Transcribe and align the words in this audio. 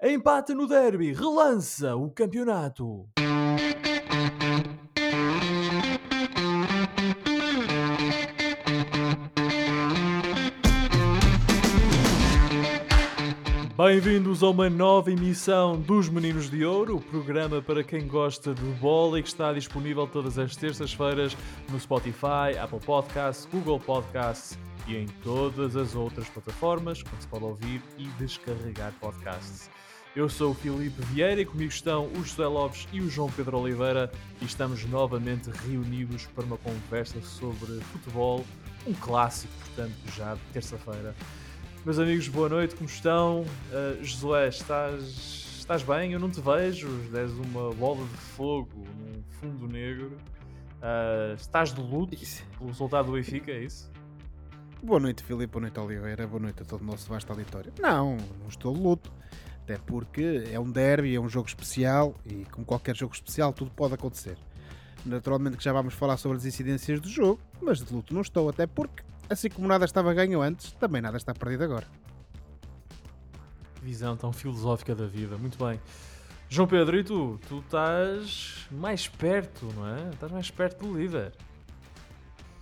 Empate 0.00 0.54
no 0.54 0.68
derby, 0.68 1.12
relança 1.12 1.96
o 1.96 2.08
campeonato. 2.08 3.08
Bem-vindos 13.76 14.44
a 14.44 14.50
uma 14.50 14.70
nova 14.70 15.10
emissão 15.10 15.80
dos 15.80 16.08
Meninos 16.08 16.48
de 16.48 16.64
Ouro, 16.64 16.98
o 16.98 17.00
programa 17.00 17.60
para 17.60 17.82
quem 17.82 18.06
gosta 18.06 18.54
de 18.54 18.62
bola 18.74 19.18
e 19.18 19.22
que 19.24 19.28
está 19.28 19.52
disponível 19.52 20.06
todas 20.06 20.38
as 20.38 20.54
terças-feiras 20.54 21.36
no 21.72 21.80
Spotify, 21.80 22.56
Apple 22.62 22.78
Podcasts, 22.86 23.46
Google 23.46 23.80
Podcasts 23.80 24.56
e 24.86 24.96
em 24.96 25.06
todas 25.24 25.74
as 25.74 25.96
outras 25.96 26.28
plataformas 26.28 27.02
onde 27.12 27.22
se 27.22 27.28
pode 27.28 27.44
ouvir 27.44 27.82
e 27.98 28.06
descarregar 28.10 28.92
podcasts. 29.00 29.68
Eu 30.16 30.28
sou 30.28 30.52
o 30.52 30.54
Filipe 30.54 31.00
Vieira 31.02 31.40
e 31.40 31.44
comigo 31.44 31.70
estão 31.70 32.06
o 32.06 32.24
José 32.24 32.46
Lopes 32.46 32.88
e 32.92 33.00
o 33.00 33.10
João 33.10 33.30
Pedro 33.30 33.58
Oliveira 33.58 34.10
e 34.40 34.44
estamos 34.46 34.84
novamente 34.86 35.50
reunidos 35.50 36.26
para 36.26 36.44
uma 36.44 36.56
conversa 36.56 37.20
sobre 37.20 37.78
futebol, 37.80 38.44
um 38.86 38.94
clássico, 38.94 39.52
portanto, 39.60 39.94
já 40.16 40.34
de 40.34 40.40
terça-feira. 40.52 41.14
Meus 41.84 41.98
amigos, 41.98 42.26
boa 42.28 42.48
noite, 42.48 42.74
como 42.74 42.88
estão? 42.88 43.42
Uh, 43.42 44.02
Josué, 44.02 44.48
estás, 44.48 45.56
estás 45.58 45.82
bem? 45.82 46.12
Eu 46.12 46.18
não 46.18 46.30
te 46.30 46.40
vejo, 46.40 46.88
és 47.14 47.30
uma 47.32 47.70
bola 47.74 48.04
de 48.04 48.16
fogo 48.16 48.86
num 48.98 49.22
fundo 49.38 49.68
negro. 49.68 50.16
Uh, 50.78 51.34
estás 51.34 51.72
de 51.72 51.80
luto 51.80 52.16
pelo 52.58 52.70
resultado 52.70 53.06
do 53.06 53.12
Benfica, 53.12 53.52
é 53.52 53.62
isso? 53.62 53.90
Boa 54.82 54.98
noite, 54.98 55.22
Filipe, 55.22 55.52
boa 55.52 55.62
noite, 55.62 55.78
Oliveira, 55.78 56.26
boa 56.26 56.40
noite 56.40 56.62
a 56.62 56.64
todo 56.64 56.80
o 56.80 56.84
nosso 56.84 57.08
vasto 57.08 57.30
auditório. 57.30 57.72
Não, 57.78 58.16
não 58.16 58.48
estou 58.48 58.72
de 58.72 58.80
luto, 58.80 59.12
até 59.68 59.78
porque 59.78 60.44
é 60.50 60.58
um 60.58 60.70
derby, 60.70 61.14
é 61.14 61.20
um 61.20 61.28
jogo 61.28 61.48
especial 61.48 62.14
e, 62.24 62.46
como 62.46 62.64
qualquer 62.64 62.96
jogo 62.96 63.14
especial, 63.14 63.52
tudo 63.52 63.70
pode 63.70 63.94
acontecer. 63.94 64.38
Naturalmente 65.04 65.56
que 65.56 65.64
já 65.64 65.72
vamos 65.72 65.94
falar 65.94 66.16
sobre 66.16 66.38
as 66.38 66.46
incidências 66.46 67.00
do 67.00 67.08
jogo, 67.08 67.40
mas 67.60 67.78
de 67.78 67.92
luto 67.92 68.14
não 68.14 68.22
estou, 68.22 68.48
até 68.48 68.66
porque 68.66 69.02
Assim 69.30 69.50
como 69.50 69.68
nada 69.68 69.84
estava 69.84 70.14
ganho 70.14 70.40
antes, 70.40 70.72
também 70.72 71.02
nada 71.02 71.18
está 71.18 71.34
perdido 71.34 71.62
agora. 71.64 71.86
Visão 73.82 74.16
tão 74.16 74.32
filosófica 74.32 74.94
da 74.94 75.06
vida, 75.06 75.36
muito 75.36 75.62
bem. 75.62 75.78
João 76.48 76.66
Pedro, 76.66 76.98
e 76.98 77.04
tu? 77.04 77.38
Tu 77.46 77.58
estás 77.58 78.66
mais 78.70 79.06
perto, 79.06 79.66
não 79.76 79.86
é? 79.86 80.08
Estás 80.10 80.32
mais 80.32 80.50
perto 80.50 80.86
do 80.86 80.98
líder. 80.98 81.34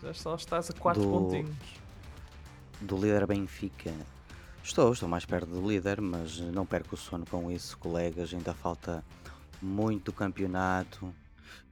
Já 0.02 0.12
só 0.12 0.34
estás 0.34 0.68
a 0.68 0.72
4 0.72 1.00
do... 1.00 1.08
pontinhos. 1.08 1.56
Do 2.80 2.96
líder 2.96 3.26
Benfica. 3.28 3.92
Estou, 4.66 4.92
estou 4.92 5.08
mais 5.08 5.24
perto 5.24 5.46
do 5.46 5.66
líder, 5.66 6.00
mas 6.00 6.40
não 6.40 6.66
perco 6.66 6.96
o 6.96 6.98
sono 6.98 7.24
com 7.24 7.52
isso, 7.52 7.78
colegas. 7.78 8.34
Ainda 8.34 8.52
falta 8.52 9.02
muito 9.62 10.12
campeonato. 10.12 11.14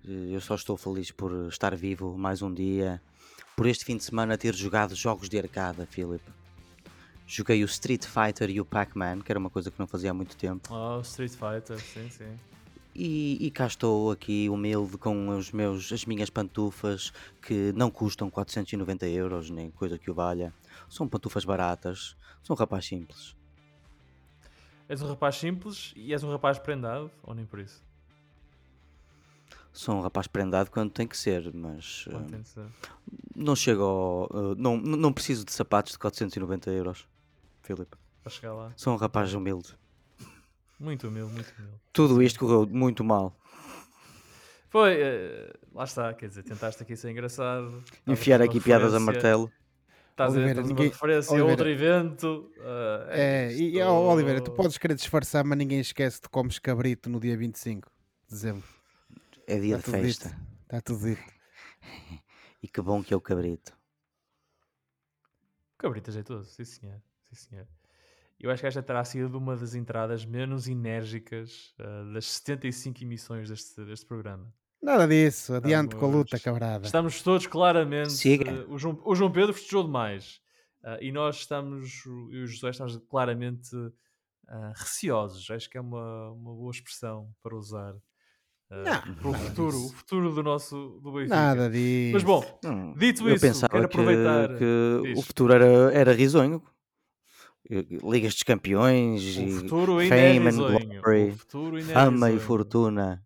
Eu 0.05 0.41
só 0.41 0.55
estou 0.55 0.77
feliz 0.77 1.11
por 1.11 1.49
estar 1.49 1.75
vivo 1.75 2.17
mais 2.17 2.41
um 2.41 2.55
dia 2.55 3.03
por 3.57 3.67
este 3.67 3.85
fim 3.85 3.97
de 3.97 4.05
semana 4.05 4.39
ter 4.39 4.55
jogado 4.55 4.95
jogos 4.95 5.29
de 5.29 5.37
arcada, 5.37 5.85
Philip. 5.87 6.23
Joguei 7.27 7.65
o 7.65 7.67
Street 7.67 8.07
Fighter 8.07 8.49
e 8.49 8.61
o 8.61 8.65
Pac-Man, 8.65 9.23
que 9.23 9.33
era 9.33 9.41
uma 9.41 9.51
coisa 9.51 9.73
que 9.73 9.79
não 9.79 9.89
fazia 9.89 10.13
há 10.13 10.15
muito 10.15 10.37
tempo. 10.37 10.73
Oh, 10.73 11.01
Street 11.01 11.33
Fighter, 11.33 11.81
sim, 11.81 12.09
sim. 12.09 12.39
E, 12.95 13.45
e, 13.45 13.51
cá 13.51 13.67
estou 13.67 14.13
aqui 14.13 14.49
humilde 14.49 14.97
com 14.99 15.31
os 15.31 15.51
meus, 15.51 15.93
as 15.93 16.05
minhas 16.05 16.31
pantufas 16.31 17.13
que 17.43 17.73
não 17.75 17.91
custam 17.91 18.31
490 18.31 19.09
euros, 19.09 19.51
nem 19.51 19.69
coisa 19.73 19.99
que 19.99 20.13
o 20.13 20.15
valha. 20.15 20.55
São 20.89 21.09
pantufas 21.09 21.45
baratas, 21.45 22.17
sou 22.45 22.55
um 22.55 22.59
rapaz 22.59 22.87
simples. 22.87 23.37
És 24.89 25.03
um 25.03 25.09
rapaz 25.09 25.35
simples 25.35 25.93
e 25.97 26.13
és 26.13 26.23
um 26.23 26.31
rapaz 26.31 26.61
prendado, 26.61 27.11
ou 27.25 27.35
nem 27.35 27.45
por 27.45 27.59
isso? 27.59 27.83
sou 29.75 29.97
um 29.97 30.01
rapaz 30.01 30.29
prendado 30.29 30.71
quando 30.71 30.91
tem 30.91 31.07
que 31.07 31.17
ser, 31.17 31.53
mas 31.53 32.07
uh, 32.07 32.23
tem 32.25 32.41
que 32.41 32.49
ser. 32.49 32.65
não 33.35 33.57
chego 33.57 33.83
ao, 33.83 34.25
uh, 34.27 34.55
não, 34.57 34.77
não 34.77 35.13
preciso 35.13 35.45
de 35.45 35.53
sapatos 35.53 35.93
de 35.93 35.99
490 35.99 36.71
euros, 36.71 37.07
Filipe. 37.63 37.97
Para 38.23 38.33
chegar 38.33 38.55
lá. 38.55 38.73
Sou 38.77 38.95
um 38.95 38.97
rapaz 38.97 39.35
humilde. 39.35 39.77
Muito 40.79 41.09
humilde, 41.09 41.33
muito 41.33 41.53
humilde. 41.59 41.77
Tudo 41.93 42.23
isto 42.23 42.39
correu 42.39 42.67
muito 42.67 43.03
mal. 43.03 43.37
Foi, 44.71 44.95
uh, 44.95 45.53
lá 45.75 45.85
está, 45.85 46.15
quer 46.15 46.29
dizer, 46.29 46.45
tentaste 46.45 46.83
aqui 46.83 46.97
ser 46.97 47.11
engraçado. 47.11 47.83
Enfiar 48.07 48.41
aqui 48.41 48.61
piadas 48.61 48.95
a 48.95 49.01
martelo. 49.01 49.51
Estás 50.15 50.33
Oliveira, 50.33 50.61
a 50.61 50.63
ver, 50.63 50.69
ninguém... 50.69 50.87
uma 50.87 50.93
referência 50.93 51.33
Oliveira. 51.33 51.51
a 51.51 51.51
outro 51.51 51.69
evento. 51.69 52.53
Uh, 52.57 53.11
é, 53.11 53.47
é 53.47 53.53
e 53.53 53.83
oh, 53.83 54.13
Oliveira, 54.13 54.41
tu 54.41 54.53
podes 54.53 54.79
querer 54.79 54.95
disfarçar, 54.95 55.45
mas 55.45 55.59
ninguém 55.59 55.81
esquece 55.81 56.23
de 56.23 56.29
comes 56.29 56.61
cabrito 56.61 57.11
no 57.11 57.19
dia 57.19 57.37
25 57.37 57.91
de 58.29 58.31
dezembro. 58.31 58.69
É 59.45 59.59
dia 59.59 59.77
tá 59.77 59.83
de 59.83 59.91
festa. 59.91 60.41
Está 60.63 60.81
tudo 60.81 61.05
dito. 61.05 61.21
e 62.63 62.69
que 62.69 62.81
bom 62.81 63.03
que 63.03 63.13
é 63.13 63.17
o 63.17 63.21
cabrito. 63.21 63.77
Cabrito 65.77 66.11
é 66.11 66.13
jeitoso, 66.13 66.49
sim 66.49 66.65
senhor. 66.65 67.03
Sim, 67.33 67.35
senhor. 67.35 67.67
Eu 68.39 68.53
acho 68.53 68.61
que 68.61 68.69
esta 68.69 68.85
terá 68.85 69.05
sido 69.05 69.37
uma 69.37 69.57
das 69.57 69.75
entradas 69.75 70.25
menos 70.25 70.69
enérgicas 70.69 71.75
uh, 71.81 72.13
das 72.13 72.27
75 72.27 73.03
emissões 73.03 73.49
deste, 73.49 73.85
deste 73.85 74.07
programa. 74.07 74.55
Nada 74.85 75.09
disso, 75.09 75.55
adiante 75.55 75.95
Estamos, 75.95 75.95
com 75.95 76.05
a 76.05 76.19
luta, 76.19 76.39
cabrada. 76.39 76.85
Estamos 76.85 77.23
todos 77.23 77.47
claramente. 77.47 78.29
Uh, 78.37 78.75
o, 78.75 78.79
João, 78.79 79.01
o 79.03 79.15
João 79.15 79.33
Pedro 79.33 79.55
festejou 79.55 79.83
demais. 79.83 80.43
Uh, 80.83 81.01
e 81.01 81.11
nós 81.11 81.37
estamos, 81.37 82.05
eu 82.05 82.41
e 82.41 82.43
o 82.43 82.47
José 82.47 82.69
estamos 82.69 82.95
claramente 83.09 83.71
receosos. 84.77 85.51
Acho 85.51 85.71
que 85.71 85.79
é 85.79 85.81
uma, 85.81 86.33
uma 86.33 86.55
boa 86.55 86.71
expressão 86.71 87.31
para 87.43 87.57
usar 87.57 87.95
uh, 87.95 89.15
para 89.19 89.29
o 89.31 89.33
futuro, 89.33 89.87
o 89.87 89.89
futuro 89.89 90.35
do 90.35 90.43
nosso 90.43 91.01
do 91.03 91.13
Benfica. 91.13 91.35
Nada 91.35 91.71
disso. 91.71 92.13
Mas 92.13 92.23
bom, 92.23 92.61
dito 92.99 93.27
eu 93.27 93.37
isso, 93.37 93.47
pensava 93.47 93.73
quero 93.73 93.87
aproveitar 93.87 94.49
que, 94.51 94.59
que 94.59 95.15
o 95.17 95.23
futuro 95.23 95.55
era, 95.55 95.95
era 95.95 96.13
risonho. 96.13 96.63
Ligas 97.71 98.35
dos 98.35 98.43
Campeões, 98.43 99.39
o 99.39 99.61
futuro 99.61 99.97
ainda 99.97 100.15
fame 100.15 100.47
é 100.47 100.51
risonho. 100.51 100.77
and 100.77 101.01
glory, 101.01 101.83
fama 101.85 102.29
é 102.29 102.35
e 102.35 102.39
fortuna. 102.39 103.25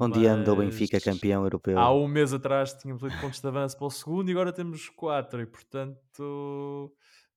Onde 0.00 0.20
Mas 0.20 0.28
anda 0.28 0.52
o 0.52 0.56
Benfica 0.56 1.00
campeão 1.00 1.42
europeu? 1.44 1.78
Há 1.78 1.92
um 1.94 2.08
mês 2.08 2.32
atrás 2.32 2.72
tínhamos 2.74 3.02
8 3.02 3.20
pontos 3.20 3.40
de 3.40 3.46
avanço 3.46 3.76
para 3.76 3.86
o 3.86 3.90
segundo 3.90 4.28
e 4.28 4.32
agora 4.32 4.52
temos 4.52 4.88
4 4.88 5.42
e 5.42 5.46
portanto 5.46 6.92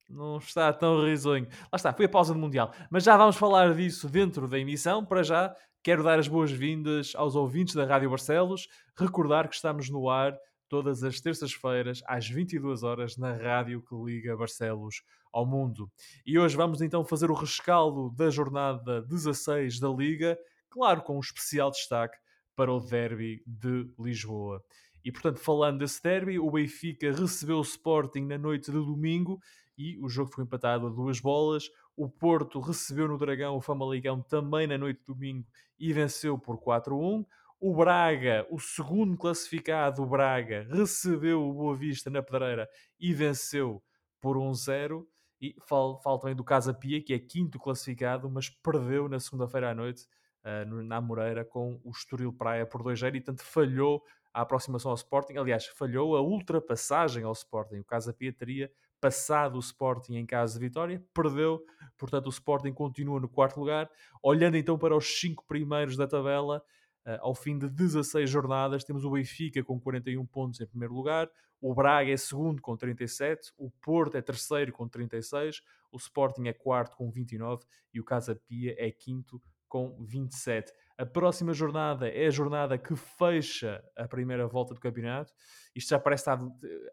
não 0.09 0.37
está 0.37 0.71
tão 0.73 1.03
risonho. 1.03 1.47
Lá 1.71 1.75
está, 1.75 1.93
foi 1.93 2.05
a 2.05 2.09
pausa 2.09 2.33
do 2.33 2.39
Mundial. 2.39 2.73
Mas 2.89 3.03
já 3.03 3.17
vamos 3.17 3.35
falar 3.35 3.73
disso 3.75 4.09
dentro 4.09 4.47
da 4.47 4.57
emissão. 4.57 5.05
Para 5.05 5.21
já, 5.21 5.53
Quero 5.87 6.03
dar 6.03 6.19
as 6.19 6.27
boas-vindas 6.27 7.13
aos 7.15 7.33
ouvintes 7.33 7.73
da 7.73 7.85
Rádio 7.85 8.09
Barcelos, 8.09 8.67
recordar 8.97 9.47
que 9.47 9.55
estamos 9.55 9.89
no 9.89 10.09
ar 10.09 10.37
todas 10.67 11.01
as 11.01 11.21
terças-feiras 11.21 12.01
às 12.05 12.27
22 12.27 12.83
horas 12.83 13.15
na 13.15 13.31
rádio 13.31 13.81
que 13.81 13.95
liga 13.95 14.35
Barcelos 14.35 15.01
ao 15.31 15.45
mundo. 15.45 15.89
E 16.25 16.37
hoje 16.37 16.57
vamos 16.57 16.81
então 16.81 17.05
fazer 17.05 17.31
o 17.31 17.33
rescaldo 17.33 18.09
da 18.09 18.29
jornada 18.29 19.01
16 19.03 19.79
da 19.79 19.87
Liga, 19.87 20.37
claro 20.69 21.01
com 21.03 21.15
um 21.15 21.21
especial 21.21 21.71
destaque 21.71 22.17
para 22.57 22.73
o 22.73 22.79
derby 22.79 23.43
de 23.45 23.87
Lisboa. 23.99 24.63
E 25.05 25.11
portanto, 25.11 25.37
falando 25.37 25.77
desse 25.77 26.01
derby, 26.01 26.39
o 26.39 26.49
Benfica 26.49 27.11
recebeu 27.11 27.59
o 27.59 27.61
Sporting 27.61 28.21
na 28.21 28.37
noite 28.37 28.71
de 28.71 28.77
domingo 28.77 29.39
e 29.77 29.95
o 29.99 30.09
jogo 30.09 30.31
foi 30.33 30.43
empatado 30.43 30.87
a 30.87 30.89
duas 30.89 31.19
bolas. 31.19 31.69
O 31.95 32.09
Porto 32.09 32.59
recebeu 32.59 33.07
no 33.07 33.15
Dragão 33.15 33.55
o 33.55 33.61
Famalicão 33.61 34.23
também 34.23 34.65
na 34.65 34.75
noite 34.75 35.01
de 35.01 35.05
domingo 35.05 35.47
e 35.79 35.93
venceu 35.93 36.35
por 36.37 36.57
4-1. 36.57 37.23
O 37.59 37.75
Braga, 37.75 38.47
o 38.49 38.59
segundo 38.59 39.15
classificado, 39.15 40.01
o 40.01 40.07
Braga, 40.07 40.67
recebeu 40.71 41.47
o 41.47 41.53
Boa 41.53 41.75
Vista 41.75 42.09
na 42.09 42.23
Pedreira 42.23 42.67
e 42.99 43.13
venceu 43.13 43.83
por 44.19 44.35
1-0. 44.35 45.05
E 45.39 45.55
falo, 45.67 45.99
falo 45.99 46.17
também 46.17 46.35
do 46.35 46.43
Casa 46.43 46.73
Pia, 46.73 47.03
que 47.03 47.13
é 47.13 47.19
quinto 47.19 47.59
classificado, 47.59 48.27
mas 48.31 48.49
perdeu 48.49 49.07
na 49.07 49.19
segunda-feira 49.19 49.69
à 49.69 49.75
noite 49.75 50.07
uh, 50.43 50.83
na 50.83 50.99
Moreira 51.01 51.43
com 51.43 51.79
o 51.83 51.91
Estoril 51.91 52.33
Praia 52.33 52.65
por 52.65 52.83
2-0 52.83 53.15
e 53.15 53.21
tanto 53.21 53.43
falhou 53.43 54.03
a 54.33 54.41
aproximação 54.41 54.91
ao 54.91 54.95
Sporting. 54.95 55.37
Aliás, 55.37 55.65
falhou 55.67 56.15
a 56.15 56.21
ultrapassagem 56.21 57.23
ao 57.23 57.31
Sporting. 57.31 57.77
O 57.77 57.83
Casa 57.83 58.13
Pia 58.13 58.31
teria 58.31 58.71
passado 58.99 59.55
o 59.55 59.59
Sporting 59.59 60.15
em 60.15 60.25
caso 60.25 60.53
de 60.59 60.65
vitória, 60.65 61.03
perdeu, 61.13 61.63
portanto 61.97 62.27
o 62.27 62.29
Sporting 62.29 62.73
continua 62.73 63.19
no 63.19 63.29
quarto 63.29 63.59
lugar. 63.59 63.89
Olhando 64.21 64.57
então 64.57 64.77
para 64.77 64.95
os 64.95 65.19
cinco 65.19 65.45
primeiros 65.45 65.95
da 65.95 66.07
tabela, 66.07 66.63
uh, 67.05 67.17
ao 67.21 67.35
fim 67.35 67.57
de 67.57 67.69
16 67.69 68.29
jornadas, 68.29 68.83
temos 68.83 69.05
o 69.05 69.11
Benfica 69.11 69.63
com 69.63 69.79
41 69.79 70.25
pontos 70.25 70.59
em 70.59 70.65
primeiro 70.65 70.93
lugar, 70.93 71.29
o 71.59 71.73
Braga 71.73 72.11
é 72.11 72.17
segundo 72.17 72.61
com 72.61 72.75
37, 72.75 73.51
o 73.57 73.69
Porto 73.69 74.15
é 74.15 74.21
terceiro 74.21 74.71
com 74.71 74.87
36, 74.87 75.61
o 75.91 75.97
Sporting 75.97 76.47
é 76.47 76.53
quarto 76.53 76.95
com 76.95 77.09
29 77.09 77.65
e 77.93 77.99
o 77.99 78.03
Casa 78.03 78.35
Pia 78.35 78.75
é 78.77 78.91
quinto 78.91 79.41
com 79.67 79.95
27. 80.03 80.71
A 80.97 81.05
próxima 81.05 81.53
jornada 81.53 82.09
é 82.09 82.27
a 82.27 82.31
jornada 82.31 82.77
que 82.77 82.95
fecha 82.95 83.83
a 83.95 84.07
primeira 84.07 84.47
volta 84.47 84.73
do 84.73 84.79
campeonato. 84.79 85.33
Isto 85.75 85.89
já 85.89 85.99
parece 85.99 86.21
estar. 86.21 86.39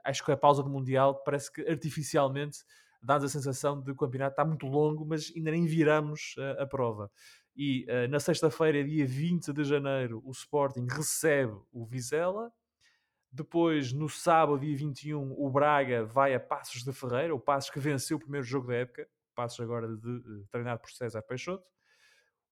Acho 0.05 0.25
que 0.25 0.32
a 0.32 0.37
pausa 0.37 0.62
do 0.62 0.69
Mundial 0.69 1.23
parece 1.25 1.50
que 1.50 1.62
artificialmente 1.62 2.59
dá-nos 3.03 3.25
a 3.25 3.29
sensação 3.29 3.79
de 3.79 3.87
que 3.87 3.93
o 3.93 3.97
campeonato 3.97 4.32
está 4.32 4.44
muito 4.44 4.67
longo, 4.67 5.05
mas 5.05 5.32
ainda 5.37 5.50
nem 5.50 5.67
viramos 5.67 6.35
uh, 6.38 6.62
a 6.62 6.67
prova. 6.67 7.11
E 7.56 7.87
uh, 7.88 8.09
na 8.09 8.19
sexta-feira, 8.19 8.82
dia 8.82 9.06
20 9.06 9.53
de 9.53 9.65
janeiro, 9.65 10.23
o 10.25 10.31
Sporting 10.32 10.87
recebe 10.91 11.56
o 11.73 11.85
Vizela. 11.85 12.50
Depois, 13.31 13.93
no 13.93 14.09
sábado, 14.09 14.61
dia 14.61 14.77
21, 14.77 15.35
o 15.37 15.50
Braga 15.50 16.05
vai 16.05 16.35
a 16.35 16.41
Passos 16.41 16.82
de 16.82 16.93
Ferreira, 16.93 17.35
o 17.35 17.41
Passos 17.41 17.70
que 17.70 17.81
venceu 17.81 18.17
o 18.17 18.20
primeiro 18.20 18.47
jogo 18.47 18.69
da 18.69 18.75
época, 18.75 19.09
Passos 19.35 19.61
agora 19.61 19.88
de, 19.88 20.20
de, 20.20 20.47
treinado 20.50 20.81
por 20.81 20.91
César 20.91 21.23
Peixoto. 21.23 21.74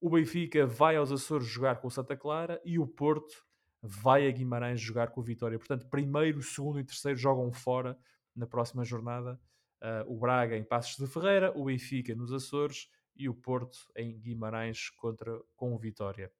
O 0.03 0.11
Benfica 0.11 0.67
vai 0.67 0.97
aos 0.97 1.13
Açores 1.13 1.47
jogar 1.47 1.77
com 1.77 1.87
o 1.87 1.91
Santa 1.91 2.17
Clara 2.17 2.61
e 2.65 2.77
o 2.77 2.85
Porto 2.85 3.47
vai 3.81 4.27
a 4.27 4.33
Guimarães 4.33 4.81
jogar 4.81 5.13
com 5.13 5.21
o 5.21 5.23
Vitória. 5.23 5.57
Portanto, 5.57 5.89
primeiro, 5.89 6.43
segundo 6.43 6.81
e 6.81 6.85
terceiro 6.85 7.17
jogam 7.17 7.53
fora 7.53 7.97
na 8.35 8.45
próxima 8.45 8.85
jornada. 8.85 9.41
Uh, 9.81 10.13
o 10.13 10.19
Braga 10.19 10.57
em 10.57 10.65
Passos 10.65 10.97
de 10.97 11.07
Ferreira, 11.07 11.53
o 11.57 11.67
Benfica 11.67 12.17
nos 12.17 12.33
Açores 12.33 12.89
e 13.15 13.29
o 13.29 13.35
Porto 13.35 13.79
em 13.97 14.19
Guimarães 14.19 14.91
contra, 14.91 15.41
com 15.55 15.73
o 15.73 15.79
Vitória. 15.79 16.33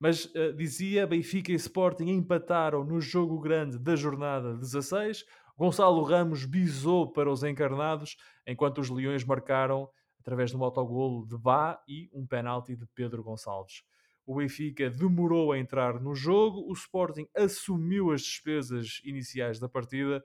Mas 0.00 0.24
uh, 0.24 0.52
dizia, 0.56 1.06
Benfica 1.06 1.52
e 1.52 1.54
Sporting 1.54 2.08
empataram 2.08 2.82
no 2.82 3.00
jogo 3.00 3.38
grande 3.38 3.78
da 3.78 3.94
jornada 3.94 4.52
16. 4.56 5.24
Gonçalo 5.56 6.02
Ramos 6.02 6.44
bisou 6.44 7.12
para 7.12 7.30
os 7.30 7.44
encarnados, 7.44 8.16
enquanto 8.44 8.80
os 8.80 8.90
Leões 8.90 9.24
marcaram 9.24 9.88
através 10.24 10.50
de 10.50 10.56
um 10.56 10.64
autogolo 10.64 11.26
de 11.26 11.36
Bá 11.36 11.82
e 11.86 12.08
um 12.10 12.26
penalti 12.26 12.74
de 12.74 12.86
Pedro 12.94 13.22
Gonçalves. 13.22 13.84
O 14.24 14.36
Benfica 14.36 14.88
demorou 14.88 15.52
a 15.52 15.58
entrar 15.58 16.00
no 16.00 16.14
jogo, 16.14 16.64
o 16.66 16.72
Sporting 16.72 17.28
assumiu 17.36 18.10
as 18.10 18.22
despesas 18.22 19.02
iniciais 19.04 19.58
da 19.60 19.68
partida, 19.68 20.24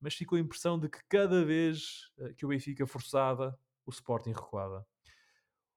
mas 0.00 0.14
ficou 0.14 0.38
a 0.38 0.40
impressão 0.40 0.78
de 0.78 0.88
que 0.88 1.00
cada 1.08 1.44
vez 1.44 2.08
eh, 2.18 2.32
que 2.34 2.46
o 2.46 2.50
Benfica 2.50 2.86
forçava, 2.86 3.58
o 3.84 3.90
Sporting 3.90 4.30
recuava. 4.30 4.86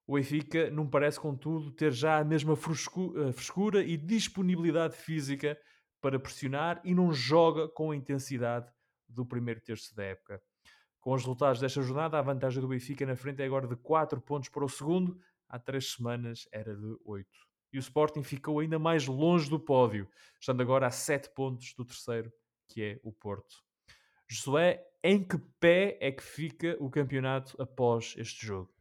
O 0.06 0.14
Benfica 0.14 0.70
não 0.70 0.88
parece, 0.88 1.20
contudo, 1.20 1.72
ter 1.72 1.92
já 1.92 2.20
a 2.20 2.24
mesma 2.24 2.54
eh, 2.54 3.32
frescura 3.34 3.84
e 3.84 3.98
disponibilidade 3.98 4.96
física 4.96 5.60
para 6.00 6.20
pressionar 6.20 6.80
e 6.84 6.94
não 6.94 7.12
joga 7.12 7.68
com 7.68 7.90
a 7.90 7.96
intensidade 7.96 8.72
do 9.10 9.26
primeiro 9.26 9.60
terço 9.60 9.96
da 9.96 10.04
época. 10.04 10.40
Com 11.06 11.14
os 11.14 11.22
resultados 11.22 11.62
desta 11.62 11.84
jornada, 11.84 12.18
a 12.18 12.22
vantagem 12.24 12.60
do 12.60 12.68
Benfica 12.68 13.06
na 13.06 13.16
frente 13.16 13.40
é 13.40 13.46
agora 13.46 13.68
de 13.68 13.76
4 13.76 14.20
pontos 14.20 14.50
para 14.50 14.66
o 14.66 14.68
segundo, 14.68 15.22
há 15.48 15.60
3 15.60 15.92
semanas 15.92 16.48
era 16.52 16.76
de 16.76 16.98
8. 17.06 17.30
E 17.72 17.78
o 17.78 17.80
Sporting 17.80 18.24
ficou 18.24 18.60
ainda 18.60 18.80
mais 18.80 19.06
longe 19.06 19.48
do 19.48 19.60
pódio, 19.60 20.10
estando 20.42 20.62
agora 20.62 20.88
a 20.88 20.90
7 20.90 21.30
pontos 21.36 21.76
do 21.76 21.86
terceiro, 21.86 22.34
que 22.68 22.82
é 22.82 23.00
o 23.04 23.12
Porto. 23.12 23.64
Josué, 24.28 24.84
em 25.04 25.24
que 25.24 25.38
pé 25.60 25.96
é 26.02 26.12
que 26.12 26.24
fica 26.24 26.76
o 26.80 26.90
campeonato 26.90 27.56
após 27.62 28.16
este 28.18 28.44
jogo? 28.44 28.74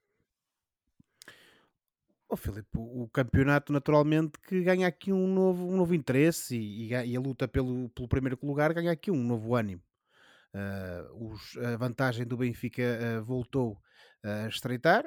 Oh, 2.26 2.36
Filipe, 2.36 2.70
o 2.72 3.06
campeonato 3.12 3.70
naturalmente 3.70 4.38
que 4.38 4.62
ganha 4.62 4.88
aqui 4.88 5.12
um 5.12 5.26
novo, 5.26 5.66
um 5.66 5.76
novo 5.76 5.94
interesse 5.94 6.56
e, 6.56 6.88
e, 6.88 7.14
a 7.14 7.20
luta 7.20 7.46
pelo, 7.46 7.90
pelo 7.90 8.08
primeiro 8.08 8.38
lugar 8.42 8.72
ganha 8.72 8.92
aqui 8.92 9.10
um 9.10 9.22
novo 9.22 9.54
ânimo. 9.54 9.82
Uh, 10.54 11.32
os, 11.32 11.56
a 11.56 11.76
vantagem 11.76 12.24
do 12.24 12.36
Benfica 12.36 12.82
uh, 12.82 13.24
voltou 13.24 13.76
a 14.22 14.46
estreitar 14.46 15.04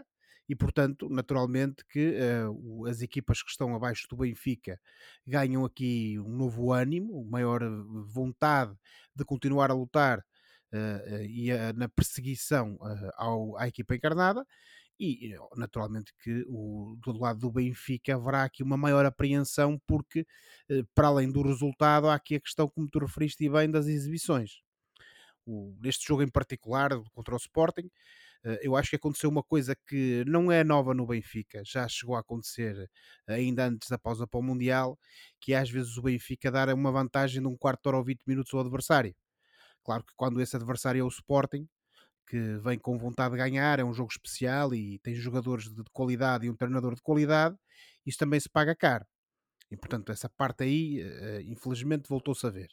e, 0.48 0.54
portanto, 0.54 1.08
naturalmente 1.10 1.86
que 1.90 2.18
uh, 2.20 2.86
as 2.86 3.02
equipas 3.02 3.42
que 3.42 3.50
estão 3.50 3.74
abaixo 3.74 4.08
do 4.10 4.18
Benfica 4.18 4.78
ganham 5.26 5.64
aqui 5.64 6.20
um 6.20 6.36
novo 6.36 6.74
ânimo, 6.74 7.26
maior 7.26 7.62
vontade 8.08 8.76
de 9.16 9.24
continuar 9.24 9.72
a 9.72 9.74
lutar 9.74 10.24
e 11.30 11.50
na 11.78 11.88
perseguição 11.88 12.78
ao, 13.16 13.58
à 13.58 13.70
equipa 13.70 13.96
encarnada 13.96 14.46
e 15.00 15.34
naturalmente 15.56 16.12
que 16.22 16.44
o, 16.50 16.98
do 17.02 17.18
lado 17.18 17.40
do 17.40 17.52
Benfica 17.52 18.16
haverá 18.16 18.44
aqui 18.44 18.64
uma 18.64 18.76
maior 18.76 19.06
apreensão 19.06 19.80
porque 19.88 20.28
para 20.94 21.08
além 21.08 21.32
do 21.32 21.42
resultado 21.42 22.10
há 22.10 22.16
aqui 22.16 22.36
a 22.36 22.42
questão 22.42 22.68
como 22.68 22.90
tu 22.90 23.00
referiste 23.00 23.50
bem 23.50 23.72
das 23.72 23.88
exibições 23.88 24.62
o, 25.48 25.76
neste 25.82 26.08
jogo 26.08 26.22
em 26.24 26.30
particular 26.30 26.92
contra 27.14 27.34
o 27.34 27.38
Sporting, 27.38 27.88
uh, 28.46 28.58
eu 28.62 28.76
acho 28.76 28.92
que 28.92 28.96
aconteceu 28.98 29.30
uma 29.30 29.44
coisa 29.44 29.76
que 29.88 30.24
não 30.28 30.52
é 30.52 30.64
nova 30.64 30.94
no 30.94 31.08
Benfica, 31.08 31.64
já 31.66 31.88
chegou 31.88 32.16
a 32.16 32.20
acontecer 32.20 32.90
ainda 33.28 33.68
antes 33.68 33.90
da 33.90 33.98
pausa 33.98 34.28
para 34.28 34.40
o 34.40 34.44
Mundial, 34.44 35.00
que 35.42 35.54
é 35.54 35.60
às 35.60 35.70
vezes 35.70 35.98
o 35.98 36.02
Benfica 36.04 36.52
dar 36.52 36.70
uma 36.74 36.92
vantagem 36.92 37.42
de 37.42 37.48
um 37.48 37.58
quarto 37.58 37.84
de 37.84 37.90
hora 37.90 37.98
ou 37.98 38.04
20 38.04 38.24
minutos 38.28 38.54
ao 38.54 38.62
adversário. 38.62 39.16
Claro 39.84 40.04
que 40.04 40.14
quando 40.16 40.42
esse 40.42 40.56
adversário 40.56 41.02
é 41.02 41.04
o 41.04 41.08
Sporting, 41.08 41.68
que 42.28 42.58
vem 42.60 42.78
com 42.78 42.98
vontade 42.98 43.32
de 43.32 43.38
ganhar, 43.38 43.80
é 43.80 43.84
um 43.86 43.94
jogo 43.94 44.12
especial 44.12 44.74
e 44.76 45.00
tem 45.00 45.16
jogadores 45.16 45.70
de 45.74 45.84
qualidade 45.94 46.46
e 46.46 46.50
um 46.50 46.56
treinador 46.56 46.94
de 46.96 47.02
qualidade, 47.02 47.56
isso 48.06 48.18
também 48.18 48.40
se 48.40 48.50
paga 48.50 48.76
caro. 48.76 49.06
E 49.70 49.76
portanto, 49.76 50.12
essa 50.12 50.30
parte 50.30 50.64
aí, 50.64 51.04
uh, 51.04 51.42
infelizmente, 51.42 52.08
voltou-se 52.08 52.46
a 52.46 52.50
ver. 52.50 52.70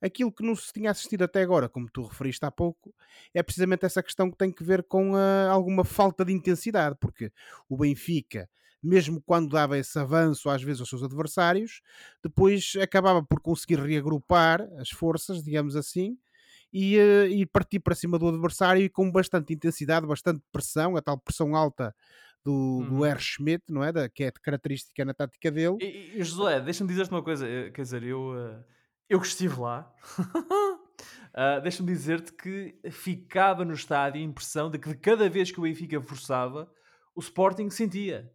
Aquilo 0.00 0.32
que 0.32 0.44
não 0.44 0.54
se 0.54 0.72
tinha 0.72 0.90
assistido 0.90 1.22
até 1.22 1.42
agora, 1.42 1.68
como 1.68 1.88
tu 1.90 2.02
referiste 2.02 2.44
há 2.44 2.50
pouco, 2.50 2.94
é 3.32 3.42
precisamente 3.42 3.86
essa 3.86 4.02
questão 4.02 4.30
que 4.30 4.36
tem 4.36 4.52
que 4.52 4.62
ver 4.62 4.82
com 4.84 5.12
uh, 5.12 5.50
alguma 5.50 5.84
falta 5.84 6.24
de 6.24 6.32
intensidade, 6.32 6.96
porque 7.00 7.32
o 7.68 7.78
Benfica, 7.78 8.48
mesmo 8.82 9.22
quando 9.22 9.48
dava 9.50 9.78
esse 9.78 9.98
avanço 9.98 10.50
às 10.50 10.62
vezes 10.62 10.80
aos 10.80 10.90
seus 10.90 11.02
adversários, 11.02 11.80
depois 12.22 12.74
acabava 12.80 13.22
por 13.22 13.40
conseguir 13.40 13.80
reagrupar 13.80 14.60
as 14.78 14.90
forças, 14.90 15.42
digamos 15.42 15.74
assim, 15.74 16.18
e, 16.72 16.98
e 17.30 17.46
partir 17.46 17.80
para 17.80 17.94
cima 17.94 18.18
do 18.18 18.28
adversário 18.28 18.90
com 18.90 19.10
bastante 19.10 19.54
intensidade, 19.54 20.06
bastante 20.06 20.42
pressão, 20.52 20.96
a 20.96 21.00
tal 21.00 21.18
pressão 21.18 21.56
alta 21.56 21.94
do, 22.46 22.52
uhum. 22.52 22.88
do 22.88 23.04
R. 23.04 23.18
Schmidt, 23.18 23.64
não 23.68 23.82
é? 23.82 23.90
Da, 23.90 24.08
que 24.08 24.22
é 24.22 24.30
característica 24.30 25.04
na 25.04 25.12
tática 25.12 25.50
dele. 25.50 25.76
E, 25.80 26.12
e 26.14 26.22
Josué, 26.22 26.60
deixa-me 26.60 26.88
dizer-te 26.88 27.10
uma 27.10 27.22
coisa, 27.22 27.46
eh, 27.46 27.70
quer 27.70 27.82
dizer, 27.82 28.04
eu, 28.04 28.38
eh, 28.38 28.64
eu 29.08 29.20
que 29.20 29.26
estive 29.26 29.58
lá, 29.58 29.92
uh, 30.20 31.60
deixa-me 31.62 31.88
dizer-te 31.88 32.32
que 32.32 32.78
ficava 32.92 33.64
no 33.64 33.74
estádio 33.74 34.20
a 34.20 34.24
impressão 34.24 34.70
de 34.70 34.78
que 34.78 34.90
de 34.90 34.96
cada 34.96 35.28
vez 35.28 35.50
que 35.50 35.58
o 35.58 35.64
Benfica 35.64 36.00
forçava, 36.00 36.70
o 37.16 37.20
Sporting 37.20 37.68
sentia. 37.68 38.30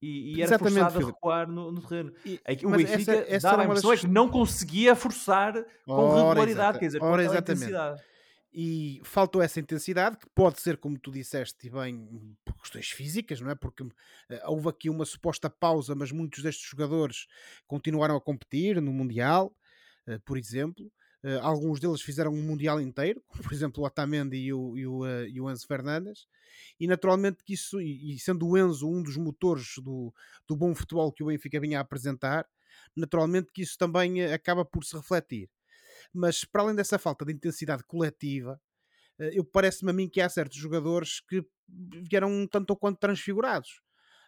E, 0.00 0.36
e 0.36 0.42
era 0.42 0.54
Exatamente, 0.54 0.74
forçado 0.74 0.92
Filipe. 0.92 1.10
a 1.10 1.14
recuar 1.14 1.48
no, 1.48 1.72
no 1.72 1.82
terreno. 1.82 2.12
E, 2.24 2.40
é 2.44 2.52
o 2.64 2.70
Benfica 2.70 3.12
essa, 3.12 3.34
essa 3.34 3.50
dava 3.50 3.62
a 3.62 3.64
impressão 3.64 3.90
das... 3.90 3.98
é 3.98 4.02
que 4.02 4.08
não 4.08 4.28
conseguia 4.28 4.94
forçar 4.94 5.52
com 5.84 5.92
ora, 5.92 6.28
regularidade, 6.28 6.78
quer 6.78 6.86
dizer, 6.86 7.00
com 7.00 7.18
exatamente. 7.18 7.64
intensidade 7.64 8.09
e 8.52 9.00
faltou 9.04 9.40
essa 9.40 9.60
intensidade, 9.60 10.16
que 10.18 10.28
pode 10.34 10.60
ser, 10.60 10.76
como 10.76 10.98
tu 10.98 11.10
disseste, 11.10 11.70
bem, 11.70 12.36
por 12.44 12.54
questões 12.60 12.90
físicas, 12.90 13.40
não 13.40 13.50
é? 13.50 13.54
Porque 13.54 13.82
uh, 13.82 13.90
houve 14.46 14.68
aqui 14.68 14.90
uma 14.90 15.04
suposta 15.04 15.48
pausa, 15.48 15.94
mas 15.94 16.10
muitos 16.10 16.42
destes 16.42 16.68
jogadores 16.68 17.26
continuaram 17.66 18.16
a 18.16 18.20
competir 18.20 18.80
no 18.82 18.92
Mundial, 18.92 19.54
uh, 20.08 20.20
por 20.24 20.36
exemplo. 20.36 20.90
Uh, 21.22 21.38
alguns 21.42 21.78
deles 21.78 22.00
fizeram 22.00 22.32
um 22.32 22.42
Mundial 22.42 22.80
inteiro, 22.80 23.22
como 23.28 23.42
por 23.42 23.52
exemplo 23.52 23.82
o 23.82 23.86
Otamendi 23.86 24.36
e 24.36 24.52
o, 24.52 24.76
e 24.76 24.86
o, 24.86 25.06
e 25.26 25.40
o 25.40 25.50
Enzo 25.50 25.66
Fernandes, 25.66 26.26
e 26.78 26.86
naturalmente 26.86 27.44
que 27.44 27.52
isso, 27.52 27.80
e, 27.80 28.14
e, 28.14 28.18
sendo 28.18 28.48
o 28.48 28.58
Enzo 28.58 28.88
um 28.88 29.02
dos 29.02 29.16
motores 29.16 29.74
do, 29.82 30.12
do 30.48 30.56
bom 30.56 30.74
futebol 30.74 31.12
que 31.12 31.22
o 31.22 31.26
Benfica 31.26 31.60
vinha 31.60 31.78
a 31.78 31.82
apresentar, 31.82 32.48
naturalmente 32.96 33.52
que 33.52 33.62
isso 33.62 33.76
também 33.78 34.24
acaba 34.24 34.64
por 34.64 34.82
se 34.82 34.96
refletir 34.96 35.48
mas 36.12 36.44
para 36.44 36.62
além 36.62 36.74
dessa 36.74 36.98
falta 36.98 37.24
de 37.24 37.32
intensidade 37.32 37.84
coletiva, 37.84 38.60
eh, 39.18 39.32
eu 39.34 39.44
parece-me 39.44 39.90
a 39.90 39.94
mim 39.94 40.08
que 40.08 40.20
há 40.20 40.28
certos 40.28 40.58
jogadores 40.58 41.20
que 41.20 41.44
vieram 42.08 42.46
tanto 42.46 42.70
ou 42.70 42.76
quanto 42.76 42.98
transfigurados. 42.98 43.80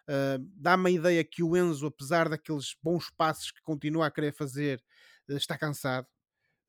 Uh, 0.03 0.45
Dá-me 0.55 0.89
a 0.89 0.91
ideia 0.91 1.23
que 1.23 1.41
o 1.41 1.55
Enzo, 1.55 1.87
apesar 1.87 2.27
daqueles 2.27 2.75
bons 2.81 3.09
passos 3.09 3.51
que 3.51 3.61
continua 3.61 4.07
a 4.07 4.11
querer 4.11 4.33
fazer, 4.33 4.81
uh, 5.29 5.37
está 5.37 5.57
cansado. 5.57 6.05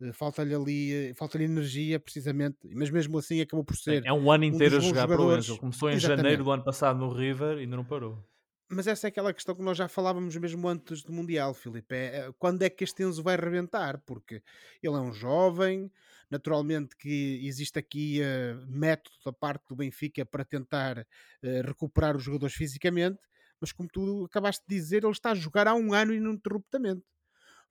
Uh, 0.01 0.13
falta-lhe 0.13 0.55
ali, 0.55 1.15
falta-lhe 1.17 1.45
energia, 1.45 1.99
precisamente, 1.99 2.57
mas 2.75 2.91
mesmo 2.91 3.19
assim 3.19 3.41
acabou 3.41 3.65
por 3.65 3.77
ser. 3.77 4.05
É 4.07 4.13
um 4.13 4.31
ano 4.31 4.45
inteiro 4.45 4.77
um 4.77 4.79
a 4.79 4.81
jogar 4.81 5.09
para 5.09 5.21
o 5.21 5.37
Enzo. 5.37 5.59
Começou 5.59 5.91
em 5.91 5.95
Exatamente. 5.95 6.23
janeiro 6.23 6.45
do 6.45 6.51
ano 6.53 6.65
passado 6.65 6.99
no 6.99 7.13
River 7.13 7.59
e 7.59 7.63
ainda 7.63 7.77
não 7.77 7.85
parou. 7.85 8.25
Mas 8.69 8.87
essa 8.87 9.07
é 9.07 9.09
aquela 9.09 9.33
questão 9.33 9.55
que 9.55 9.63
nós 9.63 9.77
já 9.77 9.89
falávamos 9.89 10.35
mesmo 10.37 10.67
antes 10.67 11.03
do 11.03 11.13
Mundial, 11.13 11.53
Filipe. 11.53 11.95
É, 11.95 12.17
é, 12.17 12.33
quando 12.39 12.63
é 12.63 12.71
que 12.71 12.83
este 12.83 13.03
Enzo 13.03 13.23
vai 13.23 13.37
rebentar? 13.37 13.99
Porque 14.07 14.43
ele 14.83 14.97
é 14.97 15.01
um 15.01 15.13
jovem, 15.13 15.93
naturalmente 16.31 16.97
que 16.97 17.41
existe 17.47 17.79
aqui 17.79 18.21
uh, 18.23 18.67
método 18.67 19.17
da 19.25 19.33
parte 19.33 19.65
do 19.69 19.77
Benfica 19.77 20.25
para 20.25 20.45
tentar 20.45 20.99
uh, 20.99 21.67
recuperar 21.67 22.17
os 22.17 22.23
jogadores 22.23 22.55
fisicamente, 22.55 23.21
mas 23.61 23.71
como 23.71 23.89
tu 23.89 24.25
acabaste 24.25 24.65
de 24.67 24.75
dizer, 24.75 25.05
ele 25.05 25.13
está 25.13 25.33
a 25.33 25.35
jogar 25.35 25.69
há 25.69 25.75
um 25.75 25.93
ano 25.93 26.15
ininterruptamente. 26.15 27.05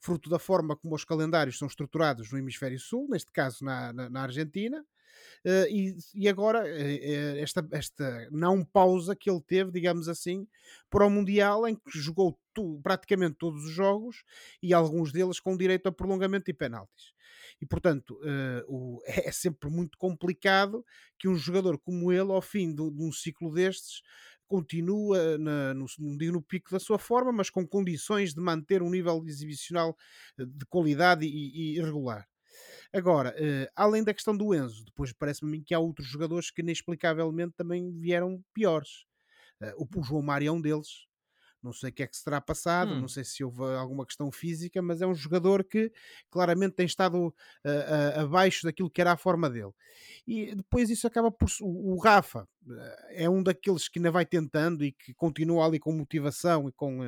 Fruto 0.03 0.29
da 0.29 0.37
forma 0.37 0.75
como 0.75 0.95
os 0.95 1.05
calendários 1.05 1.57
são 1.57 1.67
estruturados 1.67 2.29
no 2.29 2.37
Hemisfério 2.37 2.77
Sul, 2.77 3.07
neste 3.09 3.31
caso 3.31 3.63
na, 3.63 3.93
na, 3.93 4.09
na 4.09 4.21
Argentina, 4.23 4.85
Uh, 5.45 5.67
e, 5.69 5.97
e, 6.15 6.29
agora 6.29 6.63
uh, 6.63 7.37
esta, 7.37 7.67
esta 7.71 8.27
não 8.31 8.63
pausa 8.63 9.15
que 9.15 9.29
ele 9.29 9.41
teve, 9.41 9.71
digamos 9.71 10.07
assim, 10.07 10.47
para 10.89 11.05
o 11.05 11.09
Mundial, 11.09 11.67
em 11.67 11.75
que 11.75 11.99
jogou 11.99 12.39
tu, 12.53 12.79
praticamente 12.81 13.35
todos 13.35 13.65
os 13.65 13.71
jogos 13.71 14.23
e 14.61 14.73
alguns 14.73 15.11
deles 15.11 15.39
com 15.39 15.57
direito 15.57 15.87
a 15.87 15.91
prolongamento 15.91 16.49
e 16.49 16.53
penaltis. 16.53 17.13
E 17.61 17.65
portanto, 17.65 18.17
uh, 18.21 18.63
o, 18.67 19.01
é 19.05 19.31
sempre 19.31 19.69
muito 19.69 19.97
complicado 19.97 20.85
que 21.19 21.27
um 21.27 21.35
jogador 21.35 21.77
como 21.77 22.11
ele, 22.11 22.31
ao 22.31 22.41
fim 22.41 22.73
do, 22.73 22.89
de 22.89 23.03
um 23.03 23.11
ciclo 23.11 23.53
destes, 23.53 24.01
continua 24.53 25.35
na, 25.39 25.73
no, 25.73 25.87
no 25.97 26.41
pico 26.43 26.69
da 26.69 26.79
sua 26.79 26.99
forma, 26.99 27.31
mas 27.31 27.49
com 27.49 27.67
condições 27.67 28.35
de 28.35 28.39
manter 28.39 28.83
um 28.83 28.89
nível 28.91 29.23
exibicional 29.25 29.97
eh, 30.37 30.45
de 30.45 30.63
qualidade 30.67 31.25
e, 31.25 31.75
e 31.75 31.81
regular. 31.81 32.27
Agora, 32.93 33.31
uh, 33.31 33.71
além 33.75 34.03
da 34.03 34.13
questão 34.13 34.37
do 34.37 34.53
Enzo, 34.53 34.85
depois 34.85 35.11
parece-me 35.11 35.63
que 35.63 35.73
há 35.73 35.79
outros 35.79 36.07
jogadores 36.07 36.51
que 36.51 36.61
inexplicavelmente 36.61 37.55
também 37.57 37.91
vieram 37.99 38.43
piores. 38.53 39.05
Uh, 39.59 39.87
o, 39.91 39.99
o 39.99 40.03
João 40.03 40.21
Mário 40.21 40.49
é 40.49 40.51
um 40.51 40.61
deles, 40.61 41.07
não 41.63 41.73
sei 41.73 41.89
o 41.89 41.93
que 41.93 42.03
é 42.03 42.07
que 42.07 42.17
se 42.17 42.23
terá 42.23 42.41
passado, 42.41 42.93
hum. 42.93 43.01
não 43.01 43.07
sei 43.07 43.23
se 43.23 43.43
houve 43.43 43.63
alguma 43.75 44.05
questão 44.05 44.31
física, 44.31 44.81
mas 44.81 45.01
é 45.01 45.07
um 45.07 45.15
jogador 45.15 45.63
que 45.63 45.91
claramente 46.29 46.73
tem 46.73 46.85
estado 46.85 47.15
uh, 47.17 47.31
uh, 47.31 48.21
abaixo 48.21 48.63
daquilo 48.63 48.89
que 48.89 49.01
era 49.01 49.13
a 49.13 49.17
forma 49.17 49.49
dele. 49.49 49.71
E 50.27 50.55
depois 50.55 50.89
isso 50.89 51.07
acaba 51.07 51.31
por. 51.31 51.47
O, 51.61 51.93
o 51.93 51.99
Rafa 51.99 52.43
uh, 52.43 52.79
é 53.09 53.29
um 53.29 53.41
daqueles 53.41 53.87
que 53.87 53.99
ainda 53.99 54.11
vai 54.11 54.25
tentando 54.25 54.83
e 54.83 54.91
que 54.91 55.13
continua 55.13 55.65
ali 55.65 55.79
com 55.79 55.91
motivação 55.93 56.67
e 56.67 56.71
com, 56.71 56.99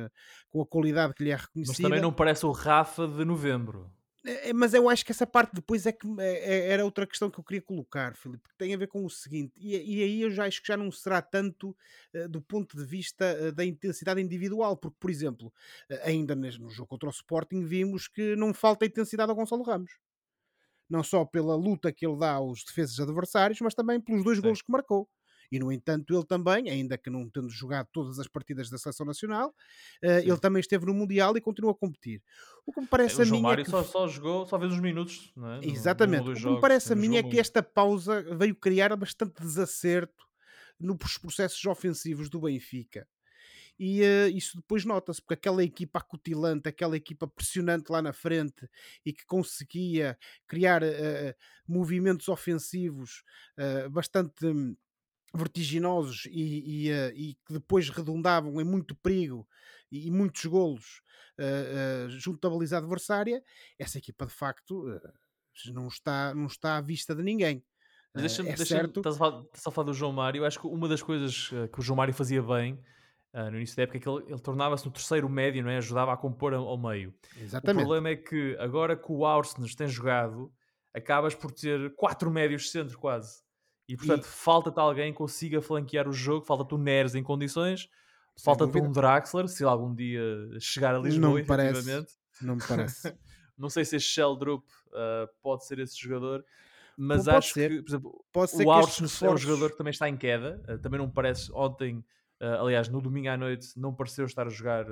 com 0.48 0.62
a 0.62 0.66
qualidade 0.66 1.14
que 1.14 1.24
lhe 1.24 1.30
é 1.30 1.36
reconhecida. 1.36 1.72
Mas 1.82 1.90
também 1.90 2.00
não 2.00 2.12
parece 2.12 2.46
o 2.46 2.50
Rafa 2.50 3.06
de 3.06 3.24
novembro. 3.24 3.90
É, 4.26 4.50
é, 4.50 4.52
mas 4.52 4.74
eu 4.74 4.88
acho 4.90 5.04
que 5.04 5.12
essa 5.12 5.26
parte 5.26 5.54
depois 5.54 5.86
é 5.86 5.92
que 5.92 6.06
é, 6.18 6.54
é, 6.54 6.68
era 6.72 6.84
outra 6.84 7.06
questão 7.06 7.30
que 7.30 7.38
eu 7.38 7.44
queria 7.44 7.62
colocar, 7.62 8.16
Filipe, 8.16 8.48
que 8.48 8.56
tem 8.56 8.74
a 8.74 8.76
ver 8.76 8.88
com 8.88 9.04
o 9.04 9.08
seguinte, 9.08 9.52
e, 9.56 9.76
e 9.76 10.02
aí 10.02 10.22
eu 10.22 10.30
já 10.30 10.46
acho 10.46 10.60
que 10.60 10.66
já 10.66 10.76
não 10.76 10.90
será 10.90 11.22
tanto 11.22 11.76
uh, 12.12 12.28
do 12.28 12.42
ponto 12.42 12.76
de 12.76 12.84
vista 12.84 13.24
uh, 13.40 13.52
da 13.52 13.64
intensidade 13.64 14.20
individual, 14.20 14.76
porque, 14.76 14.96
por 14.98 15.10
exemplo, 15.10 15.52
uh, 15.90 15.98
ainda 16.02 16.34
no 16.34 16.68
jogo 16.68 16.88
contra 16.88 17.08
o 17.08 17.12
Sporting 17.12 17.64
vimos 17.64 18.08
que 18.08 18.34
não 18.34 18.52
falta 18.52 18.84
intensidade 18.84 19.30
ao 19.30 19.36
Gonçalo 19.36 19.62
Ramos. 19.62 19.92
Não 20.88 21.02
só 21.02 21.24
pela 21.24 21.54
luta 21.54 21.92
que 21.92 22.06
ele 22.06 22.18
dá 22.18 22.32
aos 22.32 22.64
defesas 22.64 22.98
adversários, 22.98 23.60
mas 23.60 23.74
também 23.74 24.00
pelos 24.00 24.24
dois 24.24 24.38
Sim. 24.38 24.42
golos 24.42 24.62
que 24.62 24.70
marcou 24.70 25.08
e 25.50 25.58
no 25.58 25.70
entanto 25.72 26.14
ele 26.14 26.24
também, 26.24 26.70
ainda 26.70 26.96
que 26.96 27.10
não 27.10 27.28
tendo 27.28 27.48
jogado 27.48 27.88
todas 27.92 28.18
as 28.18 28.28
partidas 28.28 28.70
da 28.70 28.78
seleção 28.78 29.06
nacional, 29.06 29.54
uh, 30.04 30.18
ele 30.22 30.38
também 30.38 30.60
esteve 30.60 30.86
no 30.86 30.94
Mundial 30.94 31.36
e 31.36 31.40
continua 31.40 31.72
a 31.72 31.74
competir. 31.74 32.22
O 32.64 32.72
que 32.72 32.80
me 32.80 32.86
parece 32.86 33.20
é, 33.20 33.24
a 33.24 33.26
mim. 33.26 33.38
O 33.38 33.42
Mário 33.42 33.62
é 33.62 33.64
que... 33.64 33.70
só, 33.70 33.82
só 33.82 34.08
jogou, 34.08 34.46
só 34.46 34.58
fez 34.58 34.72
uns 34.72 34.80
minutos, 34.80 35.32
não 35.36 35.52
é? 35.52 35.60
Exatamente. 35.62 36.24
No, 36.24 36.32
no 36.32 36.36
o 36.36 36.40
que 36.40 36.48
me 36.48 36.60
parece 36.60 36.92
a 36.92 36.96
mim 36.96 37.16
é 37.16 37.22
que 37.22 37.38
esta 37.38 37.62
pausa 37.62 38.22
veio 38.36 38.54
criar 38.54 38.94
bastante 38.96 39.40
desacerto 39.40 40.26
nos 40.78 41.18
processos 41.18 41.64
ofensivos 41.64 42.28
do 42.28 42.40
Benfica. 42.40 43.06
E 43.78 44.00
uh, 44.02 44.28
isso 44.34 44.56
depois 44.56 44.84
nota-se, 44.84 45.20
porque 45.20 45.34
aquela 45.34 45.62
equipa 45.62 45.98
acutilante, 45.98 46.68
aquela 46.68 46.96
equipa 46.96 47.26
pressionante 47.28 47.92
lá 47.92 48.00
na 48.00 48.12
frente 48.12 48.68
e 49.04 49.12
que 49.12 49.24
conseguia 49.26 50.18
criar 50.46 50.82
uh, 50.82 51.34
movimentos 51.68 52.28
ofensivos 52.28 53.22
uh, 53.58 53.90
bastante 53.90 54.46
hum, 54.46 54.74
vertiginosos 55.36 56.26
e, 56.26 56.86
e, 56.86 56.92
uh, 56.92 57.12
e, 57.14 57.34
que 57.46 57.52
depois 57.52 57.88
redundavam 57.88 58.60
em 58.60 58.64
muito 58.64 58.94
perigo 58.94 59.46
e, 59.90 60.06
e 60.06 60.10
muitos 60.10 60.44
golos 60.46 61.02
uh, 61.38 62.06
uh, 62.06 62.10
junto 62.10 62.40
da 62.40 62.54
baliza 62.54 62.78
adversária, 62.78 63.42
essa 63.78 63.98
equipa 63.98 64.26
de 64.26 64.32
facto 64.32 64.84
não, 65.72 65.88
está, 65.88 66.34
não 66.34 66.46
está 66.46 66.76
à 66.76 66.80
vista 66.80 67.14
de 67.14 67.22
ninguém. 67.22 67.64
Deixa-me, 68.14 68.48
é 68.48 68.56
deixa 68.56 68.76
certo... 68.76 69.00
estás, 69.00 69.16
a 69.16 69.18
falar, 69.18 69.42
estás 69.42 69.66
a 69.66 69.70
falar 69.70 69.86
do 69.86 69.94
João 69.94 70.12
Mário, 70.12 70.44
acho 70.44 70.58
que 70.58 70.66
uma 70.66 70.88
das 70.88 71.02
coisas 71.02 71.50
que 71.72 71.78
o 71.78 71.82
João 71.82 71.98
Mário 71.98 72.14
fazia 72.14 72.42
bem 72.42 72.82
no 73.34 73.58
início 73.58 73.76
da 73.76 73.82
época 73.82 73.98
é 73.98 74.00
que 74.00 74.08
ele, 74.08 74.24
ele 74.26 74.40
tornava-se 74.40 74.86
no 74.86 74.90
terceiro 74.90 75.28
médio, 75.28 75.62
não 75.62 75.70
é? 75.70 75.76
ajudava 75.76 76.14
a 76.14 76.16
compor 76.16 76.54
ao 76.54 76.78
meio. 76.78 77.14
Exatamente. 77.38 77.82
O 77.82 77.86
problema 77.86 78.08
é 78.08 78.16
que 78.16 78.56
agora 78.58 78.96
que 78.96 79.12
o 79.12 79.26
Arsenal 79.26 79.68
tem 79.76 79.86
jogado, 79.86 80.50
acabas 80.94 81.34
por 81.34 81.52
ter 81.52 81.94
quatro 81.94 82.30
médios 82.30 82.62
de 82.62 82.68
centro 82.70 82.98
quase. 82.98 83.44
E 83.88 83.96
portanto, 83.96 84.24
e... 84.24 84.26
falta-te 84.26 84.78
alguém 84.78 85.12
que 85.12 85.18
consiga 85.18 85.62
flanquear 85.62 86.08
o 86.08 86.12
jogo, 86.12 86.44
falta-te 86.44 86.74
o 86.74 86.78
Neres 86.78 87.14
em 87.14 87.22
condições, 87.22 87.88
falta-te 88.42 88.78
um 88.78 88.90
Draxler, 88.90 89.48
se 89.48 89.64
algum 89.64 89.94
dia 89.94 90.22
chegar 90.58 90.94
a 90.94 90.98
Lisboa, 90.98 91.28
não 91.28 91.34
me 91.34 91.44
parece. 91.44 92.06
Não 92.42 92.56
me 92.56 92.62
parece. 92.66 93.14
não 93.56 93.70
sei 93.70 93.84
se 93.84 93.96
este 93.96 94.10
Sheldrup 94.10 94.64
uh, 94.88 95.28
pode 95.42 95.66
ser 95.66 95.78
esse 95.78 95.98
jogador, 95.98 96.44
mas 96.96 97.24
pode 97.24 97.36
acho 97.36 97.54
ser. 97.54 97.70
que, 97.70 97.82
por 97.82 97.88
exemplo, 97.88 98.24
pode 98.32 98.64
o 98.64 98.70
Auschwitz 98.70 99.22
é 99.22 99.30
um 99.30 99.36
jogador 99.36 99.70
que 99.70 99.78
também 99.78 99.90
está 99.90 100.08
em 100.08 100.16
queda. 100.16 100.62
Uh, 100.68 100.78
também 100.78 100.98
não 100.98 101.10
parece 101.10 101.50
ontem, 101.52 102.04
uh, 102.40 102.62
aliás, 102.62 102.88
no 102.88 103.00
domingo 103.00 103.28
à 103.28 103.36
noite, 103.36 103.68
não 103.76 103.94
pareceu 103.94 104.26
estar 104.26 104.46
a 104.46 104.50
jogar 104.50 104.86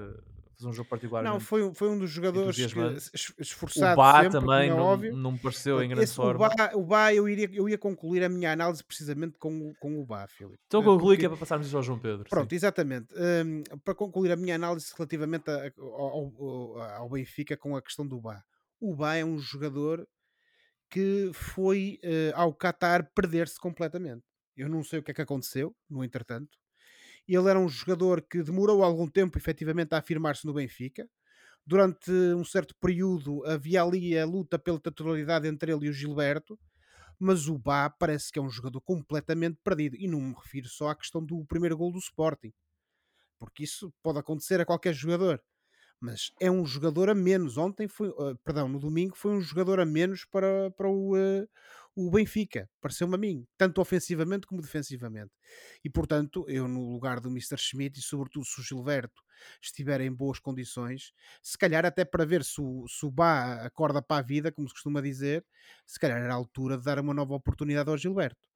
fazer 0.54 0.68
um 0.68 0.72
jogo 0.72 0.88
particular. 0.88 1.22
Não, 1.22 1.40
foi, 1.40 1.72
foi 1.74 1.88
um 1.88 1.98
dos 1.98 2.10
jogadores 2.10 2.56
que, 2.56 3.42
esforçado. 3.42 3.94
O 3.94 3.96
Bá 3.96 4.22
sempre, 4.22 4.40
também 4.40 4.70
não, 4.70 4.78
óbvio. 4.78 5.16
não 5.16 5.32
me 5.32 5.38
pareceu 5.38 5.82
em 5.82 5.88
grande 5.88 6.04
Esse, 6.04 6.14
forma. 6.14 6.46
O 6.46 6.48
Bá, 6.48 6.70
o 6.74 6.82
Bá 6.84 7.14
eu, 7.14 7.28
iria, 7.28 7.50
eu 7.52 7.68
ia 7.68 7.78
concluir 7.78 8.22
a 8.24 8.28
minha 8.28 8.52
análise 8.52 8.82
precisamente 8.82 9.38
com, 9.38 9.74
com 9.80 10.00
o 10.00 10.04
Bá, 10.04 10.26
Filipe. 10.26 10.58
Então 10.66 10.80
eh, 10.80 10.84
conclui 10.84 11.16
que 11.16 11.26
é 11.26 11.28
para 11.28 11.38
passarmos 11.38 11.66
isso 11.66 11.76
ao 11.76 11.82
João 11.82 11.98
Pedro. 11.98 12.28
Pronto, 12.28 12.50
sim. 12.50 12.56
exatamente. 12.56 13.14
Um, 13.14 13.62
para 13.84 13.94
concluir 13.94 14.32
a 14.32 14.36
minha 14.36 14.54
análise 14.54 14.92
relativamente 14.96 15.50
a, 15.50 15.72
ao, 15.78 16.32
ao, 16.38 16.82
ao 16.82 17.08
Benfica 17.08 17.56
com 17.56 17.76
a 17.76 17.82
questão 17.82 18.06
do 18.06 18.20
Bá. 18.20 18.42
O 18.80 18.94
Bá 18.94 19.16
é 19.16 19.24
um 19.24 19.38
jogador 19.38 20.06
que 20.90 21.30
foi 21.32 21.98
uh, 22.04 22.32
ao 22.34 22.54
Qatar 22.54 23.10
perder-se 23.14 23.58
completamente. 23.58 24.24
Eu 24.56 24.68
não 24.68 24.84
sei 24.84 25.00
o 25.00 25.02
que 25.02 25.10
é 25.10 25.14
que 25.14 25.22
aconteceu, 25.22 25.74
no 25.90 26.04
entretanto. 26.04 26.56
Ele 27.26 27.48
era 27.48 27.58
um 27.58 27.68
jogador 27.68 28.22
que 28.22 28.42
demorou 28.42 28.82
algum 28.82 29.08
tempo 29.08 29.38
efetivamente 29.38 29.94
a 29.94 29.98
afirmar-se 29.98 30.46
no 30.46 30.54
Benfica. 30.54 31.08
Durante 31.66 32.10
um 32.10 32.44
certo 32.44 32.74
período 32.76 33.44
havia 33.46 33.82
ali 33.82 34.18
a 34.18 34.26
luta 34.26 34.58
pela 34.58 34.78
titularidade 34.78 35.48
entre 35.48 35.72
ele 35.72 35.86
e 35.86 35.88
o 35.88 35.92
Gilberto, 35.92 36.58
mas 37.18 37.48
o 37.48 37.56
Bá 37.56 37.88
parece 37.88 38.30
que 38.30 38.38
é 38.38 38.42
um 38.42 38.50
jogador 38.50 38.80
completamente 38.82 39.58
perdido. 39.64 39.96
E 39.96 40.06
não 40.06 40.20
me 40.20 40.34
refiro 40.34 40.68
só 40.68 40.88
à 40.90 40.94
questão 40.94 41.24
do 41.24 41.44
primeiro 41.46 41.76
gol 41.76 41.90
do 41.90 41.98
Sporting, 41.98 42.52
porque 43.38 43.64
isso 43.64 43.92
pode 44.02 44.18
acontecer 44.18 44.60
a 44.60 44.66
qualquer 44.66 44.92
jogador. 44.92 45.42
Mas 46.00 46.32
é 46.38 46.50
um 46.50 46.66
jogador 46.66 47.08
a 47.08 47.14
menos. 47.14 47.56
Ontem 47.56 47.88
foi, 47.88 48.08
uh, 48.08 48.36
perdão, 48.44 48.68
no 48.68 48.78
domingo 48.78 49.16
foi 49.16 49.32
um 49.32 49.40
jogador 49.40 49.80
a 49.80 49.86
menos 49.86 50.26
para, 50.26 50.70
para 50.72 50.86
o, 50.86 51.16
uh, 51.16 51.48
o 51.96 52.10
Benfica, 52.10 52.68
pareceu-me 52.80 53.14
a 53.14 53.18
mim, 53.18 53.46
tanto 53.56 53.80
ofensivamente 53.80 54.46
como 54.46 54.60
defensivamente. 54.60 55.32
E 55.84 55.88
portanto, 55.88 56.44
eu 56.48 56.66
no 56.66 56.90
lugar 56.90 57.20
do 57.20 57.28
Mr. 57.28 57.56
Schmidt 57.56 58.00
e 58.00 58.02
sobretudo 58.02 58.44
se 58.44 58.60
o 58.60 58.64
Gilberto 58.64 59.22
estiver 59.62 60.00
em 60.00 60.12
boas 60.12 60.38
condições, 60.38 61.12
se 61.42 61.56
calhar 61.56 61.84
até 61.86 62.04
para 62.04 62.24
ver 62.24 62.42
se 62.42 62.60
o, 62.60 62.86
se 62.88 63.06
o 63.06 63.10
Bá 63.10 63.64
acorda 63.64 64.02
para 64.02 64.20
a 64.20 64.22
vida, 64.22 64.50
como 64.50 64.68
se 64.68 64.74
costuma 64.74 65.00
dizer, 65.00 65.44
se 65.86 65.98
calhar 65.98 66.18
era 66.18 66.32
a 66.32 66.36
altura 66.36 66.76
de 66.76 66.84
dar 66.84 66.98
uma 66.98 67.14
nova 67.14 67.34
oportunidade 67.34 67.88
ao 67.88 67.96
Gilberto. 67.96 68.48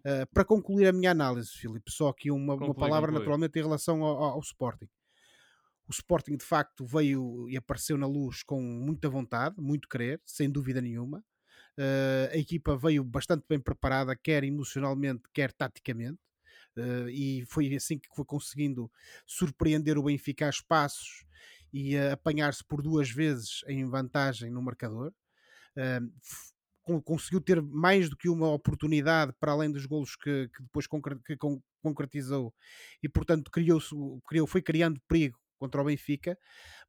Uh, 0.00 0.26
para 0.32 0.44
concluir 0.44 0.86
a 0.86 0.92
minha 0.92 1.10
análise, 1.10 1.50
Filipe, 1.50 1.90
só 1.90 2.08
aqui 2.08 2.30
uma, 2.30 2.54
uma 2.54 2.74
palavra 2.74 3.08
conclui. 3.08 3.18
naturalmente 3.18 3.58
em 3.58 3.62
relação 3.62 4.02
ao, 4.02 4.16
ao, 4.16 4.30
ao 4.32 4.40
Sporting. 4.40 4.88
O 5.88 5.92
Sporting 5.92 6.36
de 6.36 6.44
facto 6.44 6.84
veio 6.84 7.48
e 7.48 7.56
apareceu 7.56 7.96
na 7.96 8.06
luz 8.06 8.42
com 8.42 8.60
muita 8.60 9.08
vontade, 9.08 9.56
muito 9.58 9.88
querer, 9.88 10.20
sem 10.24 10.50
dúvida 10.50 10.80
nenhuma. 10.80 11.22
Uh, 11.78 12.32
a 12.32 12.36
equipa 12.36 12.76
veio 12.76 13.04
bastante 13.04 13.44
bem 13.48 13.60
preparada, 13.60 14.16
quer 14.16 14.44
emocionalmente, 14.44 15.24
quer 15.32 15.52
taticamente. 15.52 16.18
Uh, 16.76 17.08
e 17.08 17.44
foi 17.46 17.74
assim 17.74 17.98
que 17.98 18.08
foi 18.14 18.24
conseguindo 18.24 18.90
surpreender 19.26 19.96
o 19.96 20.04
Benfica 20.04 20.46
a 20.46 20.50
espaços 20.50 21.24
e 21.72 21.96
uh, 21.96 22.12
apanhar-se 22.12 22.64
por 22.64 22.82
duas 22.82 23.10
vezes 23.10 23.62
em 23.66 23.88
vantagem 23.88 24.50
no 24.50 24.62
marcador. 24.62 25.12
Uh, 25.76 27.02
conseguiu 27.02 27.40
ter 27.40 27.60
mais 27.60 28.08
do 28.08 28.16
que 28.16 28.28
uma 28.28 28.48
oportunidade 28.48 29.32
para 29.40 29.52
além 29.52 29.70
dos 29.70 29.86
golos 29.86 30.14
que, 30.16 30.48
que 30.48 30.62
depois 30.62 30.86
concre 30.86 31.18
que 31.24 31.36
con 31.36 31.60
concretizou 31.82 32.54
e 33.02 33.08
portanto 33.08 33.50
criou, 33.50 33.80
criou 34.26 34.46
foi 34.46 34.62
criando 34.62 35.00
perigo 35.08 35.38
contra 35.58 35.82
o 35.82 35.84
Benfica 35.84 36.38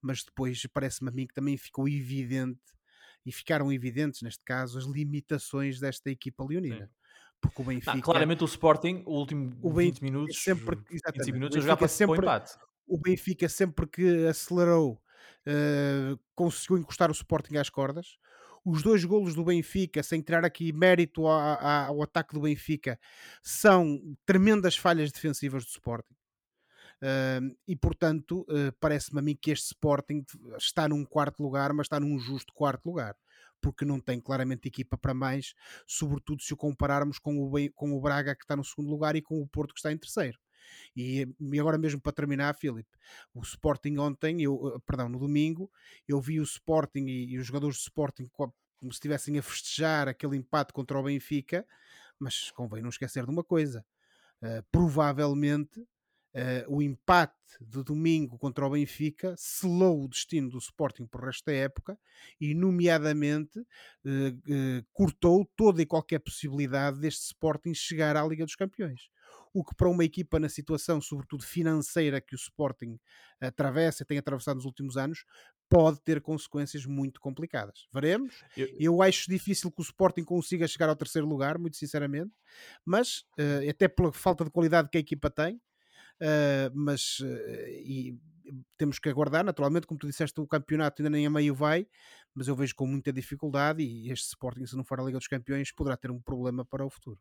mas 0.01 0.24
depois 0.24 0.62
parece-me 0.72 1.10
a 1.10 1.12
mim 1.12 1.25
que 1.27 1.34
também 1.34 1.58
ficou 1.58 1.88
evidente 1.88 2.60
e 3.27 3.31
ficaram 3.34 3.69
evidentes, 3.74 4.22
neste 4.22 4.41
caso, 4.46 4.79
as 4.79 4.86
limitações 4.86 5.81
desta 5.81 6.10
equipa 6.10 6.46
leonina. 6.46 6.86
Sim. 6.86 6.91
Porque 7.41 7.62
o 7.62 7.65
Benfica. 7.65 7.93
Não, 7.93 8.01
claramente 8.01 8.41
o 8.41 8.46
Sporting, 8.46 9.03
o 9.05 9.19
último 9.19 9.53
o 9.62 9.69
20 9.69 10.01
minutos, 10.01 10.41
sempre, 10.41 10.77
25 10.89 11.34
minutos, 11.34 11.62
já 11.62 11.75
para 11.75 11.89
sempre, 11.89 12.19
o 12.19 12.24
empate. 12.24 12.57
O 12.88 12.98
Benfica, 12.98 13.50
sempre 13.50 13.86
que 13.86 14.25
acelerou, 14.25 14.93
uh, 15.46 16.17
conseguiu 16.34 16.77
encostar 16.77 17.10
o 17.10 17.13
Sporting 17.13 17.57
às 17.57 17.69
cordas. 17.69 18.17
Os 18.65 18.81
dois 18.81 19.03
golos 19.03 19.36
do 19.36 19.43
Benfica, 19.43 20.01
sem 20.01 20.22
tirar 20.22 20.46
aqui 20.46 20.72
mérito 20.72 21.27
ao 21.27 22.01
ataque 22.01 22.34
do 22.34 22.41
Benfica, 22.41 22.98
são 23.43 24.00
tremendas 24.25 24.77
falhas 24.77 25.12
defensivas 25.12 25.65
do 25.65 25.69
Sporting. 25.69 26.15
E 27.68 27.75
portanto, 27.75 28.42
uh, 28.50 28.74
parece-me 28.80 29.20
a 29.20 29.22
mim 29.22 29.38
que 29.39 29.51
este 29.51 29.68
Sporting 29.68 30.25
está 30.58 30.88
num 30.88 31.06
quarto 31.06 31.42
lugar, 31.44 31.72
mas 31.74 31.86
está 31.86 32.00
num 32.00 32.18
justo 32.18 32.51
quarto 32.54 32.88
lugar, 32.88 33.16
porque 33.62 33.86
não 33.86 34.00
tem 34.00 34.20
claramente 34.20 34.68
equipa 34.68 34.98
para 34.98 35.13
mais, 35.13 35.54
sobretudo 35.86 36.42
se 36.42 36.54
o 36.54 36.58
compararmos 36.58 37.20
com 37.20 37.38
o, 37.38 37.51
com 37.74 37.94
o 37.94 38.01
Braga 38.01 38.36
que 38.36 38.44
está 38.44 38.56
no 38.56 38.63
segundo 38.63 38.89
lugar 38.89 39.16
e 39.16 39.22
com 39.22 39.42
o 39.42 39.48
Porto 39.48 39.74
que 39.74 39.80
está 39.80 39.92
em 39.92 39.98
terceiro. 39.98 40.39
E, 40.96 41.27
e 41.39 41.60
agora 41.60 41.77
mesmo 41.77 42.01
para 42.01 42.12
terminar, 42.12 42.56
Filipe, 42.56 42.89
o 43.34 43.42
Sporting 43.42 43.98
ontem, 43.98 44.42
eu, 44.42 44.82
perdão, 44.86 45.08
no 45.08 45.20
domingo, 45.20 45.72
eu 46.08 46.20
vi 46.20 46.39
o 46.39 46.44
Sporting 46.44 47.06
e, 47.06 47.34
e 47.34 47.38
os 47.38 47.46
jogadores 47.46 47.77
do 47.77 47.82
Sporting 47.82 48.27
como 48.34 48.54
se 48.92 48.98
estivessem 48.98 49.38
a 49.38 49.44
festejar 49.44 50.08
aquele 50.08 50.38
empate 50.38 50.74
contra 50.74 51.00
o 51.00 51.04
Benfica, 51.04 51.66
mas 52.20 52.51
convém 52.51 52.82
não 52.82 52.89
esquecer 52.89 53.24
de 53.24 53.32
uma 53.32 53.44
coisa: 53.44 53.86
uh, 54.42 54.63
provavelmente 54.72 55.88
Uh, 56.38 56.75
o 56.75 56.84
empate 56.84 57.34
de 57.60 57.84
domingo 57.84 58.38
contra 58.38 58.63
o 58.63 58.70
Benfica 58.70 59.34
selou 59.36 60.03
o 60.03 60.08
destino 60.08 60.51
do 60.51 60.60
Sporting 60.60 61.08
por 61.08 61.24
resto 61.24 61.46
da 61.46 61.53
época 61.53 61.98
e, 62.39 62.53
nomeadamente, 62.53 63.58
uh, 63.58 63.63
uh, 63.63 64.86
cortou 64.94 65.44
toda 65.56 65.82
e 65.82 65.86
qualquer 65.88 66.20
possibilidade 66.20 67.00
deste 67.00 67.24
Sporting 67.24 67.74
chegar 67.74 68.15
à 68.15 68.24
Liga 68.24 68.46
dos 68.46 68.56
Campeões. 68.56 69.10
O 69.51 69.63
que, 69.63 69.74
para 69.74 69.89
uma 69.89 70.03
equipa 70.03 70.39
na 70.39 70.48
situação, 70.48 71.01
sobretudo 71.01 71.44
financeira, 71.44 72.22
que 72.22 72.36
o 72.36 72.38
Sporting 72.38 73.00
atravessa 73.41 74.03
e 74.03 74.06
tem 74.06 74.20
atravessado 74.20 74.58
nos 74.58 74.65
últimos 74.65 74.96
anos, 74.96 75.25
pode 75.67 76.00
ter 76.01 76.22
consequências 76.22 76.86
muito 76.86 77.20
complicadas. 77.20 77.88
Veremos. 77.91 78.44
Eu, 78.56 78.67
eu 78.79 79.01
acho 79.01 79.27
difícil 79.27 79.72
que 79.72 79.82
o 79.82 79.84
Sporting 79.84 80.24
consiga 80.24 80.67
chegar 80.67 80.88
ao 80.88 80.96
terceiro 80.96 81.27
lugar, 81.27 81.58
muito 81.58 81.77
sinceramente, 81.77 82.32
mas 82.86 83.25
até 83.67 83.88
pela 83.88 84.12
falta 84.12 84.44
de 84.44 84.51
qualidade 84.51 84.89
que 84.89 84.98
a 84.98 85.01
equipa 85.01 85.32
tem 85.32 85.60
uh, 86.21 86.71
mas 86.74 87.19
uh, 87.19 87.67
e, 87.69 88.17
temos 88.77 89.00
que 89.00 89.09
aguardar, 89.09 89.43
naturalmente, 89.43 89.88
como 89.88 90.00
tu 90.00 90.07
disseste, 90.07 90.39
o 90.39 90.47
campeonato 90.47 91.01
ainda 91.01 91.09
nem 91.09 91.25
a 91.25 91.29
meio 91.29 91.53
vai, 91.53 91.88
mas 92.33 92.47
eu 92.47 92.55
vejo 92.55 92.75
com 92.75 92.86
muita 92.86 93.12
dificuldade 93.12 93.83
e 93.83 94.12
este 94.12 94.27
Sporting, 94.27 94.65
se 94.65 94.75
não 94.75 94.83
for 94.83 95.00
a 95.00 95.03
Liga 95.03 95.17
dos 95.17 95.27
Campeões, 95.27 95.71
poderá 95.71 95.97
ter 95.97 96.12
um 96.12 96.21
problema 96.21 96.63
para 96.63 96.86
o 96.86 96.89
futuro. 96.89 97.19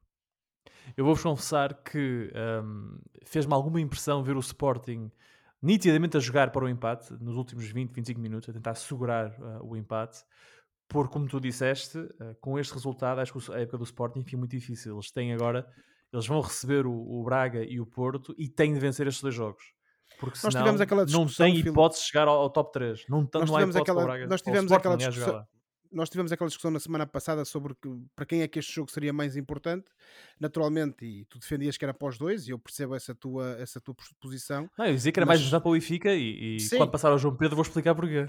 Eu 0.96 1.04
vou-vos 1.04 1.22
confessar 1.22 1.82
que 1.82 2.30
um, 2.64 2.98
fez-me 3.24 3.52
alguma 3.52 3.80
impressão 3.80 4.22
ver 4.22 4.36
o 4.36 4.40
Sporting 4.40 5.10
nitidamente 5.62 6.16
a 6.16 6.20
jogar 6.20 6.50
para 6.50 6.64
o 6.64 6.68
empate 6.68 7.12
nos 7.14 7.36
últimos 7.36 7.66
20, 7.66 7.92
25 7.92 8.20
minutos, 8.20 8.48
a 8.48 8.52
tentar 8.52 8.74
segurar 8.74 9.30
uh, 9.40 9.64
o 9.64 9.76
empate, 9.76 10.22
porque, 10.88 11.12
como 11.12 11.26
tu 11.26 11.40
disseste, 11.40 11.98
uh, 11.98 12.36
com 12.40 12.58
este 12.58 12.74
resultado, 12.74 13.20
acho 13.20 13.32
que 13.32 13.52
a 13.52 13.60
época 13.60 13.78
do 13.78 13.84
Sporting 13.84 14.22
foi 14.22 14.38
muito 14.38 14.50
difícil. 14.52 14.94
Eles 14.94 15.10
têm 15.10 15.32
agora 15.32 15.66
eles 16.16 16.26
vão 16.26 16.40
receber 16.40 16.86
o, 16.86 16.92
o, 16.92 17.22
Braga 17.22 17.64
e 17.64 17.80
o 17.80 17.86
Porto 17.86 18.34
e 18.38 18.48
têm 18.48 18.72
de 18.72 18.80
vencer 18.80 19.06
estes 19.06 19.22
dois 19.22 19.34
jogos. 19.34 19.62
Porque 20.18 20.38
senão 20.38 20.52
nós 20.52 20.62
tivemos 20.62 20.80
aquela 20.80 21.04
não 21.06 21.26
tem 21.26 21.56
hipótese 21.56 22.00
de 22.00 22.08
chegar 22.08 22.26
ao, 22.26 22.40
ao, 22.40 22.50
top 22.50 22.72
3. 22.72 23.04
Não, 23.08 23.28
nós 23.34 23.50
não 23.50 23.56
há 23.56 23.62
hipótese 23.62 23.78
aquela, 23.78 24.02
Braga. 24.02 24.26
Nós 24.26 24.42
tivemos 24.42 24.72
aquela 24.72 24.96
discussão 24.96 25.44
nós 25.92 26.10
tivemos 26.10 26.32
aquela 26.32 26.48
discussão 26.48 26.70
na 26.70 26.80
semana 26.80 27.06
passada 27.06 27.44
sobre 27.44 27.74
que, 27.74 27.88
para 28.14 28.26
quem 28.26 28.42
é 28.42 28.48
que 28.48 28.58
este 28.58 28.74
jogo 28.74 28.90
seria 28.90 29.12
mais 29.12 29.36
importante, 29.36 29.86
naturalmente, 30.38 31.04
e 31.04 31.24
tu 31.26 31.38
defendias 31.38 31.76
que 31.76 31.84
era 31.84 31.94
para 31.94 32.08
os 32.08 32.18
dois, 32.18 32.46
e 32.46 32.50
eu 32.50 32.58
percebo 32.58 32.94
essa 32.94 33.14
tua, 33.14 33.56
essa 33.58 33.80
tua 33.80 33.94
posição. 34.20 34.70
Não, 34.78 34.86
eu 34.86 34.94
dizia 34.94 35.12
que 35.12 35.18
era 35.18 35.26
mas... 35.26 35.38
mais 35.38 35.40
importante 35.40 35.62
para 35.62 35.70
o 35.70 35.72
Benfica, 35.72 36.14
e, 36.14 36.56
e 36.56 36.68
quando 36.70 36.90
passar 36.90 37.10
ao 37.10 37.18
João 37.18 37.36
Pedro 37.36 37.56
vou 37.56 37.62
explicar 37.62 37.94
porquê. 37.94 38.26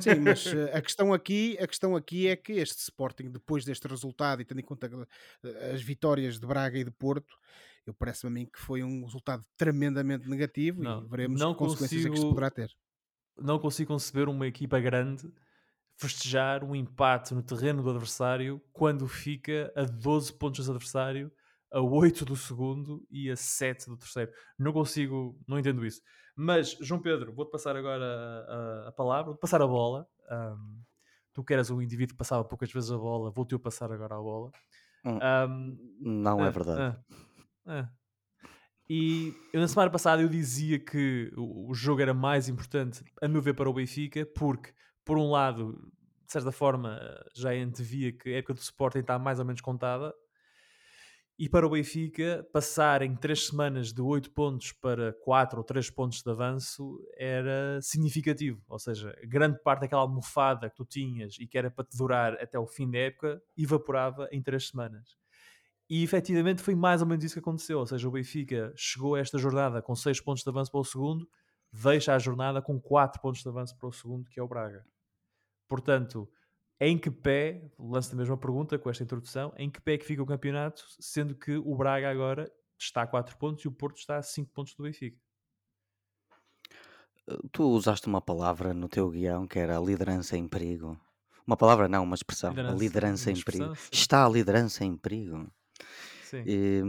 Sim, 0.00 0.20
mas 0.20 0.46
eh, 0.52 0.76
a 0.76 0.82
questão, 0.82 1.12
aqui, 1.12 1.56
a 1.60 1.66
questão 1.66 1.96
aqui 1.96 2.28
é 2.28 2.36
que 2.36 2.52
este 2.52 2.78
Sporting, 2.78 3.30
depois 3.30 3.64
deste 3.64 3.86
resultado, 3.86 4.42
e 4.42 4.44
tendo 4.44 4.60
em 4.60 4.64
conta 4.64 4.90
eh, 5.44 5.72
as 5.72 5.82
vitórias 5.82 6.38
de 6.38 6.46
Braga 6.46 6.78
e 6.78 6.84
de 6.84 6.90
Porto, 6.90 7.36
eu 7.86 7.94
parece-me 7.94 8.30
a 8.30 8.34
mim 8.34 8.46
que 8.46 8.58
foi 8.58 8.82
um 8.82 9.04
resultado 9.04 9.44
tremendamente 9.56 10.28
negativo 10.28 10.82
não, 10.82 11.04
e 11.04 11.08
veremos 11.08 11.40
não 11.40 11.52
que 11.52 11.58
consequências 11.60 12.02
consigo, 12.02 12.08
é 12.08 12.10
que 12.10 12.18
isto 12.18 12.28
poderá 12.28 12.50
ter. 12.50 12.70
Não 13.38 13.58
consigo 13.58 13.88
conceber 13.88 14.28
uma 14.28 14.46
equipa 14.46 14.80
grande 14.80 15.30
festejar 15.96 16.62
um 16.62 16.74
empate 16.74 17.34
no 17.34 17.42
terreno 17.42 17.82
do 17.82 17.90
adversário 17.90 18.62
quando 18.72 19.08
fica 19.08 19.72
a 19.74 19.84
12 19.84 20.32
pontos 20.34 20.66
do 20.66 20.72
adversário, 20.72 21.32
a 21.72 21.80
8 21.80 22.24
do 22.24 22.36
segundo 22.36 23.06
e 23.10 23.30
a 23.30 23.36
7 23.36 23.86
do 23.86 23.96
terceiro. 23.96 24.30
Não 24.58 24.72
consigo, 24.72 25.38
não 25.46 25.58
entendo 25.58 25.84
isso. 25.84 26.00
Mas, 26.36 26.76
João 26.80 27.00
Pedro, 27.00 27.32
vou-te 27.32 27.50
passar 27.50 27.76
agora 27.76 28.04
a, 28.04 28.84
a, 28.84 28.88
a 28.88 28.92
palavra, 28.92 29.26
vou-te 29.26 29.40
passar 29.40 29.62
a 29.62 29.66
bola. 29.66 30.06
Um, 30.30 30.82
tu 31.32 31.42
que 31.42 31.54
eras 31.54 31.70
um 31.70 31.80
indivíduo 31.80 32.12
que 32.12 32.18
passava 32.18 32.44
poucas 32.44 32.70
vezes 32.70 32.90
a 32.90 32.98
bola, 32.98 33.30
vou-te 33.30 33.58
passar 33.58 33.90
agora 33.90 34.14
a 34.14 34.20
bola. 34.20 34.52
Um, 35.04 35.78
não 36.00 36.44
é 36.44 36.50
verdade. 36.50 36.98
E 38.88 39.34
eu, 39.52 39.60
na 39.60 39.66
semana 39.66 39.90
passada 39.90 40.22
eu 40.22 40.28
dizia 40.28 40.78
que 40.78 41.32
o, 41.36 41.70
o 41.70 41.74
jogo 41.74 42.00
era 42.00 42.14
mais 42.14 42.48
importante, 42.48 43.02
a 43.20 43.26
meu 43.26 43.42
ver, 43.42 43.54
para 43.54 43.68
o 43.68 43.72
Benfica, 43.72 44.24
porque 44.26 44.72
por 45.06 45.16
um 45.16 45.30
lado, 45.30 45.72
de 46.26 46.32
certa 46.32 46.50
forma, 46.50 47.00
já 47.32 47.52
antevia 47.52 48.12
que 48.12 48.34
a 48.34 48.38
época 48.38 48.54
do 48.54 48.60
Sporting 48.60 48.98
está 48.98 49.18
mais 49.18 49.38
ou 49.38 49.44
menos 49.44 49.60
contada. 49.62 50.12
E 51.38 51.48
para 51.48 51.66
o 51.66 51.70
Benfica, 51.70 52.44
passar 52.52 53.02
em 53.02 53.14
três 53.14 53.46
semanas 53.46 53.92
de 53.92 54.02
8 54.02 54.32
pontos 54.32 54.72
para 54.72 55.12
4 55.22 55.58
ou 55.58 55.64
3 55.64 55.90
pontos 55.90 56.22
de 56.22 56.30
avanço 56.30 56.98
era 57.16 57.78
significativo. 57.82 58.60
Ou 58.68 58.78
seja, 58.78 59.14
grande 59.24 59.62
parte 59.62 59.82
daquela 59.82 60.02
almofada 60.02 60.68
que 60.68 60.76
tu 60.76 60.84
tinhas 60.84 61.36
e 61.38 61.46
que 61.46 61.56
era 61.56 61.70
para 61.70 61.84
te 61.84 61.96
durar 61.96 62.32
até 62.42 62.58
o 62.58 62.66
fim 62.66 62.90
da 62.90 62.98
época 62.98 63.40
evaporava 63.56 64.28
em 64.32 64.42
3 64.42 64.68
semanas. 64.68 65.16
E 65.88 66.02
efetivamente 66.02 66.62
foi 66.62 66.74
mais 66.74 67.00
ou 67.00 67.06
menos 67.06 67.24
isso 67.24 67.34
que 67.34 67.40
aconteceu. 67.40 67.78
Ou 67.78 67.86
seja, 67.86 68.08
o 68.08 68.10
Benfica 68.10 68.72
chegou 68.74 69.14
a 69.14 69.20
esta 69.20 69.38
jornada 69.38 69.80
com 69.80 69.94
6 69.94 70.20
pontos 70.22 70.42
de 70.42 70.48
avanço 70.48 70.72
para 70.72 70.80
o 70.80 70.84
segundo, 70.84 71.28
deixa 71.70 72.14
a 72.14 72.18
jornada 72.18 72.60
com 72.60 72.80
4 72.80 73.20
pontos 73.20 73.42
de 73.42 73.48
avanço 73.48 73.76
para 73.76 73.88
o 73.88 73.92
segundo, 73.92 74.28
que 74.30 74.40
é 74.40 74.42
o 74.42 74.48
Braga. 74.48 74.84
Portanto, 75.68 76.28
em 76.80 76.98
que 76.98 77.10
pé, 77.10 77.72
lanço 77.78 78.12
a 78.12 78.16
mesma 78.16 78.36
pergunta 78.36 78.78
com 78.78 78.90
esta 78.90 79.02
introdução, 79.02 79.52
em 79.56 79.70
que 79.70 79.80
pé 79.80 79.94
é 79.94 79.98
que 79.98 80.04
fica 80.04 80.22
o 80.22 80.26
campeonato, 80.26 80.84
sendo 81.00 81.34
que 81.34 81.56
o 81.56 81.74
Braga 81.74 82.10
agora 82.10 82.52
está 82.78 83.02
a 83.02 83.06
4 83.06 83.36
pontos 83.38 83.64
e 83.64 83.68
o 83.68 83.72
Porto 83.72 83.98
está 83.98 84.16
a 84.18 84.22
5 84.22 84.50
pontos 84.52 84.74
do 84.74 84.82
Benfica? 84.82 85.18
Tu 87.50 87.64
usaste 87.64 88.06
uma 88.06 88.20
palavra 88.20 88.72
no 88.72 88.88
teu 88.88 89.10
guião 89.10 89.48
que 89.48 89.58
era 89.58 89.80
liderança 89.80 90.36
em 90.36 90.46
perigo. 90.46 91.00
Uma 91.46 91.56
palavra 91.56 91.88
não, 91.88 92.04
uma 92.04 92.14
expressão. 92.14 92.50
Liderança, 92.50 92.74
a 92.74 92.78
liderança 92.78 93.30
em 93.30 93.42
perigo. 93.42 93.74
Sim. 93.74 93.88
Está 93.92 94.26
a 94.26 94.28
liderança 94.28 94.84
em 94.84 94.96
perigo. 94.96 95.50
Sim. 96.22 96.42
E, 96.46 96.82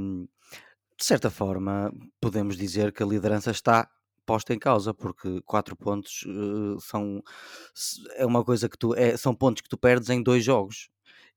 de 0.98 1.06
certa 1.06 1.30
forma, 1.30 1.92
podemos 2.20 2.58
dizer 2.58 2.92
que 2.92 3.02
a 3.02 3.06
liderança 3.06 3.52
está 3.52 3.90
posta 4.28 4.54
em 4.54 4.60
causa, 4.60 4.94
porque 4.94 5.42
4 5.46 5.76
pontos 5.76 6.24
uh, 6.28 6.80
são 6.82 7.24
é 8.18 8.26
uma 8.26 8.44
coisa 8.44 8.70
que 8.70 8.78
tu 8.78 8.94
é, 8.94 9.16
são 9.18 9.34
pontos 9.34 9.62
que 9.62 9.70
tu 9.70 9.78
perdes 9.78 10.10
em 10.10 10.22
dois 10.22 10.44
jogos. 10.44 10.90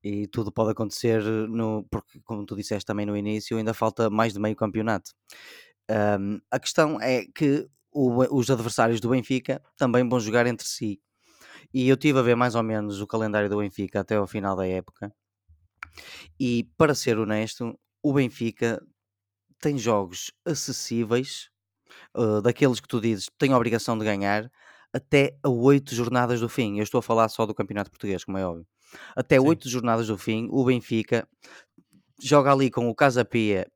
E 0.03 0.27
tudo 0.27 0.51
pode 0.51 0.73
acontecer 0.73 1.23
no 1.23 1.85
porque 1.91 2.21
como 2.25 2.45
tu 2.47 2.57
disseste 2.57 2.87
também 2.87 3.07
no 3.07 3.17
início 3.17 3.57
ainda 3.59 3.75
falta 3.75 4.11
mais 4.11 4.33
de 4.33 4.41
meio 4.41 4.57
campeonato. 4.57 5.13
Um, 5.91 6.41
a 6.51 6.59
questão 6.59 7.01
é 7.01 7.25
que 7.35 7.69
o, 7.93 8.37
os 8.37 8.51
adversários 8.51 9.01
do 9.01 9.11
Benfica 9.11 9.63
também 9.77 10.09
vão 10.09 10.19
jogar 10.21 10.47
entre 10.47 10.67
si. 10.67 11.01
E 11.73 11.89
eu 11.89 11.97
tive 11.97 12.19
a 12.19 12.23
ver 12.23 12.37
mais 12.37 12.55
ou 12.55 12.63
menos 12.63 13.01
o 13.01 13.07
calendário 13.07 13.49
do 13.49 13.59
Benfica 13.59 14.01
até 14.01 14.17
ao 14.17 14.27
final 14.27 14.57
da 14.57 14.67
época. 14.67 15.15
E 16.39 16.65
para 16.77 16.95
ser 16.95 17.19
honesto 17.19 17.79
o 18.03 18.15
Benfica 18.15 18.83
tem 19.61 19.79
jogos 19.79 20.33
acessíveis 20.45 21.51
uh, 22.17 22.41
daqueles 22.43 22.81
que 22.81 22.89
tu 22.89 23.01
dizes 23.01 23.29
tem 23.39 23.53
a 23.53 23.57
obrigação 23.57 23.99
de 23.99 24.05
ganhar 24.05 24.51
até 24.93 25.37
a 25.43 25.49
oito 25.49 25.95
jornadas 25.95 26.41
do 26.41 26.49
fim. 26.49 26.79
Eu 26.79 26.83
estou 26.83 26.99
a 26.99 27.03
falar 27.03 27.29
só 27.29 27.47
do 27.47 27.55
Campeonato 27.55 27.91
Português, 27.91 28.25
como 28.25 28.39
é 28.39 28.47
óbvio. 28.47 28.67
Até 29.15 29.41
oito 29.41 29.69
jornadas 29.69 30.09
do 30.09 30.19
fim, 30.19 30.49
o 30.51 30.65
Benfica 30.65 31.27
joga 32.21 32.53
ali 32.53 32.71
com 32.71 32.89
o 32.89 32.95
Casa 32.95 33.25
Pia 33.25 33.67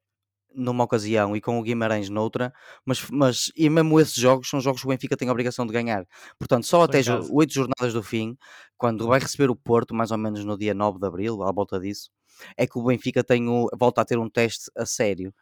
numa 0.55 0.85
ocasião 0.85 1.37
e 1.37 1.41
com 1.41 1.59
o 1.59 1.63
Guimarães 1.63 2.09
noutra, 2.09 2.53
mas, 2.85 3.05
mas 3.11 3.51
e 3.57 3.69
mesmo 3.69 3.99
esses 3.99 4.15
jogos 4.15 4.49
são 4.49 4.61
jogos 4.61 4.81
que 4.81 4.87
o 4.87 4.91
Benfica 4.91 5.17
tem 5.17 5.29
a 5.29 5.33
obrigação 5.33 5.67
de 5.67 5.73
ganhar. 5.73 6.07
Portanto, 6.39 6.65
só 6.65 6.85
até 6.85 7.01
oito 7.31 7.53
jornadas 7.53 7.93
do 7.93 8.03
fim, 8.03 8.37
quando 8.77 9.07
vai 9.07 9.19
receber 9.19 9.51
o 9.51 9.57
Porto, 9.57 9.95
mais 9.95 10.11
ou 10.11 10.19
menos 10.19 10.45
no 10.45 10.57
dia 10.57 10.73
9 10.73 10.99
de 11.01 11.07
Abril, 11.07 11.43
à 11.43 11.51
volta 11.51 11.81
disso, 11.81 12.11
é 12.57 12.67
que 12.67 12.79
o 12.79 12.85
Benfica 12.85 13.25
tem 13.25 13.49
o, 13.49 13.69
volta 13.79 14.01
a 14.01 14.05
ter 14.05 14.19
um 14.19 14.31
teste 14.31 14.71
a 14.77 14.87
sério. 14.87 15.35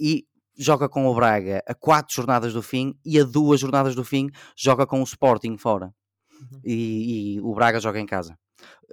E 0.00 0.26
joga 0.56 0.88
com 0.88 1.06
o 1.06 1.14
Braga 1.14 1.62
a 1.66 1.74
quatro 1.74 2.14
jornadas 2.14 2.52
do 2.52 2.62
fim 2.62 2.94
e 3.04 3.18
a 3.18 3.24
duas 3.24 3.60
jornadas 3.60 3.94
do 3.94 4.04
fim 4.04 4.28
joga 4.56 4.86
com 4.86 5.00
o 5.00 5.04
Sporting 5.04 5.56
fora. 5.56 5.92
Uhum. 6.40 6.60
E, 6.64 7.36
e, 7.36 7.40
o 7.40 7.54
Braga 7.54 7.80
joga 7.80 8.00
em 8.00 8.06
casa. 8.06 8.38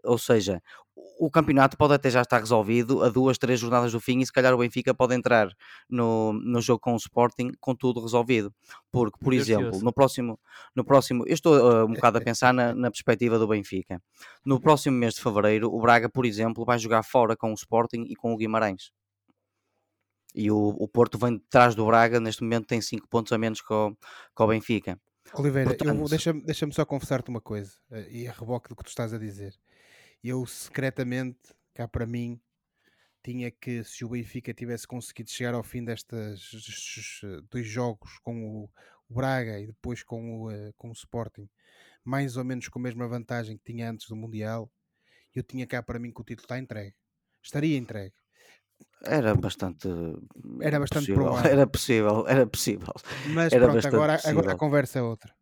Ou 0.04 0.17
seja, 0.17 0.62
o 1.19 1.30
campeonato 1.32 1.78
pode 1.78 1.93
até 1.93 2.10
já 2.10 2.21
estar 2.21 2.39
resolvido 2.39 3.04
a 3.04 3.10
duas, 3.10 3.38
três 3.38 3.60
jornadas 3.60 3.91
do 3.91 3.99
fim 3.99 4.19
e 4.19 4.26
se 4.26 4.32
calhar 4.32 4.54
o 4.54 4.58
Benfica 4.58 4.93
pode 4.93 5.15
entrar 5.15 5.49
no, 5.89 6.34
no 6.34 6.62
jogo 6.62 6.80
com 6.80 6.93
o 6.93 6.97
Sporting 6.97 7.52
com 7.60 7.76
tudo 7.76 8.02
resolvido. 8.02 8.54
Porque, 8.91 9.17
por 9.23 9.34
exemplo, 9.34 9.80
no 9.82 9.93
próximo, 9.93 10.39
no 10.76 10.84
próximo, 10.84 11.23
eu 11.26 11.34
estou 11.34 11.56
uh, 11.56 11.86
um 11.86 11.93
bocado 11.93 12.17
a 12.17 12.21
pensar 12.21 12.54
na, 12.54 12.73
na 12.73 12.91
perspectiva 12.91 13.39
do 13.39 13.47
Benfica. 13.47 14.02
No 14.45 14.60
próximo 14.60 14.97
mês 14.97 15.15
de 15.15 15.21
fevereiro, 15.21 15.73
o 15.73 15.80
Braga, 15.80 16.10
por 16.10 16.26
exemplo, 16.26 16.65
vai 16.65 16.78
jogar 16.78 17.04
fora 17.04 17.36
com 17.36 17.52
o 17.52 17.56
Sporting 17.56 18.06
e 18.10 18.15
com 18.15 18.34
o 18.34 18.38
Guimarães. 18.38 18.91
E 20.34 20.50
o, 20.50 20.58
o 20.58 20.88
Porto 20.88 21.17
vem 21.17 21.38
de 21.38 21.43
trás 21.50 21.76
do 21.76 21.86
Braga, 21.86 22.19
neste 22.19 22.41
momento 22.41 22.67
tem 22.67 22.82
5 22.82 23.08
pontos 23.08 23.32
a 23.32 23.38
menos 23.38 23.62
que 23.62 23.74
o, 23.74 23.96
que 23.96 24.43
o 24.43 24.48
Benfica. 24.48 25.00
Oliveira, 25.36 25.76
Portanto... 25.76 26.10
deixa-me 26.10 26.41
deixa 26.41 26.72
só 26.72 26.86
confessar-te 26.86 27.30
uma 27.30 27.41
coisa, 27.41 27.74
eh, 27.91 28.08
e 28.10 28.28
a 28.28 28.32
reboque 28.32 28.69
do 28.69 28.76
que 28.76 28.84
tu 28.84 28.89
estás 28.89 29.13
a 29.13 29.17
dizer. 29.17 29.56
Eu 30.24 30.46
secretamente, 30.46 31.54
cá 31.74 31.88
para 31.88 32.06
mim, 32.06 32.39
tinha 33.24 33.50
que 33.50 33.84
se 33.84 34.04
o 34.04 34.10
Benfica 34.10 34.54
tivesse 34.54 34.86
conseguido 34.86 35.30
chegar 35.30 35.54
ao 35.54 35.63
fim 35.63 35.84
destes 35.84 37.22
dois 37.50 37.65
jogos 37.65 38.19
com 38.19 38.46
o, 38.46 38.69
o 39.10 39.13
Braga 39.13 39.60
e 39.60 39.67
depois 39.67 40.04
com 40.04 40.41
o, 40.41 40.52
eh, 40.52 40.72
com 40.78 40.89
o 40.89 40.93
Sporting, 40.93 41.50
mais 42.04 42.36
ou 42.38 42.43
menos 42.43 42.67
com 42.67 42.80
a 42.80 42.82
mesma 42.82 43.08
vantagem 43.08 43.58
que 43.58 43.63
tinha 43.63 43.89
antes 43.89 44.08
do 44.08 44.15
Mundial, 44.15 44.69
eu 45.34 45.41
tinha 45.41 45.65
cá 45.65 45.82
para 45.82 46.00
mim 46.00 46.12
que 46.12 46.22
o 46.22 46.24
título 46.24 46.46
está 46.46 46.60
entregue. 46.60 46.96
Estaria 47.41 47.78
entregue. 47.78 48.13
Era 49.06 49.36
bastante. 49.36 49.88
Era 50.62 50.80
bastante 50.80 51.08
possível. 51.08 51.24
provável. 51.26 51.52
Era 51.52 51.67
possível, 51.67 52.26
era 52.28 52.48
possível. 52.48 52.93
Mas 53.34 53.52
Era 53.54 53.69
pronto, 53.69 53.88
agora, 53.88 54.13
agora 54.13 54.15
a 54.15 54.32
possível. 54.32 54.58
conversa 54.58 55.00
é 55.00 55.02
outra. 55.02 55.34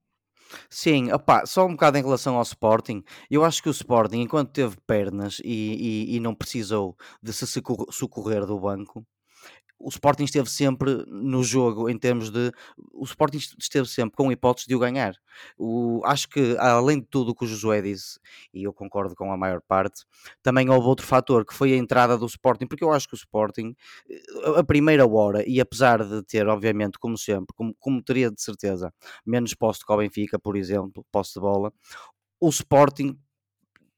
Sim, 0.69 1.12
opá, 1.13 1.45
só 1.45 1.65
um 1.65 1.71
bocado 1.71 1.97
em 1.97 2.01
relação 2.04 2.36
ao 2.36 2.41
Sporting. 2.41 3.04
Eu 3.30 3.45
acho 3.45 3.63
que 3.63 3.69
o 3.69 3.71
Sporting, 3.71 4.17
enquanto 4.21 4.51
teve 4.51 4.75
pernas 4.86 5.39
e, 5.45 6.08
e- 6.12 6.15
e 6.15 6.19
não 6.19 6.36
precisou 6.36 6.95
de 7.23 7.32
se 7.32 7.45
socorrer 7.47 8.45
do 8.45 8.60
banco, 8.60 9.06
o 9.84 9.89
Sporting 9.89 10.24
esteve 10.24 10.50
sempre 10.50 11.04
no 11.08 11.44
jogo 11.44 11.89
em 11.89 11.98
termos 11.98 12.30
de. 12.30 12.52
O 12.94 13.04
Sporting 13.04 13.38
esteve 13.60 13.88
sempre 13.88 14.15
com 14.15 14.32
hipóteses 14.32 14.67
de 14.67 14.76
o 14.76 14.80
ganhar. 14.80 15.15
O, 15.58 16.02
acho 16.06 16.28
que, 16.30 16.56
além 16.60 17.00
de 17.00 17.06
tudo 17.08 17.32
o 17.32 17.36
que 17.36 17.46
o 17.46 17.48
Josué 17.48 17.82
disse, 17.82 18.20
e 18.54 18.63
eu 18.63 18.74
concordo 18.74 19.15
com 19.15 19.32
a 19.32 19.38
maior 19.38 19.62
parte, 19.62 20.04
também 20.44 20.70
houve 20.70 20.88
outro 20.88 21.06
fator 21.06 21.46
que 21.46 21.54
foi 21.54 21.74
a 21.74 21.78
entrada 21.78 22.17
do 22.17 22.26
Sporting, 22.26 22.67
porque 22.67 22.84
eu 22.84 22.91
acho 22.91 23.08
que 23.08 23.13
o 23.13 23.17
Sporting, 23.17 23.76
eh, 24.10 24.60
a 24.60 24.63
primeira 24.63 25.06
hora, 25.08 25.44
e 25.48 25.60
apesar 25.60 26.04
de 26.06 26.24
ter, 26.24 26.48
obviamente, 26.48 27.00
como 27.00 27.17
sempre, 27.17 27.54
como, 27.56 27.74
como 27.80 28.02
teria 28.04 28.30
de 28.32 28.41
certeza, 28.41 28.94
menos 29.26 29.54
posse 29.54 29.86
que 29.86 29.91
o 29.91 29.98
Benfica, 29.98 30.38
por 30.39 30.56
exemplo, 30.58 31.06
posse 31.12 31.34
de 31.36 31.39
bola, 31.39 31.72
o 32.39 32.50
Sporting 32.50 33.17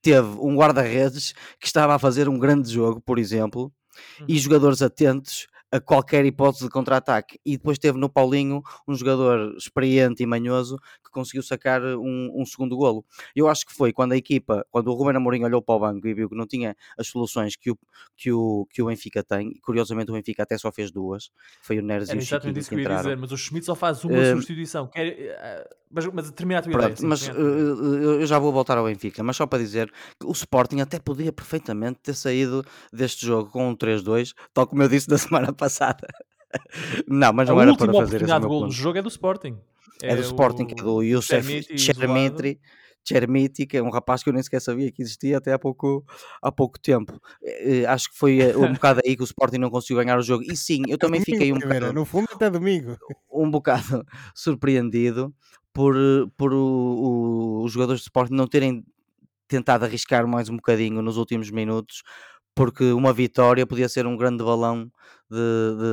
teve 0.02 0.28
um 0.40 0.56
guarda-redes 0.56 1.34
que 1.60 1.66
estava 1.68 1.96
a 1.96 2.00
fazer 2.00 2.28
um 2.28 2.38
grande 2.38 2.70
jogo, 2.72 3.02
por 3.02 3.18
exemplo, 3.20 3.72
e 4.28 4.34
Uhum. 4.34 4.40
jogadores 4.40 4.82
atentos 4.82 5.48
a 5.74 5.80
qualquer 5.82 6.26
hipótese 6.26 6.66
de 6.66 6.70
contra-ataque. 6.70 7.40
E 7.46 7.58
depois 7.58 7.80
teve 7.80 7.98
no 7.98 8.10
Paulinho 8.10 8.62
um 8.88 8.94
jogador 8.96 9.56
experiente 9.58 10.22
e 10.24 10.26
manhoso 10.26 10.78
que 11.04 11.10
conseguiu 11.12 11.42
sacar 11.44 11.82
um, 11.84 12.32
um 12.36 12.46
segundo 12.46 12.78
golo. 12.78 13.04
Eu 13.36 13.48
acho 13.48 13.66
que 13.66 13.74
foi 13.74 13.92
quando 13.92 14.12
a 14.14 14.18
equipa, 14.18 14.66
quando 14.70 14.88
o 14.90 14.94
Ruben 14.94 15.16
Amorim 15.18 15.44
olhou 15.44 15.62
para 15.62 15.76
o 15.76 15.80
banco 15.80 16.08
e 16.08 16.14
viu 16.14 16.30
que 16.30 16.36
não 16.36 16.46
tinha 16.48 16.76
as 16.98 17.08
soluções 17.08 17.56
que 17.56 17.72
o, 17.72 17.78
que 18.16 18.32
o, 18.32 18.68
que 18.70 18.82
o 18.82 18.86
Benfica 18.88 19.24
tem, 19.24 19.50
e 19.50 19.60
curiosamente 19.60 20.12
o 20.12 20.14
Benfica 20.14 20.44
até 20.44 20.58
só 20.58 20.72
fez 20.72 20.92
duas, 20.92 21.32
foi 21.62 21.80
o 21.80 21.82
Neres 21.82 22.12
e 22.12 22.12
Era 22.12 22.20
o 22.20 22.22
exatamente 22.22 22.24
Chiquinho 22.24 22.66
que 22.68 22.76
que 22.76 22.76
entraram. 22.76 22.96
dizer, 22.96 23.18
mas 23.18 23.32
o 23.32 23.38
Schmidt 23.38 23.66
só 23.66 23.76
faz 23.76 24.04
uma 24.04 24.22
Eh, 24.22 24.26
substituição. 24.26 24.88
Quer, 24.88 25.08
eh, 25.08 25.70
mas, 25.92 26.06
mas 26.08 26.32
termina 26.32 26.60
a 26.60 26.64
tua 26.64 26.74
ideia. 26.74 26.96
Pronto, 26.96 26.98
sim, 26.98 27.08
mas 27.08 27.28
ideia. 27.28 27.30
uh, 27.30 27.32
uh, 27.36 28.22
eu 28.22 28.26
já 28.26 28.40
vou 28.40 28.52
voltar 28.52 28.80
ao 28.80 28.86
Benfica, 28.86 29.22
mas 29.24 29.36
só 29.38 29.46
para 29.46 29.60
dizer 29.60 29.92
que 30.20 30.26
o 30.26 30.32
Sporting 30.32 30.80
até 30.82 30.98
podia 31.00 31.32
perfeitamente 31.32 32.00
ter 32.02 32.16
saído 32.16 32.64
deste 32.92 33.24
jogo 33.28 33.52
com 33.52 33.70
um 33.70 33.76
3-2, 33.76 34.34
tal 34.52 34.66
como 34.66 34.82
eu 34.82 34.90
disse 34.90 35.08
na 35.08 35.18
semana 35.20 35.54
passada. 35.54 35.63
não, 37.08 37.34
mas 37.34 37.50
A 37.50 37.54
não 37.54 37.62
era 37.62 37.76
para 37.76 37.94
fazer 37.94 38.20
de 38.20 38.26
meu 38.26 38.42
gol 38.42 38.68
do 38.68 38.72
jogo 38.72 38.98
é 38.98 39.02
do 39.02 39.10
Sporting. 39.10 39.58
É 40.02 40.16
do 40.16 40.22
Sporting, 40.22 40.66
que 40.66 40.74
é 40.74 40.84
do 40.84 40.96
o 40.96 41.04
Youssef. 41.04 41.78
Chermitri, 41.78 42.60
Chermiti, 43.06 43.66
que 43.66 43.78
é 43.78 43.84
um 43.84 43.90
rapaz 43.90 44.24
que 44.24 44.30
eu 44.30 44.34
nem 44.34 44.42
sequer 44.42 44.62
sabia 44.62 44.90
que 44.92 45.02
existia 45.02 45.38
até 45.38 45.52
há 45.54 45.60
pouco, 45.60 46.06
há 46.42 46.52
pouco 46.52 46.80
tempo. 46.80 47.20
Eh, 47.44 47.82
eh, 47.82 47.86
Acho 47.86 48.10
que 48.10 48.18
foi 48.18 48.40
eh, 48.40 48.56
um 48.58 48.72
bocado 48.80 49.02
aí 49.06 49.16
que 49.16 49.22
o 49.24 49.26
Sporting 49.26 49.58
não 49.58 49.70
conseguiu 49.70 49.98
ganhar 49.98 50.18
o 50.18 50.22
jogo. 50.22 50.44
E 50.44 50.56
sim, 50.56 50.82
eu 50.88 50.98
também 50.98 51.20
Domingo, 51.20 51.26
fiquei 51.38 51.52
um 51.52 51.60
bocado 51.60 51.94
No 51.94 52.06
fundo, 52.06 52.28
até 52.34 52.50
domingo. 52.50 52.98
um 53.32 53.50
bocado 53.52 54.06
surpreendido 54.34 55.34
por, 55.74 55.96
por 56.38 56.54
o- 56.54 56.58
o- 57.60 57.64
os 57.64 57.72
jogadores 57.74 58.02
de 58.02 58.06
Sporting 58.08 58.34
não 58.36 58.48
terem 58.48 58.86
tentado 59.48 59.84
arriscar 59.86 60.26
mais 60.28 60.48
um 60.50 60.56
bocadinho 60.56 61.02
nos 61.02 61.18
últimos 61.18 61.52
minutos, 61.52 62.04
porque 62.56 62.92
uma 62.92 63.12
vitória 63.14 63.66
podia 63.66 63.90
ser 63.90 64.06
um 64.06 64.16
grande 64.18 64.44
balão 64.44 64.92
de, 65.30 65.38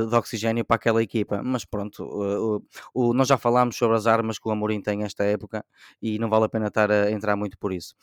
de- 0.05 0.09
de 0.09 0.15
oxigênio 0.15 0.63
para 0.63 0.75
aquela 0.75 1.01
equipa. 1.01 1.41
Mas 1.43 1.65
pronto, 1.65 2.03
o- 2.03 2.57
o- 2.57 3.09
o- 3.09 3.13
nós 3.13 3.27
já 3.27 3.37
falámos 3.37 3.75
sobre 3.75 3.97
as 3.97 4.05
armas 4.07 4.37
que 4.37 4.47
o 4.47 4.51
Amorim 4.51 4.81
tem 4.81 5.03
esta 5.03 5.23
época 5.23 5.65
e 6.01 6.19
não 6.19 6.29
vale 6.29 6.45
a 6.45 6.49
pena 6.49 6.67
estar 6.67 6.91
a 6.91 7.11
entrar 7.11 7.35
muito 7.35 7.57
por 7.57 7.73
isso. 7.73 7.95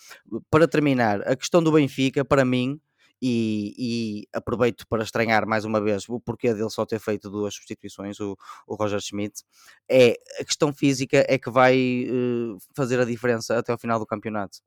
Para 0.50 0.66
terminar, 0.68 1.20
a 1.28 1.36
questão 1.36 1.62
do 1.62 1.70
Benfica, 1.72 2.24
para 2.24 2.44
mim, 2.44 2.80
e, 3.20 3.74
e 3.76 4.28
aproveito 4.32 4.86
para 4.88 5.02
estranhar 5.02 5.44
mais 5.44 5.64
uma 5.64 5.80
vez 5.80 6.08
o 6.08 6.20
porquê 6.20 6.54
dele 6.54 6.70
só 6.70 6.86
ter 6.86 7.00
feito 7.00 7.28
duas 7.28 7.52
substituições, 7.54 8.20
o, 8.20 8.36
o 8.66 8.76
Roger 8.76 9.00
Schmidt, 9.00 9.42
é 9.88 10.14
a 10.40 10.44
questão 10.44 10.72
física 10.72 11.24
é 11.28 11.36
que 11.36 11.50
vai 11.50 11.76
eh, 12.06 12.56
fazer 12.76 13.00
a 13.00 13.04
diferença 13.04 13.58
até 13.58 13.72
ao 13.72 13.78
final 13.78 13.98
do 13.98 14.06
campeonato. 14.06 14.58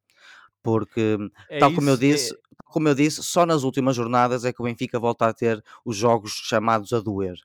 Porque, 0.64 1.18
É 1.50 1.60
tal 1.60 1.74
como 1.74 1.90
eu 1.90 1.96
isso, 1.96 2.04
é- 2.04 2.08
disse, 2.14 2.38
como 2.72 2.88
eu 2.88 2.96
disse, 2.96 3.22
só 3.24 3.46
nas 3.46 3.64
últimas 3.64 3.96
jornadas 3.96 4.46
é 4.46 4.54
que 4.54 4.62
o 4.62 4.66
Benfica 4.66 5.00
volta 5.00 5.28
a 5.28 5.34
ter 5.34 5.64
os 5.86 5.96
jogos 5.96 6.32
chamados 6.32 6.94
a 6.94 7.00
doer. 7.00 7.36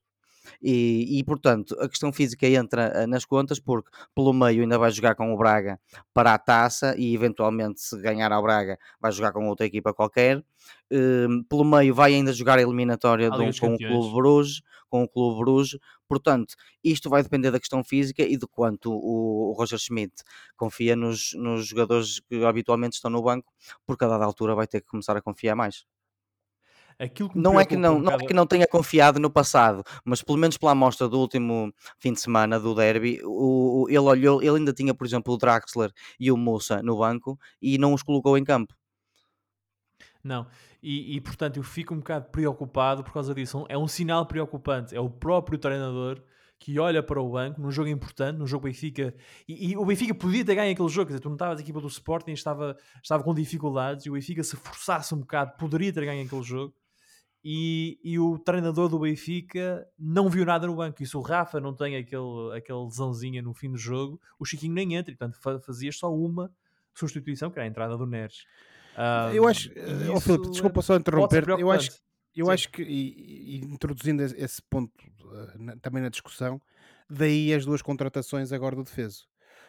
E, 0.62 1.18
e, 1.18 1.24
portanto, 1.24 1.76
a 1.80 1.88
questão 1.88 2.12
física 2.12 2.46
entra 2.46 2.84
eh, 2.94 3.06
nas 3.06 3.24
contas 3.24 3.58
porque 3.58 3.90
pelo 4.14 4.32
meio 4.32 4.62
ainda 4.62 4.78
vai 4.78 4.90
jogar 4.90 5.14
com 5.14 5.32
o 5.32 5.36
Braga 5.36 5.78
para 6.14 6.34
a 6.34 6.38
taça 6.38 6.94
e 6.96 7.14
eventualmente 7.14 7.80
se 7.80 8.00
ganhar 8.00 8.32
ao 8.32 8.42
Braga 8.42 8.78
vai 9.00 9.12
jogar 9.12 9.32
com 9.32 9.48
outra 9.48 9.66
equipa 9.66 9.92
qualquer. 9.92 10.42
Ehm, 10.90 11.42
pelo 11.48 11.64
meio 11.64 11.94
vai 11.94 12.14
ainda 12.14 12.32
jogar 12.32 12.58
a 12.58 12.62
eliminatória 12.62 13.30
dos 13.30 13.58
com 13.58 13.74
o. 13.74 13.78
Clube 13.78 14.14
Bruges, 14.14 14.62
com 14.88 15.02
o 15.02 15.08
Clube 15.08 15.40
Bruges. 15.40 15.78
Portanto, 16.08 16.54
isto 16.82 17.10
vai 17.10 17.22
depender 17.22 17.50
da 17.50 17.60
questão 17.60 17.82
física 17.84 18.22
e 18.22 18.36
de 18.36 18.46
quanto 18.46 18.92
o, 18.92 19.52
Roger 19.56 19.78
Schmidt 19.78 20.14
confia 20.56 20.94
nos, 20.96 21.32
nos 21.34 21.66
jogadores 21.66 22.20
que 22.20 22.44
habitualmente 22.44 22.96
estão 22.96 23.10
no 23.10 23.22
banco, 23.22 23.52
porque 23.86 24.04
a 24.04 24.08
dada 24.08 24.24
altura 24.24 24.54
vai 24.54 24.66
ter 24.66 24.80
que 24.80 24.86
começar 24.88 25.16
a 25.16 25.22
confiar 25.22 25.56
mais. 25.56 25.84
Não 27.34 27.60
é 27.60 27.64
que 27.66 27.76
não, 27.76 27.96
um 27.96 28.00
não 28.00 28.14
é 28.14 28.24
que 28.24 28.32
não 28.32 28.46
tenha 28.46 28.66
confiado 28.66 29.20
no 29.20 29.30
passado, 29.30 29.82
mas 30.04 30.22
pelo 30.22 30.38
menos 30.38 30.56
pela 30.56 30.72
amostra 30.72 31.06
do 31.08 31.18
último 31.20 31.72
fim 31.98 32.12
de 32.14 32.20
semana 32.20 32.58
do 32.58 32.74
derby, 32.74 33.20
o, 33.24 33.82
o- 33.84 33.88
ele 33.90 33.98
olhou, 33.98 34.42
ele 34.42 34.56
ainda 34.58 34.72
tinha, 34.72 34.94
por 34.94 35.06
exemplo, 35.06 35.34
o 35.34 35.36
Draxler 35.36 35.92
e 36.18 36.32
o 36.32 36.36
Moussa 36.36 36.82
no 36.82 36.96
banco 36.98 37.38
e 37.60 37.76
não 37.78 37.92
os 37.92 38.02
colocou 38.02 38.38
em 38.38 38.44
campo. 38.44 38.74
Não, 40.22 40.46
e, 40.88 41.16
e, 41.16 41.20
portanto 41.20 41.56
eu 41.56 41.64
fico 41.64 41.92
um 41.92 41.98
bocado 41.98 42.26
preocupado 42.30 43.02
por 43.02 43.12
causa 43.12 43.34
disso. 43.34 43.66
É 43.68 43.76
um 43.76 43.88
sinal 43.88 44.24
preocupante. 44.24 44.94
É 44.94 45.00
o 45.00 45.10
próprio 45.10 45.58
treinador 45.58 46.22
que 46.60 46.78
olha 46.78 47.02
para 47.02 47.20
o 47.20 47.28
banco 47.28 47.60
num 47.60 47.72
jogo 47.72 47.88
importante, 47.88 48.38
num 48.38 48.46
jogo 48.46 48.66
Benfica. 48.66 49.12
E, 49.48 49.72
e 49.72 49.76
o 49.76 49.84
Benfica 49.84 50.14
podia 50.14 50.44
ter 50.44 50.54
ganho 50.54 50.72
aquele 50.72 50.88
jogo. 50.88 51.08
Quer 51.08 51.14
dizer, 51.14 51.22
tu 51.22 51.28
não 51.28 51.34
estavas 51.34 51.58
equipa 51.58 51.80
do 51.80 51.88
Sporting, 51.88 52.30
estava, 52.30 52.76
estava 53.02 53.24
com 53.24 53.34
dificuldades 53.34 54.06
e 54.06 54.10
o 54.10 54.12
Benfica, 54.12 54.44
se 54.44 54.54
forçasse 54.54 55.12
um 55.12 55.18
bocado, 55.18 55.56
poderia 55.58 55.92
ter 55.92 56.04
ganho 56.04 56.24
aquele 56.24 56.42
jogo. 56.44 56.72
E, 57.44 57.98
e 58.04 58.16
o 58.20 58.38
treinador 58.38 58.88
do 58.88 59.00
Benfica 59.00 59.84
não 59.98 60.30
viu 60.30 60.46
nada 60.46 60.68
no 60.68 60.76
banco. 60.76 61.02
E 61.02 61.06
se 61.06 61.16
o 61.16 61.20
Rafa 61.20 61.60
não 61.60 61.74
tem 61.74 61.96
aquele, 61.96 62.56
aquele 62.56 62.78
lesãozinha 62.84 63.42
no 63.42 63.52
fim 63.52 63.72
do 63.72 63.76
jogo, 63.76 64.20
o 64.38 64.44
Chiquinho 64.44 64.72
nem 64.72 64.94
entra. 64.94 65.12
E, 65.12 65.16
portanto, 65.16 65.40
fa- 65.42 65.58
fazias 65.58 65.98
só 65.98 66.14
uma 66.14 66.48
substituição, 66.94 67.50
que 67.50 67.58
era 67.58 67.66
a 67.66 67.68
entrada 67.68 67.98
do 67.98 68.06
Neres. 68.06 68.44
Eu 69.34 69.46
acho, 69.46 69.70
ó 70.14 70.20
Filipe, 70.20 70.48
desculpa 70.50 70.82
só 70.82 70.96
interromper, 70.96 71.48
eu 71.50 71.70
acho, 71.70 71.90
eu 72.34 72.46
Sim. 72.46 72.52
acho 72.52 72.68
que, 72.70 72.82
e, 72.82 73.56
e 73.56 73.64
introduzindo 73.64 74.22
esse- 74.22 74.62
ponto 74.70 74.92
eh, 75.34 75.58
na- 75.58 75.76
também 75.76 76.02
na 76.02 76.08
discussão, 76.08 76.60
daí 77.08 77.52
as 77.54 77.64
duas 77.64 77.82
contratações 77.82 78.52
agora 78.52 78.74
do 78.76 78.84
defeso. 78.84 79.24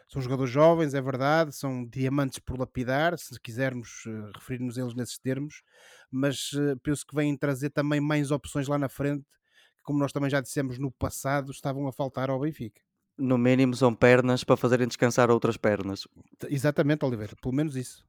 São 0.08 0.22
jogadores 0.22 0.52
jovens, 0.52 0.94
é 0.94 1.02
verdade, 1.02 1.54
são 1.54 1.86
diamantes 1.86 2.40
por 2.40 2.58
lapidar, 2.58 3.18
se 3.18 3.38
quisermos 3.42 4.04
eh, 4.08 4.32
referir-nos 4.36 4.78
a 4.78 4.82
eles 4.82 4.94
nesses 4.96 5.18
termos, 5.18 5.62
mas 6.10 6.52
eh, 6.56 6.76
penso 6.82 7.06
que 7.06 7.16
vêm 7.16 7.36
trazer 7.38 7.70
também 7.72 8.00
mais 8.00 8.32
opções 8.32 8.68
lá 8.70 8.78
na 8.78 8.88
frente, 8.88 9.24
que 9.24 9.84
como 9.84 10.00
nós 10.00 10.12
também 10.14 10.30
já 10.30 10.40
dissemos 10.42 10.78
no 10.80 10.92
passado, 10.92 11.52
estavam 11.52 11.88
a 11.88 11.92
faltar 11.92 12.30
ao 12.30 12.40
Benfica. 12.40 12.82
No 13.18 13.38
mínimo 13.38 13.74
são 13.76 13.94
pernas 13.96 14.44
para 14.44 14.56
fazerem 14.56 14.88
descansar 14.88 15.30
outras 15.32 15.58
pernas. 15.58 16.08
Exatamente, 16.50 17.04
Oliveira, 17.04 17.36
pelo 17.42 17.54
menos 17.54 17.76
isso. 17.76 18.06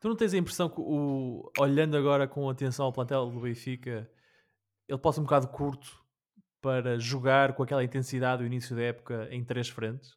Tu 0.00 0.08
não 0.08 0.16
tens 0.16 0.32
a 0.32 0.38
impressão 0.38 0.68
que, 0.68 0.80
o, 0.80 1.52
olhando 1.58 1.94
agora 1.94 2.26
com 2.26 2.48
atenção 2.48 2.86
ao 2.86 2.92
plantel 2.92 3.26
do 3.26 3.40
Benfica, 3.40 4.10
ele 4.88 4.98
possa 4.98 5.20
um 5.20 5.24
bocado 5.24 5.48
curto 5.48 6.02
para 6.60 6.98
jogar 6.98 7.54
com 7.54 7.62
aquela 7.62 7.84
intensidade 7.84 8.42
do 8.42 8.46
início 8.46 8.74
da 8.74 8.82
época 8.82 9.28
em 9.30 9.44
três 9.44 9.68
frentes? 9.68 10.16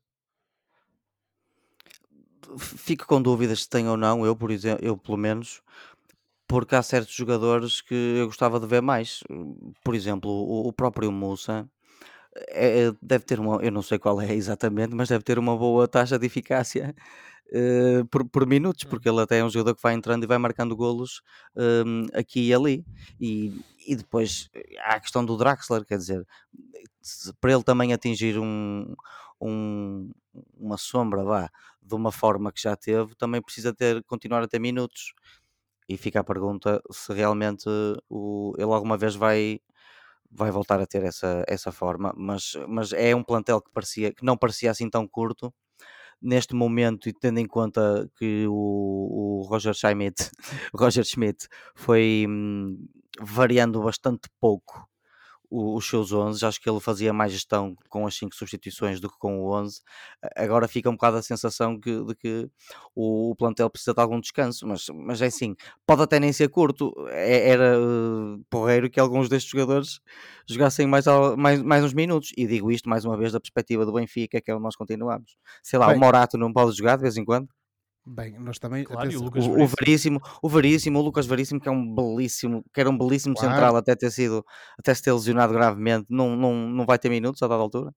Fico 2.58 3.06
com 3.06 3.22
dúvidas 3.22 3.64
se 3.64 3.70
tem 3.70 3.88
ou 3.88 3.98
não, 3.98 4.26
eu, 4.26 4.36
por 4.36 4.52
exemplo, 4.52 4.86
eu 4.86 4.98
pelo 4.98 5.18
menos, 5.18 5.62
porque 6.48 6.76
há 6.76 6.84
certos 6.84 7.14
jogadores 7.14 7.82
que 7.82 7.94
eu 7.94 8.28
gostava 8.28 8.60
de 8.60 8.68
ver 8.68 8.82
mais. 8.82 9.22
Por 9.84 9.96
exemplo, 9.96 10.30
o, 10.30 10.68
o 10.68 10.74
próprio 10.74 11.12
Moussa 11.12 11.70
é- 12.50 12.92
deve 13.02 13.26
ter 13.26 13.40
uma, 13.40 13.62
eu 13.64 13.72
não 13.72 13.82
sei 13.82 14.00
qual 14.00 14.22
é 14.22 14.34
exatamente, 14.34 14.96
mas 14.96 15.10
deve 15.10 15.24
ter 15.24 15.40
uma 15.40 15.58
boa 15.58 15.88
taxa 15.88 16.18
de 16.18 16.26
eficácia 16.26 16.96
eh, 17.54 18.04
por, 18.12 18.28
por 18.30 18.46
minutos, 18.48 18.86
Hum. 18.86 18.90
porque 18.90 19.10
ele 19.10 19.22
até 19.22 19.40
é 19.40 19.46
um 19.46 19.50
jogador 19.50 19.76
que 19.76 19.82
vai 19.84 19.94
entrando 19.94 20.24
e 20.24 20.28
vai 20.28 20.38
marcando 20.38 20.76
golos 20.76 21.22
hum, 21.86 22.08
aqui 22.14 22.48
e 22.50 22.54
ali. 22.54 22.86
E, 23.20 23.66
e 23.88 23.96
depois 23.96 24.50
eh, 24.56 24.76
há 24.80 24.96
a 24.96 25.00
questão 25.00 25.26
do 25.26 25.38
Draxler, 25.38 25.86
quer 25.86 25.98
dizer, 25.98 26.26
para 27.40 27.52
ele 27.54 27.64
também 27.64 27.94
atingir 27.94 28.40
um, 28.40 28.94
um- 29.42 30.12
uma 30.58 30.78
sombra, 30.78 31.24
vá, 31.24 31.50
de 31.82 31.96
uma 31.96 32.12
forma 32.12 32.52
que 32.52 32.62
já 32.62 32.76
teve, 32.76 33.16
também 33.16 33.42
precisa 33.42 33.74
ter, 33.74 34.04
continuar 34.06 34.42
a 34.44 34.48
ter 34.48 34.60
minutos. 34.60 35.14
E 35.90 35.98
fica 35.98 36.22
a 36.22 36.24
pergunta 36.24 36.82
se 36.92 37.14
realmente 37.14 37.66
o, 38.10 38.54
ele 38.58 38.72
alguma 38.72 38.98
vez 38.98 39.16
vai, 39.16 39.60
vai 40.32 40.52
voltar 40.52 40.82
a 40.82 40.88
ter 40.88 41.04
essa, 41.04 41.44
essa 41.48 41.72
forma, 41.72 42.14
mas, 42.18 42.54
mas 42.68 42.94
é 42.94 43.16
um 43.16 43.24
plantel 43.24 43.62
que, 43.62 43.72
parecia, 43.72 44.14
que 44.14 44.26
não 44.26 44.38
parecia 44.38 44.72
assim 44.72 44.90
tão 44.90 45.08
curto, 45.08 45.54
neste 46.24 46.56
momento 46.56 47.10
e 47.10 47.14
tendo 47.14 47.40
em 47.40 47.48
conta 47.48 48.10
que 48.18 48.46
o, 48.48 49.42
o 49.42 49.48
Roger 49.48 49.74
Schmidt, 49.74 50.32
Roger 50.74 51.04
Schmidt 51.06 51.48
foi 51.76 52.26
hum, 52.28 52.88
variando 53.20 53.82
bastante 53.82 54.30
pouco 54.40 54.88
os 55.56 55.88
seus 55.88 56.12
11, 56.12 56.44
acho 56.44 56.60
que 56.60 56.68
ele 56.68 56.80
fazia 56.80 57.14
mais 57.14 57.32
gestão 57.32 57.76
com 57.88 58.08
as 58.08 58.16
5 58.16 58.36
substituições 58.36 59.00
do 59.00 59.08
que 59.08 59.18
com 59.20 59.40
o 59.40 59.54
11. 59.54 59.82
Agora 60.36 60.68
fica 60.68 60.90
um 60.90 60.94
bocado 60.94 61.18
a 61.18 61.22
sensação 61.22 61.80
que, 61.80 62.04
de 62.04 62.16
que 62.16 62.50
o, 62.96 63.30
o, 63.32 63.36
plantel 63.36 63.70
precisa 63.70 63.94
de 63.94 64.02
algum 64.02 64.20
descanso, 64.20 64.66
mas, 64.68 64.88
mas 64.90 65.22
é 65.22 65.28
assim, 65.28 65.56
pode 65.86 66.02
até 66.02 66.20
nem 66.20 66.34
ser 66.34 66.50
curto. 66.50 66.92
É, 67.10 67.50
era 67.50 67.80
uh, 67.80 68.44
porreiro 68.50 68.90
que 68.90 69.00
alguns 69.00 69.30
destes 69.30 69.52
jogadores 69.52 70.00
jogassem 70.48 70.88
mais, 70.88 71.06
mais, 71.38 71.62
mais 71.62 71.84
uns 71.84 71.94
minutos. 71.94 72.32
E 72.36 72.48
digo 72.48 72.72
isto 72.72 72.90
mais 72.90 73.06
uma 73.06 73.16
vez 73.16 73.32
da 73.32 73.40
perspectiva 73.40 73.86
do 73.86 73.94
Benfica, 73.94 74.42
que 74.42 74.50
é 74.50 74.56
onde 74.56 74.64
nós 74.64 74.76
continuamos. 74.76 75.38
Sei 75.62 75.78
lá, 75.78 75.88
Bem, 75.88 75.98
o 75.98 76.00
Morato 76.00 76.36
não 76.36 76.52
pode 76.52 76.76
jogar 76.76 76.96
de 76.96 77.04
vez 77.04 77.16
em 77.16 77.24
quando? 77.24 77.48
Bem, 78.06 78.38
nós 78.38 78.60
também. 78.60 78.84
Claro, 78.84 79.10
o, 79.18 79.24
Lucas 79.24 79.46
o, 79.46 79.62
o 79.62 79.68
Veríssimo, 79.68 80.22
o 80.42 80.50
Veríssimo, 80.50 81.00
o 81.00 81.02
Lucas 81.02 81.26
Veríssimo, 81.26 81.60
que 81.60 81.70
é 81.70 81.72
um 81.72 81.96
belíssimo, 81.96 82.64
que 82.74 82.82
era 82.82 82.90
um 82.90 82.98
belíssimo 82.98 83.34
claro. 83.34 83.50
central 83.50 83.76
até 83.78 83.96
ter 83.96 84.12
sido, 84.12 84.46
até 84.78 84.94
se 84.94 85.02
ter 85.02 85.14
lesionado 85.14 85.54
gravemente, 85.54 86.08
não, 86.10 86.36
não, 86.36 86.54
não 86.54 86.86
vai 86.86 87.00
ter 87.00 87.10
minutos 87.10 87.42
a 87.42 87.48
dada 87.48 87.62
altura. 87.62 87.96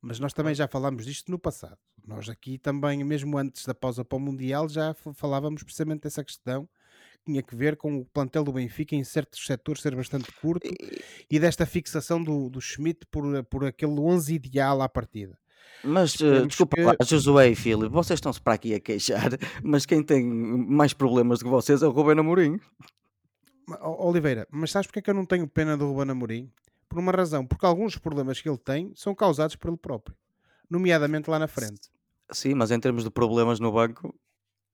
Mas 0.00 0.18
nós 0.18 0.32
também 0.32 0.54
já 0.54 0.66
falámos 0.66 1.06
disto 1.06 1.30
no 1.30 1.38
passado. 1.38 1.78
Nós 2.06 2.28
aqui 2.28 2.58
também, 2.58 3.02
mesmo 3.04 3.38
antes 3.38 3.64
da 3.64 3.74
pausa 3.74 4.04
para 4.04 4.16
o 4.16 4.20
Mundial, 4.20 4.68
já 4.68 4.94
falávamos 5.14 5.62
precisamente 5.62 6.02
dessa 6.02 6.24
questão 6.24 6.68
tinha 7.24 7.42
que 7.42 7.56
ver 7.56 7.76
com 7.76 7.96
o 7.96 8.04
plantel 8.04 8.44
do 8.44 8.52
Benfica 8.52 8.94
em 8.94 9.02
certos 9.02 9.44
setores 9.46 9.80
ser 9.80 9.96
bastante 9.96 10.30
curto 10.40 10.66
e, 10.66 11.02
e 11.30 11.40
desta 11.40 11.64
fixação 11.64 12.22
do, 12.22 12.50
do 12.50 12.60
Schmidt 12.60 13.06
por, 13.10 13.42
por 13.44 13.64
aquele 13.64 13.98
11 13.98 14.34
ideal 14.34 14.82
à 14.82 14.88
partida. 14.88 15.38
Mas, 15.84 16.14
uh, 16.16 16.46
desculpa 16.46 16.76
que... 16.76 16.82
lá, 16.82 16.96
Josué 17.02 17.50
e 17.50 17.54
Filipe, 17.54 17.88
vocês 17.88 18.18
estão-se 18.18 18.40
para 18.40 18.54
aqui 18.54 18.74
a 18.74 18.80
queixar, 18.80 19.30
mas 19.62 19.84
quem 19.84 20.02
tem 20.02 20.24
mais 20.24 20.92
problemas 20.92 21.38
do 21.38 21.44
que 21.44 21.50
vocês 21.50 21.82
é 21.82 21.86
o 21.86 21.90
Ruben 21.90 22.18
Amorim. 22.18 22.58
Oliveira, 23.80 24.46
mas 24.50 24.70
sabes 24.70 24.86
porque 24.86 24.98
é 24.98 25.02
que 25.02 25.10
eu 25.10 25.14
não 25.14 25.24
tenho 25.24 25.48
pena 25.48 25.76
do 25.76 25.86
Ruben 25.86 26.10
Amorim? 26.10 26.50
Por 26.88 26.98
uma 26.98 27.12
razão, 27.12 27.46
porque 27.46 27.64
alguns 27.64 27.96
problemas 27.96 28.40
que 28.40 28.48
ele 28.48 28.58
tem 28.58 28.92
são 28.94 29.14
causados 29.14 29.56
por 29.56 29.68
ele 29.68 29.76
próprio, 29.76 30.16
nomeadamente 30.68 31.30
lá 31.30 31.38
na 31.38 31.48
frente. 31.48 31.90
Sim, 32.30 32.54
mas 32.54 32.70
em 32.70 32.80
termos 32.80 33.04
de 33.04 33.10
problemas 33.10 33.60
no 33.60 33.72
banco, 33.72 34.14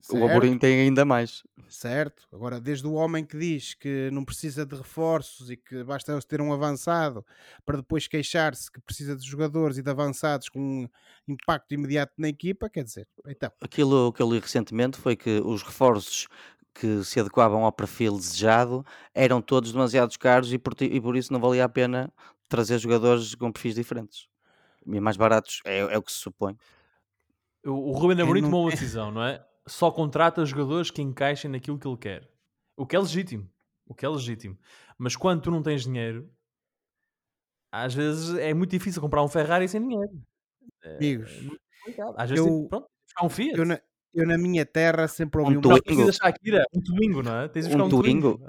Certo. 0.00 0.18
O 0.18 0.28
Amorim 0.28 0.58
tem 0.58 0.80
ainda 0.80 1.04
mais. 1.04 1.42
Certo. 1.68 2.26
Agora, 2.32 2.58
desde 2.58 2.86
o 2.86 2.94
homem 2.94 3.24
que 3.24 3.38
diz 3.38 3.74
que 3.74 4.10
não 4.10 4.24
precisa 4.24 4.64
de 4.64 4.74
reforços 4.74 5.50
e 5.50 5.56
que 5.56 5.84
basta 5.84 6.18
ter 6.22 6.40
um 6.40 6.52
avançado 6.52 7.24
para 7.64 7.76
depois 7.76 8.08
queixar-se 8.08 8.72
que 8.72 8.80
precisa 8.80 9.14
de 9.14 9.24
jogadores 9.26 9.76
e 9.76 9.82
de 9.82 9.90
avançados 9.90 10.48
com 10.48 10.58
um 10.58 10.88
impacto 11.28 11.72
imediato 11.74 12.14
na 12.16 12.28
equipa, 12.28 12.68
quer 12.68 12.82
dizer, 12.82 13.06
então. 13.26 13.52
Aquilo 13.60 14.12
que 14.12 14.22
eu 14.22 14.30
li 14.30 14.40
recentemente 14.40 14.96
foi 14.98 15.14
que 15.14 15.40
os 15.44 15.62
reforços 15.62 16.26
que 16.74 17.04
se 17.04 17.20
adequavam 17.20 17.64
ao 17.64 17.72
perfil 17.72 18.16
desejado 18.16 18.84
eram 19.14 19.42
todos 19.42 19.72
demasiado 19.72 20.16
caros 20.18 20.52
e 20.52 20.58
por, 20.58 20.74
e 20.80 21.00
por 21.00 21.16
isso 21.16 21.32
não 21.32 21.40
valia 21.40 21.64
a 21.64 21.68
pena 21.68 22.12
trazer 22.48 22.78
jogadores 22.78 23.34
com 23.34 23.52
perfis 23.52 23.74
diferentes. 23.74 24.28
E 24.86 24.98
mais 24.98 25.16
baratos, 25.16 25.60
é, 25.64 25.78
é 25.78 25.98
o 25.98 26.02
que 26.02 26.10
se 26.10 26.18
supõe. 26.18 26.56
O, 27.64 27.90
o 27.90 27.92
Ruben 27.92 28.20
Amorim 28.20 28.42
tomou 28.42 28.64
uma 28.64 28.70
decisão, 28.70 29.10
não 29.10 29.22
é? 29.22 29.44
Só 29.70 29.90
contrata 29.90 30.44
jogadores 30.44 30.90
que 30.90 31.00
encaixem 31.00 31.50
naquilo 31.50 31.78
que 31.78 31.87
ele 31.87 31.96
quer. 31.96 32.28
O 32.76 32.87
que 32.87 32.96
é 32.96 32.98
legítimo. 32.98 33.48
O 33.87 33.94
que 33.94 34.04
é 34.04 34.09
legítimo. 34.09 34.59
Mas 34.98 35.16
quando 35.16 35.42
tu 35.42 35.50
não 35.50 35.62
tens 35.62 35.85
dinheiro, 35.85 36.30
às 37.72 37.94
vezes 37.94 38.37
é 38.37 38.52
muito 38.52 38.70
difícil 38.70 39.00
comprar 39.00 39.22
um 39.22 39.28
Ferrari 39.28 39.68
sem 39.68 39.80
dinheiro. 39.80 40.20
É, 40.83 40.96
Amigos, 40.96 41.30
é 41.87 42.02
às 42.16 42.30
vezes, 42.30 42.44
eu, 42.44 42.66
pronto, 42.68 42.88
um 43.22 43.28
Fiat. 43.28 43.59
Eu 43.59 43.64
na, 43.64 43.80
eu 44.12 44.26
na 44.26 44.37
minha 44.37 44.66
terra 44.66 45.06
sempre 45.06 45.40
ouvi 45.40 45.56
um, 45.56 45.59
um 45.59 45.62
Twingo. 45.62 46.04
Não, 46.04 46.12
Shakira, 46.12 46.64
um 46.74 46.80
Twingo, 46.80 47.22
não 47.22 47.37
é? 47.42 47.48
Tens 47.48 47.68
de 47.68 47.76
um, 47.76 47.85
um 47.85 47.88
Twingo. 47.88 48.40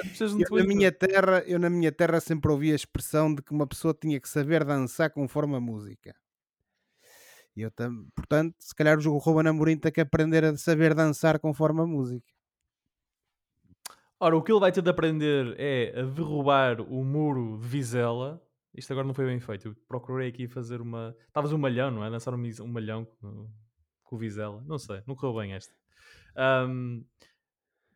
Às 0.00 0.18
vezes, 0.18 0.34
um 0.34 0.40
eu, 0.40 0.64
Na 0.64 0.64
minha 0.64 0.90
terra, 0.90 1.42
eu 1.46 1.58
na 1.58 1.68
minha 1.68 1.92
terra 1.92 2.18
sempre 2.20 2.50
ouvi 2.50 2.72
a 2.72 2.76
expressão 2.76 3.34
de 3.34 3.42
que 3.42 3.52
uma 3.52 3.66
pessoa 3.66 3.92
tinha 3.92 4.18
que 4.18 4.28
saber 4.28 4.64
dançar 4.64 5.10
conforme 5.10 5.54
a 5.54 5.60
música. 5.60 6.14
E 7.56 7.62
eu 7.62 7.70
tam... 7.70 8.06
Portanto, 8.14 8.54
se 8.58 8.74
calhar 8.74 8.98
o 8.98 9.18
Ruben 9.18 9.48
Amorim 9.48 9.78
tem 9.78 9.90
que 9.90 10.00
aprender 10.00 10.44
a 10.44 10.56
saber 10.56 10.94
dançar 10.94 11.38
conforme 11.38 11.80
a 11.80 11.86
música. 11.86 12.26
Ora, 14.20 14.36
o 14.36 14.42
que 14.42 14.52
ele 14.52 14.60
vai 14.60 14.72
ter 14.72 14.82
de 14.82 14.90
aprender 14.90 15.54
é 15.58 16.00
a 16.00 16.02
derrubar 16.02 16.80
o 16.80 17.02
muro 17.04 17.58
de 17.60 17.66
Vizela. 17.66 18.42
Isto 18.74 18.92
agora 18.92 19.06
não 19.06 19.14
foi 19.14 19.26
bem 19.26 19.40
feito. 19.40 19.68
Eu 19.68 19.76
procurei 19.88 20.28
aqui 20.28 20.46
fazer 20.46 20.80
uma. 20.80 21.16
Talvez 21.32 21.52
um 21.52 21.58
malhão, 21.58 21.90
não 21.90 22.04
é? 22.04 22.08
Lançar 22.08 22.34
um 22.34 22.66
malhão 22.66 23.04
com, 23.04 23.48
com 24.04 24.16
o 24.16 24.18
Vizela. 24.18 24.62
Não 24.66 24.78
sei, 24.78 25.02
não 25.06 25.14
correu 25.14 25.40
bem 25.40 25.52
este. 25.52 25.72
Um, 26.68 27.04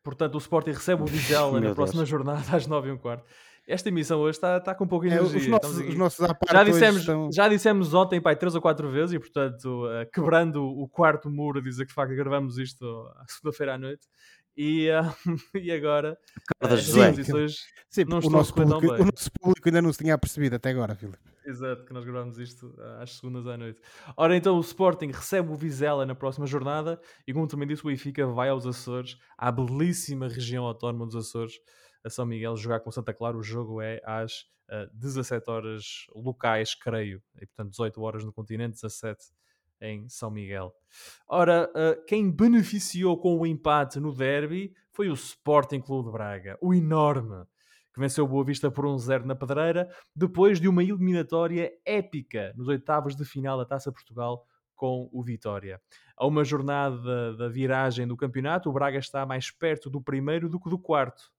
portanto, 0.03 0.35
o 0.35 0.37
Sporting 0.39 0.71
recebe 0.71 1.03
o 1.03 1.05
Vizela 1.07 1.59
na 1.59 1.73
próxima 1.73 2.05
jornada 2.05 2.41
às 2.55 2.65
9 2.67 2.91
h 2.91 2.99
quarto 2.99 3.25
esta 3.67 3.89
emissão 3.89 4.19
hoje 4.19 4.37
está, 4.37 4.57
está 4.57 4.75
com 4.75 4.83
um 4.83 4.87
pouco 4.87 5.07
de 5.07 5.13
energia. 5.13 5.39
É, 5.39 5.41
os 5.41 5.47
nossos, 5.47 5.77
os 5.77 5.95
nossos 5.95 6.27
já, 6.51 6.63
dissemos, 6.63 6.99
estão... 7.01 7.29
já 7.31 7.47
dissemos 7.47 7.93
ontem, 7.93 8.19
pai, 8.19 8.35
três 8.35 8.55
ou 8.55 8.61
quatro 8.61 8.89
vezes, 8.89 9.13
e 9.13 9.19
portanto, 9.19 9.85
uh, 9.85 10.09
quebrando 10.11 10.63
o 10.63 10.87
quarto 10.87 11.29
muro, 11.29 11.59
a 11.59 11.61
dizer 11.61 11.83
que 11.83 11.89
de 11.89 11.93
facto 11.93 12.15
gravamos 12.15 12.57
isto 12.57 12.85
à 13.15 13.25
segunda-feira 13.27 13.75
à 13.75 13.77
noite. 13.77 14.07
E, 14.57 14.89
uh, 14.89 15.03
e 15.57 15.71
agora 15.71 16.17
uh, 16.61 16.77
sim, 16.77 17.47
sim, 17.89 18.03
não 18.05 18.19
o, 18.19 18.29
nosso 18.29 18.53
público, 18.53 18.85
o 18.85 19.05
nosso 19.05 19.31
público 19.31 19.69
ainda 19.69 19.81
não 19.81 19.93
se 19.93 19.99
tinha 19.99 20.17
percebido 20.17 20.55
até 20.55 20.71
agora, 20.71 20.93
Filipe. 20.93 21.31
Exato, 21.45 21.85
que 21.85 21.93
nós 21.93 22.03
gravamos 22.03 22.37
isto 22.37 22.75
às 22.99 23.15
segundas 23.15 23.47
à 23.47 23.57
noite. 23.57 23.81
Ora, 24.15 24.35
então 24.35 24.57
o 24.57 24.61
Sporting 24.61 25.07
recebe 25.07 25.51
o 25.51 25.55
Vizela 25.55 26.05
na 26.05 26.13
próxima 26.13 26.45
jornada 26.45 26.99
e, 27.25 27.33
como 27.33 27.47
também 27.47 27.67
disse, 27.67 27.83
o 27.83 27.87
Benfica 27.87 28.27
vai 28.27 28.49
aos 28.49 28.67
Açores, 28.67 29.17
à 29.37 29.51
belíssima 29.51 30.27
região 30.27 30.65
autónoma 30.65 31.05
dos 31.05 31.15
Açores, 31.15 31.59
a 32.03 32.09
São 32.09 32.25
Miguel 32.25 32.55
jogar 32.57 32.79
com 32.79 32.91
Santa 32.91 33.13
Clara. 33.13 33.37
O 33.37 33.43
jogo 33.43 33.81
é 33.81 34.01
às 34.03 34.41
uh, 34.69 34.73
eh, 34.73 34.89
17 34.93 35.49
horas 35.49 35.83
locais, 36.15 36.75
creio, 36.75 37.21
e 37.35 37.45
portanto 37.45 37.71
18 37.71 38.01
horas 38.01 38.23
no 38.23 38.33
continente, 38.33 38.81
17 38.81 39.31
em 39.81 40.07
São 40.07 40.29
Miguel. 40.29 40.73
Ora, 41.27 41.69
uh, 41.71 42.05
quem 42.05 42.31
beneficiou 42.31 43.17
com 43.17 43.37
o 43.37 43.45
empate 43.45 43.99
no 43.99 44.13
derby 44.13 44.73
foi 44.91 45.09
o 45.09 45.13
Sporting 45.13 45.81
Clube 45.81 46.07
de 46.07 46.13
Braga, 46.13 46.57
o 46.61 46.73
enorme, 46.73 47.45
que 47.93 47.99
venceu 47.99 48.23
o 48.23 48.27
Boa 48.27 48.45
Vista 48.45 48.71
por 48.71 48.85
1-0 48.85 49.23
na 49.25 49.35
Pedreira, 49.35 49.89
depois 50.15 50.59
de 50.61 50.67
uma 50.67 50.83
eliminatória 50.83 51.71
épica 51.85 52.53
nos 52.55 52.67
oitavos 52.67 53.15
de 53.15 53.25
final 53.25 53.57
da 53.57 53.65
Taça 53.65 53.91
Portugal 53.91 54.45
com 54.75 55.09
o 55.11 55.21
Vitória. 55.21 55.81
A 56.15 56.25
uma 56.25 56.43
jornada 56.43 57.35
da 57.35 57.47
viragem 57.47 58.07
do 58.07 58.17
campeonato, 58.17 58.69
o 58.69 58.73
Braga 58.73 58.97
está 58.97 59.25
mais 59.25 59.51
perto 59.51 59.89
do 59.89 60.01
primeiro 60.01 60.49
do 60.49 60.59
que 60.59 60.69
do 60.69 60.79
quarto. 60.79 61.31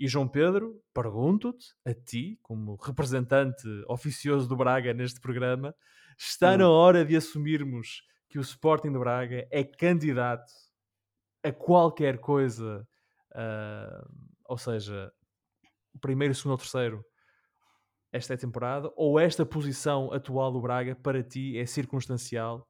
E 0.00 0.08
João 0.08 0.26
Pedro, 0.26 0.82
pergunto-te, 0.94 1.74
a 1.84 1.92
ti, 1.92 2.38
como 2.42 2.76
representante 2.76 3.68
oficioso 3.86 4.48
do 4.48 4.56
Braga 4.56 4.94
neste 4.94 5.20
programa, 5.20 5.74
está 6.18 6.54
hum. 6.54 6.56
na 6.56 6.70
hora 6.70 7.04
de 7.04 7.14
assumirmos 7.14 8.02
que 8.26 8.38
o 8.38 8.40
Sporting 8.40 8.92
de 8.92 8.98
Braga 8.98 9.46
é 9.50 9.62
candidato 9.62 10.50
a 11.44 11.52
qualquer 11.52 12.18
coisa, 12.18 12.88
uh, 13.32 14.08
ou 14.46 14.56
seja, 14.56 15.12
primeiro, 16.00 16.34
segundo 16.34 16.52
ou 16.52 16.58
terceiro 16.58 17.04
esta 18.10 18.32
é 18.32 18.36
temporada, 18.38 18.90
ou 18.96 19.20
esta 19.20 19.44
posição 19.44 20.10
atual 20.14 20.50
do 20.50 20.62
Braga 20.62 20.96
para 20.96 21.22
ti 21.22 21.58
é 21.58 21.66
circunstancial 21.66 22.66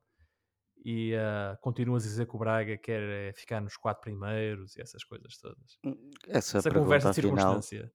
e 0.85 1.15
uh, 1.15 1.57
continuas 1.61 2.05
a 2.05 2.09
dizer 2.09 2.27
que 2.27 2.37
o 2.37 2.39
Braga 2.39 2.77
quer 2.79 3.03
eh, 3.03 3.33
ficar 3.33 3.61
nos 3.61 3.77
quatro 3.77 4.01
primeiros 4.03 4.77
e 4.77 4.83
essas 4.83 5.05
coisas 5.05 5.37
todas. 5.37 5.79
Hum, 5.85 6.11
essa, 6.29 6.59
essa 6.59 6.71
conversa 6.71 7.11
de 7.11 7.15
circunstância. 7.17 7.93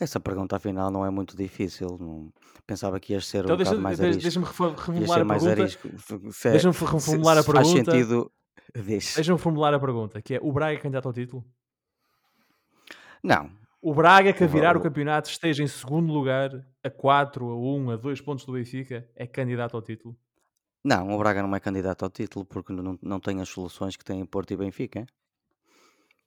Essa 0.00 0.20
pergunta 0.20 0.56
afinal 0.56 0.90
não 0.90 1.04
é 1.04 1.10
muito 1.10 1.36
difícil. 1.36 1.98
Não... 1.98 2.32
Pensava 2.66 3.00
que 3.00 3.12
ias 3.12 3.26
ser 3.26 3.44
então, 3.44 3.54
um 3.54 3.56
deixa, 3.56 3.74
mais 3.74 3.98
deixa, 3.98 4.20
Deixa-me 4.20 4.46
reformular 4.46 5.20
a 5.20 5.24
pergunta. 5.24 5.54
Deixa-me 6.50 6.74
reformular 6.74 7.38
a 7.38 7.44
pergunta. 7.44 7.64
Faz 7.64 7.68
sentido. 7.68 8.32
Deixa-me 8.74 9.38
formular 9.38 9.74
a 9.74 9.80
pergunta, 9.80 10.22
que 10.22 10.34
é 10.34 10.40
o 10.42 10.52
Braga 10.52 10.74
é 10.74 10.80
candidato 10.80 11.06
ao 11.06 11.12
título? 11.12 11.44
Não. 13.22 13.50
O 13.80 13.94
Braga 13.94 14.32
que 14.32 14.44
a 14.44 14.46
virar 14.46 14.76
o 14.76 14.80
campeonato 14.80 15.30
esteja 15.30 15.62
em 15.62 15.68
segundo 15.68 16.12
lugar, 16.12 16.50
a 16.82 16.90
4, 16.90 17.48
a 17.48 17.56
1, 17.56 17.90
a 17.90 17.96
2 17.96 18.20
pontos 18.20 18.44
do 18.44 18.52
Benfica, 18.52 19.08
é 19.16 19.26
candidato 19.26 19.76
ao 19.76 19.82
título? 19.82 20.16
Não, 20.88 21.14
o 21.14 21.18
Braga 21.18 21.42
não 21.42 21.54
é 21.54 21.60
candidato 21.60 22.02
ao 22.02 22.10
título 22.10 22.46
porque 22.46 22.72
não, 22.72 22.98
não 23.02 23.20
tem 23.20 23.42
as 23.42 23.50
soluções 23.50 23.94
que 23.94 24.02
tem 24.02 24.24
Porto 24.24 24.52
e 24.52 24.56
Benfica. 24.56 25.04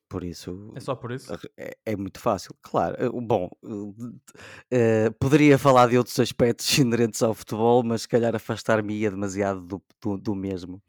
Por 0.08 0.24
isso. 0.24 0.72
É 0.76 0.80
só 0.80 0.94
por 0.94 1.12
isso? 1.12 1.34
É, 1.58 1.76
é 1.84 1.96
muito 1.96 2.20
fácil. 2.20 2.54
Claro. 2.62 2.96
Eh, 3.00 3.10
bom, 3.10 3.50
uh, 3.64 5.14
poderia 5.20 5.58
falar 5.58 5.88
de 5.88 5.98
outros 5.98 6.20
aspectos 6.20 6.68
inerentes 6.78 7.24
ao 7.24 7.34
futebol, 7.34 7.82
mas 7.82 8.04
se 8.04 8.08
calhar 8.08 8.36
afastar-me-ia 8.36 9.10
demasiado 9.10 9.62
do, 9.62 9.82
do, 10.00 10.18
do 10.20 10.36
mesmo. 10.36 10.80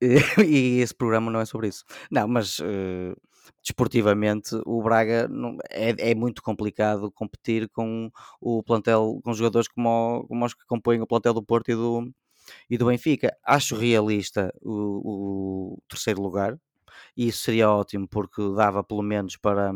e 0.44 0.80
esse 0.80 0.94
programa 0.94 1.30
não 1.30 1.38
é 1.38 1.44
sobre 1.44 1.68
isso. 1.68 1.84
Não, 2.10 2.26
mas 2.26 2.58
desportivamente 3.62 4.56
o 4.66 4.82
Braga 4.82 5.28
não, 5.28 5.56
é, 5.70 6.10
é, 6.10 6.14
muito 6.16 6.42
complicado 6.42 7.12
competir 7.12 7.68
com 7.68 8.10
o 8.40 8.60
plantel, 8.60 9.20
com 9.22 9.32
jogadores 9.32 9.68
como, 9.68 10.24
como 10.26 10.44
os 10.44 10.54
que 10.54 10.66
compõem 10.66 11.00
o 11.00 11.06
plantel 11.06 11.34
do 11.34 11.42
Porto 11.44 11.70
e 11.70 11.74
do, 11.74 12.12
e 12.68 12.78
do 12.78 12.86
Benfica. 12.86 13.36
Acho 13.44 13.76
realista 13.76 14.52
o, 14.62 15.74
o 15.74 15.82
terceiro 15.88 16.22
lugar, 16.22 16.58
e 17.16 17.28
isso 17.28 17.40
seria 17.40 17.70
ótimo 17.70 18.08
porque 18.08 18.42
dava 18.54 18.82
pelo 18.82 19.02
menos 19.02 19.36
para, 19.36 19.72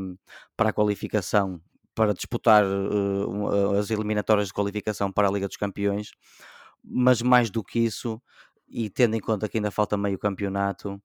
para 0.56 0.70
a 0.70 0.72
qualificação, 0.72 1.60
para 1.94 2.14
disputar 2.14 2.64
uh, 2.64 3.78
as 3.78 3.90
eliminatórias 3.90 4.48
de 4.48 4.54
qualificação 4.54 5.12
para 5.12 5.28
a 5.28 5.30
Liga 5.30 5.48
dos 5.48 5.56
Campeões, 5.56 6.10
mas 6.82 7.22
mais 7.22 7.50
do 7.50 7.62
que 7.62 7.78
isso, 7.78 8.20
e 8.68 8.88
tendo 8.90 9.14
em 9.14 9.20
conta 9.20 9.48
que 9.48 9.58
ainda 9.58 9.70
falta 9.70 9.96
meio 9.96 10.18
campeonato, 10.18 11.00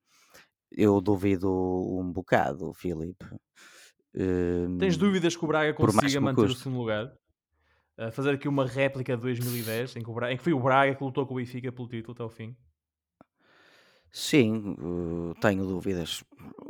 eu 0.71 0.99
duvido 1.01 1.49
um 1.49 2.11
bocado, 2.11 2.73
Filipe. 2.73 3.25
Tens 4.79 4.95
hum, 4.95 4.99
dúvidas 4.99 5.35
que 5.35 5.45
o 5.45 5.47
Braga 5.47 5.73
consiga 5.73 6.19
manter 6.19 6.41
o 6.41 6.55
segundo 6.55 6.79
lugar? 6.79 7.13
Fazer 8.11 8.31
aqui 8.31 8.47
uma 8.47 8.65
réplica 8.65 9.15
de 9.15 9.23
2010 9.23 9.95
em 9.95 10.03
que, 10.03 10.11
Braga, 10.11 10.33
em 10.33 10.37
que 10.37 10.43
foi 10.43 10.53
o 10.53 10.59
Braga 10.59 10.93
que 10.93 11.03
lutou 11.03 11.25
com 11.25 11.33
o 11.33 11.37
Benfica 11.37 11.71
pelo 11.71 11.87
título 11.87 12.13
até 12.13 12.23
o 12.23 12.29
fim? 12.29 12.55
Sim, 14.11 14.75
uh, 14.79 15.33
tenho 15.39 15.65
dúvidas. 15.65 16.23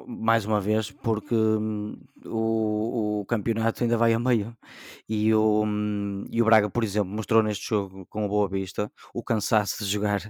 Mais 0.07 0.45
uma 0.45 0.59
vez, 0.59 0.91
porque 0.91 1.35
hum, 1.35 1.97
o, 2.25 3.21
o 3.21 3.25
campeonato 3.25 3.83
ainda 3.83 3.97
vai 3.97 4.13
a 4.13 4.19
meio. 4.19 4.55
E 5.07 5.33
o, 5.33 5.63
hum, 5.65 6.25
e 6.29 6.41
o 6.41 6.45
Braga, 6.45 6.69
por 6.69 6.83
exemplo, 6.83 7.09
mostrou 7.09 7.41
neste 7.43 7.69
jogo 7.69 8.05
com 8.07 8.25
o 8.25 8.27
Boa 8.27 8.49
Vista 8.49 8.91
o 9.13 9.23
cansaço 9.23 9.83
de 9.83 9.89
jogar 9.89 10.21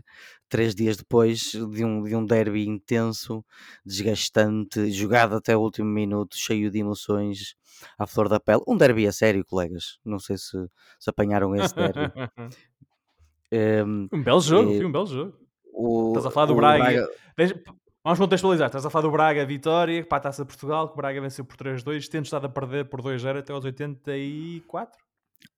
três 0.50 0.76
dias 0.76 0.98
depois 0.98 1.52
de 1.52 1.86
um, 1.86 2.04
de 2.04 2.16
um 2.16 2.26
derby 2.26 2.68
intenso, 2.68 3.44
desgastante, 3.86 4.92
jogado 4.92 5.36
até 5.36 5.56
o 5.56 5.62
último 5.62 5.90
minuto, 5.90 6.36
cheio 6.38 6.70
de 6.70 6.80
emoções 6.80 7.56
à 7.98 8.06
flor 8.06 8.30
da 8.30 8.40
pele. 8.40 8.62
Um 8.68 8.78
derby 8.78 9.08
a 9.08 9.12
sério, 9.12 9.46
colegas. 9.46 10.00
Não 10.06 10.20
sei 10.20 10.38
se, 10.38 10.58
se 11.00 11.10
apanharam 11.10 11.56
esse 11.56 11.74
derby. 11.76 12.12
um, 13.86 14.08
um 14.14 14.24
belo 14.24 14.42
jogo, 14.42 14.72
e, 14.72 14.86
um 14.86 14.92
belo 14.92 15.08
jogo. 15.08 15.47
O, 15.80 16.08
estás 16.10 16.26
a 16.26 16.32
falar 16.32 16.48
do 16.48 16.56
Braga. 16.56 17.08
Braga... 17.36 17.64
Vamos 18.04 18.18
contextualizar. 18.18 18.68
Estás 18.68 18.84
a 18.84 18.90
falar 18.90 19.04
do 19.04 19.12
Braga 19.12 19.46
Vitória 19.46 20.04
para 20.04 20.18
a 20.18 20.22
Taça 20.22 20.42
de 20.42 20.48
Portugal, 20.48 20.88
que 20.88 20.94
o 20.94 20.98
Braga 20.98 21.22
venceu 21.22 21.46
por 21.46 21.56
3-2, 21.56 22.08
tendo 22.08 22.26
estado 22.26 22.48
a 22.48 22.50
perder 22.50 22.86
por 22.86 23.00
2-0 23.02 23.40
até 23.40 23.54
aos 23.54 23.64
84? 23.64 24.98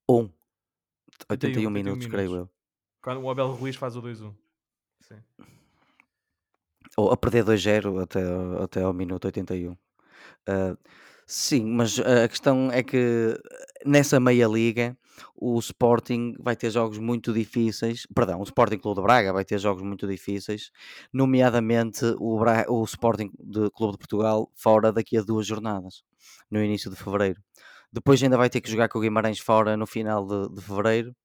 1. 0.10 0.13
81, 0.13 0.29
81 1.29 1.69
minutos, 1.69 2.08
creio 2.08 2.36
eu. 2.36 2.49
Quando 3.01 3.21
o 3.21 3.29
Abel 3.29 3.51
Ruiz 3.51 3.77
faz 3.77 3.95
o 3.95 4.01
2-1. 4.01 4.34
Sim. 4.99 5.15
Ou 6.97 7.12
a 7.12 7.15
perder 7.15 7.45
2-0 7.45 8.03
até, 8.03 8.19
até 8.62 8.82
ao 8.82 8.91
minuto 8.91 9.23
81. 9.25 9.71
Uh, 9.71 9.77
ah, 10.47 10.77
sim, 11.25 11.65
mas 11.65 11.97
a 11.99 12.27
questão 12.27 12.69
é 12.71 12.84
que 12.84 13.39
nessa 13.85 14.19
meia 14.19 14.47
liga 14.47 14.97
o 15.35 15.57
Sporting 15.59 16.33
vai 16.39 16.55
ter 16.55 16.69
jogos 16.69 16.97
muito 16.97 17.33
difíceis, 17.33 18.05
perdão, 18.13 18.39
o 18.39 18.43
Sporting 18.43 18.77
Clube 18.77 18.99
de 18.99 19.03
Braga 19.03 19.33
vai 19.33 19.45
ter 19.45 19.57
jogos 19.59 19.83
muito 19.83 20.07
difíceis, 20.07 20.71
nomeadamente 21.11 22.05
o, 22.19 22.37
Bra 22.39 22.65
o 22.69 22.83
Sporting 22.83 23.31
de 23.39 23.69
Clube 23.71 23.93
de 23.93 23.97
Portugal 23.99 24.51
fora 24.55 24.91
daqui 24.91 25.17
a 25.17 25.21
duas 25.21 25.45
jornadas, 25.45 26.03
no 26.49 26.63
início 26.63 26.89
de 26.89 26.95
fevereiro. 26.95 27.41
Depois 27.91 28.21
ainda 28.21 28.37
vai 28.37 28.49
ter 28.49 28.61
que 28.61 28.69
jogar 28.69 28.87
com 28.87 28.99
o 28.99 29.01
Guimarães 29.01 29.39
fora 29.39 29.75
no 29.75 29.87
final 29.87 30.25
de, 30.25 30.53
de 30.55 30.61
fevereiro. 30.61 31.15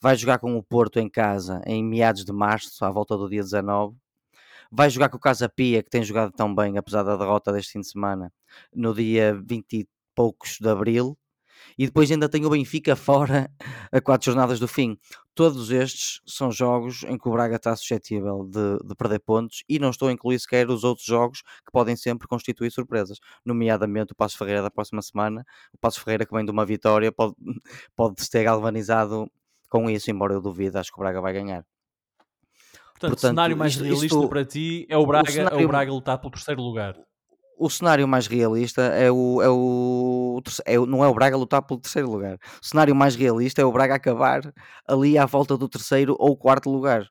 Vai 0.00 0.16
jogar 0.16 0.38
com 0.38 0.56
o 0.56 0.62
Porto 0.62 0.98
em 0.98 1.10
casa 1.10 1.60
em 1.66 1.84
meados 1.84 2.24
de 2.24 2.32
março, 2.32 2.84
à 2.84 2.90
volta 2.90 3.16
do 3.16 3.28
dia 3.28 3.42
19. 3.42 3.96
Vai 4.70 4.88
jogar 4.88 5.08
com 5.08 5.16
o 5.16 5.20
Casa 5.20 5.48
Pia, 5.48 5.82
que 5.82 5.90
tem 5.90 6.02
jogado 6.02 6.32
tão 6.32 6.54
bem, 6.54 6.78
apesar 6.78 7.02
da 7.02 7.16
derrota 7.16 7.52
deste 7.52 7.72
fim 7.72 7.80
de 7.80 7.88
semana, 7.88 8.32
no 8.74 8.94
dia 8.94 9.38
20 9.44 9.72
e 9.74 9.88
poucos 10.14 10.58
de 10.58 10.68
abril 10.68 11.18
e 11.78 11.86
depois 11.86 12.10
ainda 12.10 12.28
tem 12.28 12.44
o 12.44 12.50
Benfica 12.50 12.94
fora 12.96 13.50
a 13.92 14.00
quatro 14.00 14.26
jornadas 14.26 14.58
do 14.58 14.68
fim. 14.68 14.98
Todos 15.34 15.70
estes 15.70 16.20
são 16.26 16.50
jogos 16.50 17.04
em 17.04 17.18
que 17.18 17.28
o 17.28 17.32
Braga 17.32 17.56
está 17.56 17.76
suscetível 17.76 18.44
de, 18.44 18.78
de, 18.86 18.94
perder 18.94 19.18
pontos 19.20 19.62
e 19.68 19.78
não 19.78 19.90
estou 19.90 20.08
a 20.08 20.12
incluir 20.12 20.38
sequer 20.38 20.70
os 20.70 20.82
outros 20.82 21.06
jogos 21.06 21.42
que 21.42 21.70
podem 21.70 21.94
sempre 21.94 22.26
constituir 22.26 22.70
surpresas, 22.70 23.18
nomeadamente 23.44 24.12
o 24.12 24.16
Passo 24.16 24.38
Ferreira 24.38 24.62
da 24.62 24.70
próxima 24.70 25.02
semana. 25.02 25.44
O 25.74 25.78
Passo 25.78 26.00
Ferreira 26.00 26.24
que 26.24 26.34
vem 26.34 26.44
de 26.44 26.50
uma 26.50 26.64
vitória 26.64 27.12
pode, 27.12 27.34
pode 27.94 28.30
ter 28.30 28.44
galvanizado 28.44 29.30
com 29.68 29.90
isso, 29.90 30.10
embora 30.10 30.32
eu 30.32 30.40
duvide, 30.40 30.78
acho 30.78 30.90
que 30.90 30.98
o 30.98 31.02
Braga 31.02 31.20
vai 31.20 31.34
ganhar. 31.34 31.66
Portanto, 32.92 33.10
Portanto 33.10 33.18
o 33.18 33.20
cenário 33.20 33.56
mais 33.56 33.72
isto, 33.72 33.84
realista 33.84 34.06
isto, 34.06 34.28
para 34.28 34.44
ti 34.44 34.86
é 34.88 34.96
o 34.96 35.04
Braga, 35.04 35.28
o 35.28 35.32
cenário, 35.32 35.60
é 35.60 35.64
o 35.64 35.68
Braga 35.68 35.92
lutar 35.92 36.18
pelo 36.18 36.30
terceiro 36.30 36.62
lugar 36.62 36.96
o 37.58 37.70
cenário 37.70 38.06
mais 38.06 38.26
realista 38.26 38.82
é 38.82 39.10
o, 39.10 39.42
é 39.42 39.48
o, 39.48 40.42
é 40.64 40.78
o, 40.78 40.86
não 40.86 41.04
é 41.04 41.08
o 41.08 41.14
Braga 41.14 41.36
lutar 41.36 41.62
pelo 41.62 41.80
terceiro 41.80 42.10
lugar. 42.10 42.38
O 42.62 42.66
cenário 42.66 42.94
mais 42.94 43.16
realista 43.16 43.62
é 43.62 43.64
o 43.64 43.72
Braga 43.72 43.94
acabar 43.94 44.42
ali 44.86 45.16
à 45.16 45.26
volta 45.26 45.56
do 45.56 45.68
terceiro 45.68 46.14
ou 46.18 46.36
quarto 46.36 46.70
lugar. 46.70 47.08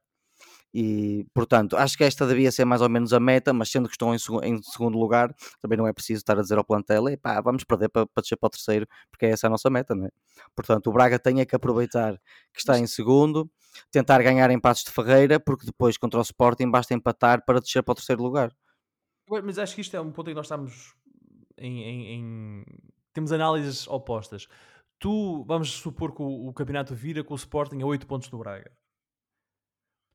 E, 0.77 1.25
portanto, 1.34 1.77
acho 1.77 1.97
que 1.97 2.03
esta 2.03 2.27
devia 2.27 2.51
ser 2.51 2.65
mais 2.65 2.81
ou 2.81 2.89
menos 2.89 3.13
a 3.13 3.19
meta, 3.19 3.53
mas 3.53 3.71
sendo 3.71 3.88
que 3.88 3.93
estão 3.93 4.13
em, 4.13 4.17
em 4.43 4.62
segundo 4.62 4.97
lugar, 4.97 5.34
também 5.62 5.77
não 5.77 5.88
é 5.88 5.93
preciso 5.93 6.17
estar 6.19 6.38
a 6.38 6.41
dizer 6.41 6.58
ao 6.58 6.65
plantel, 6.65 7.05
pá, 7.21 7.39
vamos 7.39 7.63
perder 7.63 7.88
para, 7.88 8.05
descer 8.17 8.36
para 8.36 8.47
o 8.47 8.49
terceiro, 8.49 8.86
porque 9.10 9.25
é 9.25 9.29
essa 9.29 9.47
a 9.47 9.49
nossa 9.49 9.69
meta, 9.69 9.95
não 9.95 10.05
é? 10.05 10.10
Portanto, 10.53 10.88
o 10.88 10.91
Braga 10.91 11.17
tem 11.17 11.39
é 11.39 11.45
que 11.45 11.55
aproveitar 11.55 12.15
que 12.53 12.60
está 12.60 12.77
em 12.77 12.86
segundo, 12.88 13.49
tentar 13.89 14.21
ganhar 14.21 14.51
em 14.51 14.60
Passos 14.60 14.84
de 14.84 14.91
Ferreira, 14.91 15.39
porque 15.39 15.65
depois 15.65 15.97
contra 15.97 16.19
o 16.19 16.23
Sporting 16.23 16.69
basta 16.69 16.93
empatar 16.93 17.45
para 17.45 17.62
descer 17.62 17.81
para 17.81 17.93
o 17.93 17.95
terceiro 17.95 18.21
lugar. 18.21 18.51
Mas 19.27 19.57
acho 19.57 19.75
que 19.75 19.81
isto 19.81 19.95
é 19.95 20.01
um 20.01 20.11
ponto 20.11 20.29
em 20.29 20.33
que 20.33 20.35
nós 20.35 20.45
estamos 20.45 20.95
em, 21.57 21.83
em, 21.83 22.13
em... 22.13 22.65
temos 23.13 23.31
análises 23.31 23.88
opostas. 23.88 24.47
Tu, 24.99 25.43
vamos 25.45 25.71
supor 25.71 26.15
que 26.15 26.21
o, 26.21 26.47
o, 26.47 26.53
campeonato 26.53 26.95
vira 26.95 27.23
com 27.23 27.33
o 27.33 27.38
Sporting 27.38 27.81
a 27.81 27.85
8 27.85 28.07
pontos 28.07 28.29
do 28.29 28.38
Braga. 28.38 28.71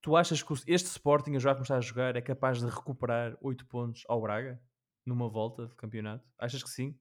Tu 0.02 0.16
achas 0.16 0.42
que 0.42 0.52
este 0.66 0.86
Sporting, 0.86 1.38
já 1.38 1.54
começar 1.54 1.76
a 1.76 1.80
jogar, 1.80 2.16
é 2.16 2.22
capaz 2.22 2.60
de 2.60 2.66
recuperar 2.66 3.36
8 3.42 3.66
pontos 3.66 4.02
ao 4.08 4.20
Braga 4.20 4.60
numa 5.04 5.28
volta 5.28 5.66
de 5.66 5.74
campeonato? 5.74 6.24
Achas 6.38 6.62
que 6.62 6.70
sim? 6.70 6.98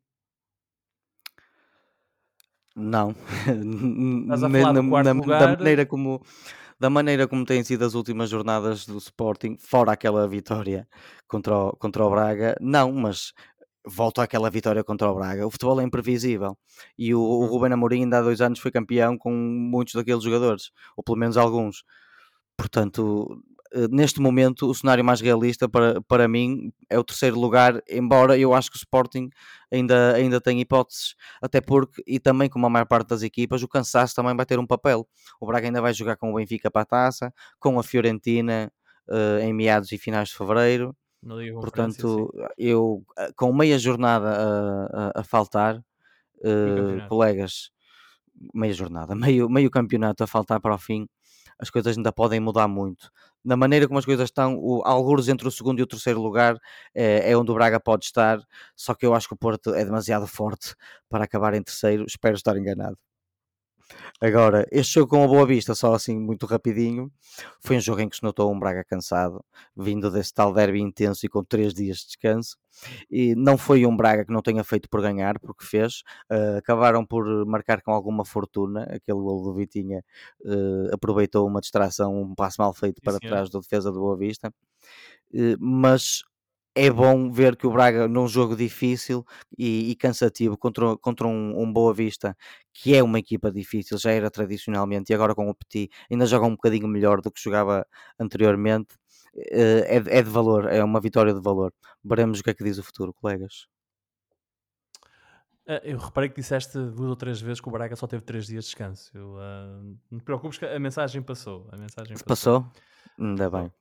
Não. 2.75 3.11
Estás 4.23 4.43
a 4.43 4.49
falar 4.49 4.73
na, 4.73 4.81
na, 4.81 5.11
lugar... 5.11 5.39
da 5.39 5.57
maneira 5.57 5.85
como 5.85 6.21
da 6.79 6.89
maneira 6.89 7.27
como 7.27 7.45
têm 7.45 7.63
sido 7.63 7.83
as 7.85 7.93
últimas 7.93 8.29
jornadas 8.29 8.85
do 8.85 8.97
Sporting, 8.97 9.57
fora 9.59 9.91
aquela 9.91 10.27
vitória 10.27 10.87
contra 11.27 11.55
o, 11.55 11.71
contra 11.75 12.05
o 12.05 12.09
Braga, 12.09 12.55
não, 12.61 12.91
mas 12.93 13.33
volto 13.85 14.21
àquela 14.21 14.49
vitória 14.49 14.83
contra 14.83 15.09
o 15.09 15.15
Braga. 15.15 15.45
O 15.45 15.51
futebol 15.51 15.81
é 15.81 15.83
imprevisível 15.83 16.57
e 16.97 17.13
o, 17.13 17.19
o 17.21 17.45
Ruben 17.45 17.73
Amorim 17.73 18.03
ainda 18.03 18.19
há 18.19 18.21
dois 18.21 18.41
anos 18.41 18.59
foi 18.59 18.71
campeão 18.71 19.17
com 19.17 19.31
muitos 19.31 19.93
daqueles 19.93 20.23
jogadores, 20.23 20.71
ou 20.95 21.03
pelo 21.03 21.17
menos 21.17 21.37
alguns. 21.37 21.83
Portanto, 22.57 23.41
neste 23.91 24.19
momento 24.19 24.69
o 24.69 24.73
cenário 24.73 25.03
mais 25.03 25.21
realista 25.21 25.69
para, 25.69 26.01
para 26.01 26.27
mim 26.27 26.71
é 26.89 26.97
o 26.97 27.03
terceiro 27.03 27.39
lugar, 27.39 27.81
embora 27.89 28.37
eu 28.37 28.53
acho 28.53 28.71
que 28.71 28.77
o 28.77 28.79
Sporting 28.79 29.29
ainda, 29.71 30.13
ainda 30.15 30.41
tem 30.41 30.59
hipóteses, 30.59 31.15
até 31.41 31.61
porque, 31.61 32.01
e 32.07 32.19
também 32.19 32.49
como 32.49 32.65
a 32.65 32.69
maior 32.69 32.85
parte 32.85 33.09
das 33.09 33.21
equipas, 33.21 33.61
o 33.63 33.67
cansaço 33.67 34.15
também 34.15 34.35
vai 34.35 34.45
ter 34.45 34.59
um 34.59 34.65
papel. 34.65 35.07
O 35.39 35.45
Braga 35.45 35.67
ainda 35.67 35.81
vai 35.81 35.93
jogar 35.93 36.15
com 36.15 36.31
o 36.31 36.35
Benfica 36.35 36.71
para 36.71 36.81
a 36.81 36.85
taça, 36.85 37.33
com 37.59 37.79
a 37.79 37.83
Fiorentina 37.83 38.71
uh, 39.07 39.39
em 39.39 39.53
meados 39.53 39.91
e 39.91 39.97
finais 39.97 40.29
de 40.29 40.35
fevereiro. 40.35 40.95
Portanto, 41.59 42.33
eu 42.57 43.03
eh, 43.17 43.29
com 43.35 43.51
meia 43.51 43.77
jornada 43.77 44.29
a, 44.29 44.85
a, 45.17 45.19
a 45.19 45.23
faltar, 45.23 45.77
uh, 45.77 47.07
colegas, 47.09 47.71
meia 48.53 48.73
jornada, 48.73 49.13
meio, 49.15 49.49
meio 49.49 49.69
campeonato 49.69 50.23
a 50.23 50.27
faltar 50.27 50.61
para 50.61 50.73
o 50.73 50.77
fim, 50.77 51.07
as 51.59 51.69
coisas 51.69 51.97
ainda 51.97 52.11
podem 52.11 52.39
mudar 52.39 52.67
muito. 52.67 53.11
Na 53.43 53.55
maneira 53.57 53.87
como 53.87 53.99
as 53.99 54.05
coisas 54.05 54.25
estão, 54.25 54.57
o, 54.57 54.81
alguns 54.85 55.27
entre 55.27 55.47
o 55.47 55.51
segundo 55.51 55.79
e 55.79 55.83
o 55.83 55.87
terceiro 55.87 56.21
lugar 56.21 56.57
é, 56.93 57.31
é, 57.31 57.37
onde 57.37 57.51
o 57.51 57.53
Braga 57.53 57.79
pode 57.79 58.05
estar, 58.05 58.39
só 58.75 58.93
que 58.93 59.05
eu 59.05 59.13
acho 59.13 59.27
que 59.27 59.33
o 59.33 59.37
Porto 59.37 59.73
é 59.73 59.83
demasiado 59.85 60.27
forte 60.27 60.75
para 61.09 61.23
acabar 61.25 61.53
em 61.53 61.63
terceiro, 61.63 62.05
espero 62.07 62.35
estar 62.35 62.57
enganado. 62.57 62.97
Agora, 64.21 64.67
este 64.71 64.95
jogo 64.95 65.09
com 65.09 65.23
a 65.23 65.27
Boa 65.27 65.45
Vista, 65.45 65.73
só 65.73 65.93
assim 65.93 66.19
muito 66.19 66.45
rapidinho, 66.45 67.11
foi 67.61 67.77
um 67.77 67.79
jogo 67.79 68.01
em 68.01 68.09
que 68.09 68.17
se 68.17 68.23
notou 68.23 68.51
um 68.51 68.59
Braga 68.59 68.83
cansado, 68.83 69.43
vindo 69.75 70.11
desse 70.11 70.33
tal 70.33 70.53
derby 70.53 70.81
intenso 70.81 71.25
e 71.25 71.29
com 71.29 71.43
três 71.43 71.73
dias 71.73 71.99
de 71.99 72.07
descanso. 72.07 72.57
E 73.09 73.35
não 73.35 73.57
foi 73.57 73.85
um 73.85 73.95
Braga 73.95 74.25
que 74.25 74.31
não 74.31 74.41
tenha 74.41 74.63
feito 74.63 74.89
por 74.89 75.01
ganhar, 75.01 75.39
porque 75.39 75.65
fez. 75.65 76.01
Uh, 76.31 76.57
acabaram 76.57 77.05
por 77.05 77.45
marcar 77.45 77.81
com 77.81 77.91
alguma 77.91 78.25
fortuna. 78.25 78.83
Aquele 78.83 79.19
gol 79.19 79.43
do 79.43 79.53
Vitinha 79.53 80.03
uh, 80.41 80.93
aproveitou 80.93 81.47
uma 81.47 81.61
distração, 81.61 82.21
um 82.21 82.35
passo 82.35 82.61
mal 82.61 82.73
feito 82.73 83.01
para 83.01 83.19
trás 83.19 83.49
da 83.49 83.59
defesa 83.59 83.91
do 83.91 83.99
Boa 83.99 84.17
Vista. 84.17 84.53
Uh, 85.33 85.55
mas 85.59 86.23
é 86.85 86.89
bom 86.89 87.29
ver 87.31 87.55
que 87.57 87.67
o 87.67 87.71
Braga, 87.71 88.07
num 88.07 88.27
jogo 88.27 88.55
difícil 88.55 89.25
e, 89.57 89.91
e 89.91 89.95
cansativo 89.95 90.57
contra, 90.57 90.95
contra 90.97 91.27
um, 91.27 91.61
um, 91.61 91.71
Boa 91.71 91.93
Vista, 91.93 92.35
que 92.73 92.95
é 92.95 93.03
uma 93.03 93.19
equipa 93.19 93.51
difícil, 93.51 93.97
já 93.97 94.11
era 94.11 94.31
tradicionalmente, 94.31 95.11
e 95.11 95.15
agora 95.15 95.35
com 95.35 95.49
o 95.49 95.55
Petit 95.55 95.89
ainda 96.09 96.25
joga 96.25 96.45
um 96.45 96.51
bocadinho 96.51 96.87
melhor 96.87 97.21
do 97.21 97.31
que 97.31 97.41
jogava 97.41 97.85
anteriormente, 98.19 98.95
eh, 99.35 99.97
é, 99.97 100.19
é 100.19 100.21
de 100.21 100.29
valor, 100.29 100.67
é 100.67 100.83
uma 100.83 101.01
vitória 101.01 101.33
de 101.33 101.41
valor. 101.41 101.73
Veremos 102.03 102.39
o 102.39 102.43
que 102.43 102.49
é 102.51 102.53
que 102.53 102.63
diz 102.63 102.77
o 102.77 102.83
futuro, 102.83 103.13
colegas. 103.13 103.67
Ah, 105.67 105.81
eu 105.83 105.97
reparei 105.97 106.29
que 106.29 106.35
disseste 106.35 106.73
duas 106.79 107.09
ou 107.09 107.15
três 107.15 107.39
vezes 107.41 107.61
que 107.61 107.69
o 107.69 107.71
Braga 107.71 107.95
só 107.95 108.07
teve 108.07 108.23
três 108.23 108.47
dias 108.47 108.63
de 108.63 108.69
descanso. 108.71 109.11
Eu, 109.13 109.35
uh, 109.35 109.97
não 110.09 110.17
te 110.17 110.23
preocupes 110.23 110.57
que 110.57 110.65
a 110.65 110.79
mensagem 110.79 111.21
passou. 111.21 111.67
A 111.71 111.77
mensagem 111.77 112.17
passou. 112.25 112.61
passou? 112.61 112.71
Ainda 113.19 113.49
bem. 113.49 113.71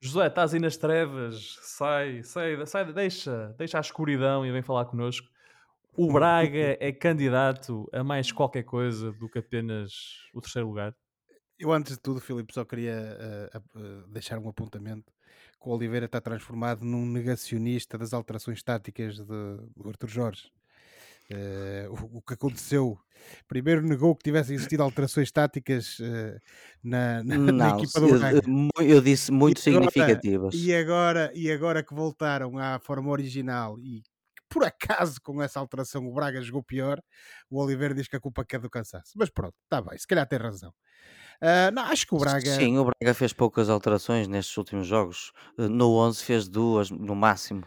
José, 0.00 0.28
estás 0.28 0.54
aí 0.54 0.60
nas 0.60 0.76
trevas, 0.76 1.58
sai, 1.60 2.22
sai, 2.22 2.64
sai, 2.66 2.92
deixa, 2.92 3.52
deixa 3.58 3.78
a 3.78 3.80
escuridão 3.80 4.46
e 4.46 4.52
vem 4.52 4.62
falar 4.62 4.84
connosco. 4.84 5.26
O 5.96 6.12
Braga 6.12 6.76
é 6.78 6.92
candidato 6.92 7.88
a 7.92 8.04
mais 8.04 8.30
qualquer 8.30 8.62
coisa 8.62 9.10
do 9.12 9.28
que 9.28 9.40
apenas 9.40 9.92
o 10.32 10.40
terceiro 10.40 10.68
lugar? 10.68 10.94
Eu, 11.58 11.72
antes 11.72 11.94
de 11.94 12.00
tudo, 12.00 12.20
Filipe, 12.20 12.54
só 12.54 12.64
queria 12.64 13.50
uh, 13.52 13.78
uh, 13.80 14.08
deixar 14.08 14.38
um 14.38 14.48
apontamento 14.48 15.12
que 15.60 15.68
o 15.68 15.72
Oliveira 15.72 16.06
está 16.06 16.20
transformado 16.20 16.84
num 16.84 17.04
negacionista 17.04 17.98
das 17.98 18.12
alterações 18.12 18.62
táticas 18.62 19.16
de, 19.16 19.24
do 19.24 19.88
Arthur 19.88 20.08
Jorge. 20.08 20.52
Uh, 21.30 21.92
o, 21.92 22.18
o, 22.18 22.22
que 22.22 22.32
aconteceu 22.32 22.98
primeiro 23.46 23.82
negou 23.82 24.16
que 24.16 24.24
tivessem 24.24 24.56
existido 24.56 24.82
alterações 24.82 25.30
táticas 25.30 25.98
uh, 25.98 26.38
na, 26.82 27.22
na, 27.22 27.36
Não, 27.36 27.52
na, 27.52 27.68
equipa 27.76 28.00
do 28.00 28.18
Braga. 28.18 28.40
Eu 28.80 29.02
disse 29.02 29.30
muito 29.30 29.58
e 29.58 29.60
significativas. 29.60 30.54
e, 30.54 30.74
agora, 30.74 31.30
e 31.34 31.52
agora 31.52 31.82
que 31.82 31.94
voltaram 31.94 32.56
à 32.56 32.78
forma 32.78 33.10
original 33.10 33.78
e 33.78 34.02
por 34.48 34.64
acaso 34.64 35.20
com 35.20 35.42
essa 35.42 35.60
alteração 35.60 36.06
o 36.06 36.14
Braga 36.14 36.40
jogou 36.40 36.62
pior, 36.62 36.98
o 37.50 37.62
Oliveira 37.62 37.94
diz 37.94 38.08
que 38.08 38.16
a 38.16 38.20
culpa 38.20 38.46
é 38.50 38.58
do 38.58 38.70
cansaço. 38.70 39.12
Mas 39.14 39.28
pronto, 39.28 39.54
está 39.64 39.82
bem, 39.82 39.98
se 39.98 40.06
calhar 40.06 40.26
tem 40.26 40.38
razão. 40.38 40.72
Uh, 41.42 41.70
não, 41.72 41.82
acho 41.82 42.06
que 42.06 42.14
o 42.14 42.18
Braga. 42.18 42.56
Sim, 42.56 42.78
o 42.78 42.84
Braga 42.84 43.14
fez 43.14 43.32
poucas 43.32 43.68
alterações 43.68 44.26
nestes 44.26 44.56
últimos 44.56 44.86
jogos. 44.86 45.32
No 45.56 45.94
11 45.96 46.24
fez 46.24 46.48
duas, 46.48 46.90
no 46.90 47.14
máximo. 47.14 47.64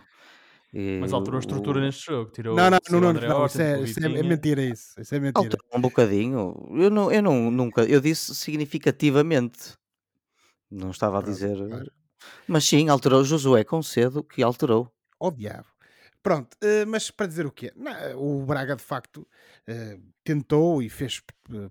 E 0.73 0.99
Mas 1.01 1.11
alterou 1.11 1.37
a 1.37 1.41
estrutura 1.41 1.79
o... 1.79 1.81
neste 1.81 2.05
jogo. 2.05 2.31
Tirou 2.31 2.55
não, 2.55 2.69
não, 2.69 2.79
não, 2.89 3.13
não, 3.13 3.13
não 3.13 3.45
isso, 3.45 3.61
é, 3.61 3.81
isso 3.81 3.99
é, 3.99 4.05
é, 4.05 4.23
mentira 4.23 4.61
isso. 4.61 4.99
Isso 4.99 5.15
é 5.15 5.19
mentira. 5.19 5.39
Alterou 5.43 5.67
um 5.73 5.81
bocadinho. 5.81 6.69
Eu, 6.71 6.89
não, 6.89 7.11
eu 7.11 7.21
não, 7.21 7.51
nunca, 7.51 7.83
eu 7.83 7.99
disse 7.99 8.33
significativamente. 8.33 9.73
Não 10.69 10.91
estava 10.91 11.19
a 11.19 11.21
dizer. 11.21 11.57
Claro. 11.57 11.91
Mas 12.47 12.63
sim, 12.65 12.87
alterou 12.87 13.23
Josué 13.23 13.63
Concedo, 13.65 14.23
que 14.23 14.41
alterou. 14.41 14.89
Ó 15.19 15.27
oh, 15.27 15.31
diabo. 15.31 15.67
Pronto, 16.23 16.55
uh, 16.63 16.87
mas 16.87 17.09
para 17.09 17.25
dizer 17.25 17.45
o 17.45 17.51
quê? 17.51 17.73
Não, 17.75 17.93
o 18.15 18.45
Braga 18.45 18.75
de 18.75 18.83
facto 18.83 19.27
uh, 19.67 20.01
tentou 20.23 20.81
e 20.81 20.87
fez 20.87 21.21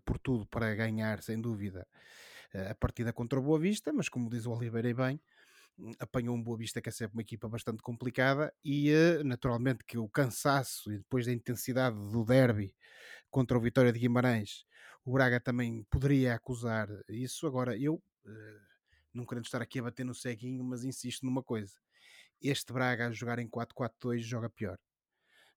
por 0.04 0.18
tudo 0.18 0.44
para 0.46 0.74
ganhar, 0.74 1.22
sem 1.22 1.40
dúvida, 1.40 1.86
a 2.68 2.74
partida 2.74 3.12
contra 3.12 3.38
o 3.38 3.42
Boa 3.42 3.60
Vista, 3.60 3.92
mas 3.92 4.08
como 4.08 4.28
diz 4.28 4.44
o 4.44 4.50
Oliveira 4.50 4.88
e 4.88 4.94
bem, 4.94 5.20
apanhou 5.98 6.36
um 6.36 6.42
Boa 6.42 6.58
Vista 6.58 6.80
que 6.80 6.88
é 6.88 6.92
sempre 6.92 7.14
uma 7.14 7.22
equipa 7.22 7.48
bastante 7.48 7.82
complicada 7.82 8.52
e 8.64 8.92
uh, 8.92 9.24
naturalmente 9.24 9.84
que 9.84 9.98
o 9.98 10.08
cansaço 10.08 10.92
e 10.92 10.98
depois 10.98 11.26
da 11.26 11.32
intensidade 11.32 11.96
do 11.96 12.24
derby 12.24 12.74
contra 13.30 13.56
o 13.56 13.60
Vitória 13.60 13.92
de 13.92 13.98
Guimarães, 13.98 14.64
o 15.04 15.12
Braga 15.12 15.40
também 15.40 15.84
poderia 15.90 16.34
acusar 16.34 16.88
isso. 17.08 17.46
Agora, 17.46 17.76
eu 17.76 17.94
uh, 17.94 18.60
não 19.14 19.24
querendo 19.24 19.44
estar 19.44 19.62
aqui 19.62 19.78
a 19.78 19.84
bater 19.84 20.04
no 20.04 20.14
ceguinho, 20.14 20.62
mas 20.64 20.84
insisto 20.84 21.24
numa 21.24 21.42
coisa: 21.42 21.74
este 22.42 22.72
Braga 22.72 23.08
a 23.08 23.12
jogar 23.12 23.38
em 23.38 23.48
4-4-2 23.48 24.18
joga 24.18 24.50
pior. 24.50 24.78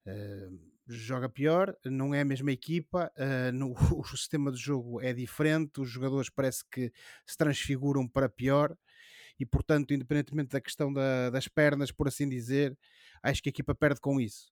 Uh, 0.06 0.74
joga 0.88 1.30
pior, 1.30 1.76
não 1.86 2.14
é 2.14 2.22
a 2.22 2.26
mesma 2.26 2.52
equipa, 2.52 3.12
uh, 3.18 3.52
no, 3.54 3.74
o 4.00 4.04
sistema 4.06 4.52
de 4.52 4.58
jogo 4.58 5.02
é 5.02 5.14
diferente, 5.14 5.80
os 5.80 5.90
jogadores 5.90 6.30
parece 6.30 6.64
que 6.70 6.92
se 7.26 7.38
transfiguram 7.38 8.08
para 8.08 8.30
pior 8.30 8.76
e, 9.40 9.46
portanto, 9.46 9.94
independentemente 9.94 10.50
da 10.50 10.62
questão 10.62 10.92
da, 10.92 11.30
das 11.30 11.48
pernas, 11.48 11.92
por 11.92 12.08
assim 12.08 12.28
dizer, 12.28 12.78
acho 13.22 13.42
que 13.42 13.50
a 13.50 13.52
equipa 13.52 13.76
perde 13.76 14.00
com 14.00 14.20
isso. 14.20 14.52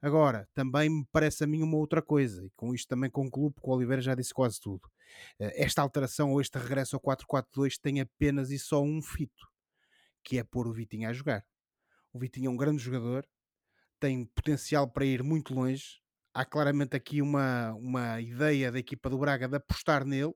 Agora, 0.00 0.48
também 0.54 0.88
me 0.88 1.06
parece 1.12 1.44
a 1.44 1.46
mim 1.46 1.62
uma 1.62 1.76
outra 1.76 2.02
coisa, 2.02 2.44
e 2.44 2.50
com 2.56 2.74
isto 2.74 2.88
também 2.88 3.10
concluo, 3.10 3.52
porque 3.52 3.68
o 3.68 3.72
Oliveira 3.72 4.02
já 4.02 4.14
disse 4.14 4.34
quase 4.34 4.60
tudo. 4.60 4.88
Eh, 5.38 5.62
esta 5.64 5.82
alteração 5.82 6.32
ou 6.32 6.40
este 6.40 6.58
regresso 6.58 6.96
ao 6.96 7.00
4-4-2 7.00 7.78
tem 7.80 8.00
apenas 8.00 8.50
e 8.50 8.58
só 8.58 8.82
um 8.82 9.00
fito, 9.00 9.46
que 10.24 10.38
é 10.38 10.44
pôr 10.44 10.66
o 10.66 10.72
Vitinho 10.72 11.08
a 11.08 11.12
jogar. 11.12 11.44
O 12.12 12.18
Vitinho 12.18 12.48
é 12.48 12.50
um 12.50 12.56
grande 12.56 12.82
jogador, 12.82 13.26
tem 14.00 14.24
potencial 14.26 14.90
para 14.90 15.04
ir 15.04 15.22
muito 15.22 15.54
longe. 15.54 16.00
Há 16.34 16.44
claramente 16.44 16.96
aqui 16.96 17.22
uma, 17.22 17.72
uma 17.74 18.20
ideia 18.20 18.72
da 18.72 18.78
equipa 18.78 19.08
do 19.08 19.18
Braga 19.18 19.46
de 19.46 19.56
apostar 19.56 20.04
nele, 20.04 20.32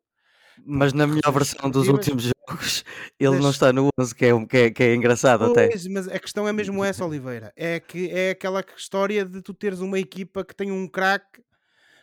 mas 0.64 0.92
na 0.92 1.06
melhor 1.06 1.32
versão 1.32 1.70
dos 1.70 1.88
últimos 1.88 2.30
jogos, 2.46 2.84
ele 3.18 3.38
não 3.38 3.50
está 3.50 3.72
no 3.72 3.88
11, 3.98 4.14
que 4.14 4.24
é, 4.24 4.46
que 4.46 4.56
é, 4.56 4.70
que 4.70 4.82
é 4.82 4.94
engraçado 4.94 5.44
até. 5.44 5.68
Pois, 5.68 5.86
mas 5.86 6.08
a 6.08 6.18
questão 6.18 6.46
é 6.46 6.52
mesmo 6.52 6.84
essa, 6.84 7.04
Oliveira. 7.04 7.52
É 7.56 7.80
que 7.80 8.10
é 8.10 8.30
aquela 8.30 8.64
história 8.76 9.24
de 9.24 9.42
tu 9.42 9.52
teres 9.52 9.80
uma 9.80 9.98
equipa 9.98 10.44
que 10.44 10.54
tem 10.54 10.70
um 10.70 10.88
craque, 10.88 11.42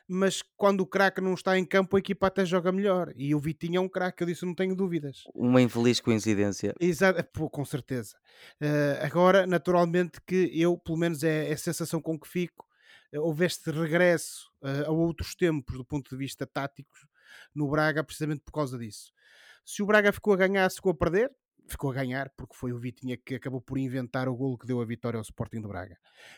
mas 0.08 0.42
quando 0.58 0.82
o 0.82 0.86
craque 0.86 1.22
não 1.22 1.34
está 1.34 1.58
em 1.58 1.66
campo, 1.66 1.96
a 1.96 2.00
equipa 2.00 2.28
até 2.28 2.46
joga 2.46 2.72
melhor. 2.72 3.14
E 3.16 3.34
o 3.34 3.40
Vitinho 3.40 3.78
é 3.78 3.80
um 3.80 3.90
craque, 3.90 4.24
eu 4.24 4.28
disse, 4.28 4.46
não 4.46 4.54
tenho 4.54 4.76
dúvidas. 4.76 5.24
Uma 5.34 5.62
infeliz 5.62 6.00
coincidência. 6.00 6.76
Exato, 6.80 7.24
pô, 7.32 7.50
com 7.50 7.64
certeza. 7.64 8.16
Uh, 8.62 9.04
agora, 9.04 9.48
naturalmente, 9.48 10.20
que 10.26 10.52
eu, 10.54 10.78
pelo 10.78 10.98
menos, 10.98 11.24
é, 11.24 11.50
é 11.50 11.54
a 11.54 11.58
sensação 11.58 12.02
com 12.02 12.20
que 12.20 12.28
fico. 12.28 12.66
Uh, 13.14 13.22
houve 13.22 13.46
este 13.46 13.72
regresso 13.72 14.52
uh, 14.62 14.88
a 14.88 14.92
outros 14.92 15.36
tempos 15.36 15.78
do 15.78 15.86
ponto 15.86 16.10
de 16.10 16.18
vista 16.18 16.46
tático 16.46 16.90
no 17.56 17.70
Braga 17.70 18.04
precisamente 18.04 18.42
por 18.44 18.52
causa 18.52 18.78
disso. 18.78 19.14
Se 19.66 19.82
o 19.82 19.86
Braga 19.86 20.12
ficou 20.12 20.34
a 20.34 20.38
ganhar, 20.38 20.70
ficou 20.70 20.92
a 20.92 20.96
perder, 20.96 21.32
ficou 21.68 21.92
a 21.92 21.94
ganhar 21.94 22.30
porque 22.36 22.56
foi 22.56 22.74
o 22.74 22.80
Vitinha 22.80 23.18
que 23.18 23.36
acabou 23.36 23.62
por 23.62 23.78
inventar 23.78 24.28
o 24.28 24.36
golo 24.36 24.58
que 24.58 24.68
deu 24.68 24.82
a 24.82 24.86
vitória 24.86 25.18
ao 25.18 25.22
Sporting 25.22 25.62
do 25.62 25.70
Braga. 25.70 25.98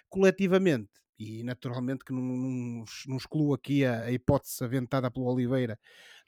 Coletivamente, 0.09 0.91
e 1.17 1.43
naturalmente 1.43 2.03
que 2.03 2.13
não, 2.13 2.21
não, 2.21 2.85
não 3.07 3.17
excluo 3.17 3.53
aqui 3.53 3.85
a, 3.85 4.03
a, 4.03 4.11
hipótese 4.11 4.63
aventada 4.63 5.09
pelo 5.09 5.25
Oliveira 5.25 5.79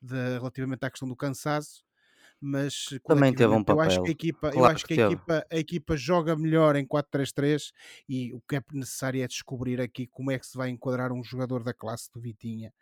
de, 0.02 0.16
relativamente 0.38 0.86
à 0.86 0.90
questão 0.90 1.08
do 1.08 1.16
cansaço, 1.16 1.84
mas 2.40 2.86
também 3.06 3.34
teve 3.34 3.54
um 3.54 3.64
papel. 3.64 3.84
Eu 3.84 3.88
acho 3.88 4.04
que 4.04 4.10
a 4.10 4.12
equipa, 4.12 4.52
claro 4.52 4.58
eu 4.58 4.66
acho 4.66 4.86
que, 4.86 4.96
que 4.96 5.02
a, 5.02 5.06
equipa, 5.06 5.48
a 5.52 5.58
equipa 5.58 5.98
joga 5.98 6.36
melhor 6.36 6.76
em 6.76 6.86
4-3-3 6.86 7.72
e 8.08 8.34
o 8.34 8.42
que 8.42 8.56
é 8.58 8.62
necessário 8.72 9.22
é 9.22 9.28
descobrir 9.28 9.82
aqui 9.82 10.08
como 10.08 10.32
é 10.32 10.40
que 10.40 10.46
se 10.46 10.58
vai 10.58 10.70
enquadrar 10.70 11.12
um 11.12 11.24
jogador 11.24 11.64
da 11.64 11.74
classe 11.74 12.12
do 12.14 12.22
Vitinha 12.22 12.74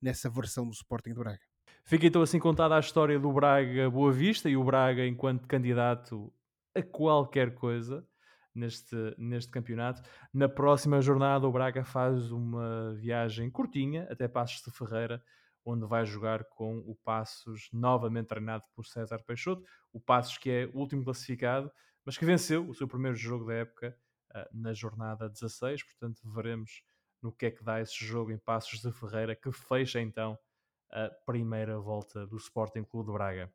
nessa 0.00 0.28
versão 0.28 0.66
do 0.66 0.72
Sporting 0.72 1.12
do 1.12 1.20
Braga. 1.20 1.51
Fica 1.84 2.06
então 2.06 2.22
assim 2.22 2.38
contada 2.38 2.76
a 2.76 2.80
história 2.80 3.18
do 3.18 3.32
Braga 3.32 3.90
Boa 3.90 4.12
Vista 4.12 4.48
e 4.48 4.56
o 4.56 4.64
Braga 4.64 5.06
enquanto 5.06 5.46
candidato 5.48 6.32
a 6.74 6.82
qualquer 6.82 7.54
coisa 7.54 8.06
neste, 8.54 8.96
neste 9.18 9.50
campeonato. 9.50 10.02
Na 10.32 10.48
próxima 10.48 11.00
jornada, 11.00 11.46
o 11.46 11.52
Braga 11.52 11.84
faz 11.84 12.30
uma 12.30 12.94
viagem 12.94 13.50
curtinha 13.50 14.06
até 14.10 14.28
Passos 14.28 14.62
de 14.62 14.70
Ferreira, 14.70 15.22
onde 15.64 15.86
vai 15.86 16.04
jogar 16.04 16.44
com 16.44 16.78
o 16.78 16.94
Passos, 17.04 17.68
novamente 17.72 18.28
treinado 18.28 18.64
por 18.74 18.86
César 18.86 19.22
Peixoto. 19.26 19.64
O 19.92 20.00
Passos, 20.00 20.38
que 20.38 20.50
é 20.50 20.70
o 20.72 20.78
último 20.78 21.04
classificado, 21.04 21.70
mas 22.04 22.16
que 22.16 22.24
venceu 22.24 22.68
o 22.68 22.74
seu 22.74 22.88
primeiro 22.88 23.16
jogo 23.16 23.46
da 23.46 23.54
época 23.54 23.96
uh, 24.34 24.48
na 24.52 24.72
jornada 24.72 25.28
16. 25.28 25.82
Portanto, 25.84 26.20
veremos 26.32 26.82
no 27.22 27.32
que 27.32 27.46
é 27.46 27.50
que 27.50 27.62
dá 27.62 27.80
esse 27.80 28.04
jogo 28.04 28.32
em 28.32 28.38
Passos 28.38 28.80
de 28.80 28.90
Ferreira, 28.92 29.36
que 29.36 29.52
fecha 29.52 30.00
então 30.00 30.38
a 30.92 31.10
primeira 31.26 31.78
volta 31.78 32.26
do 32.26 32.36
Sporting 32.36 32.84
Clube 32.84 33.06
de 33.06 33.12
Braga. 33.12 33.52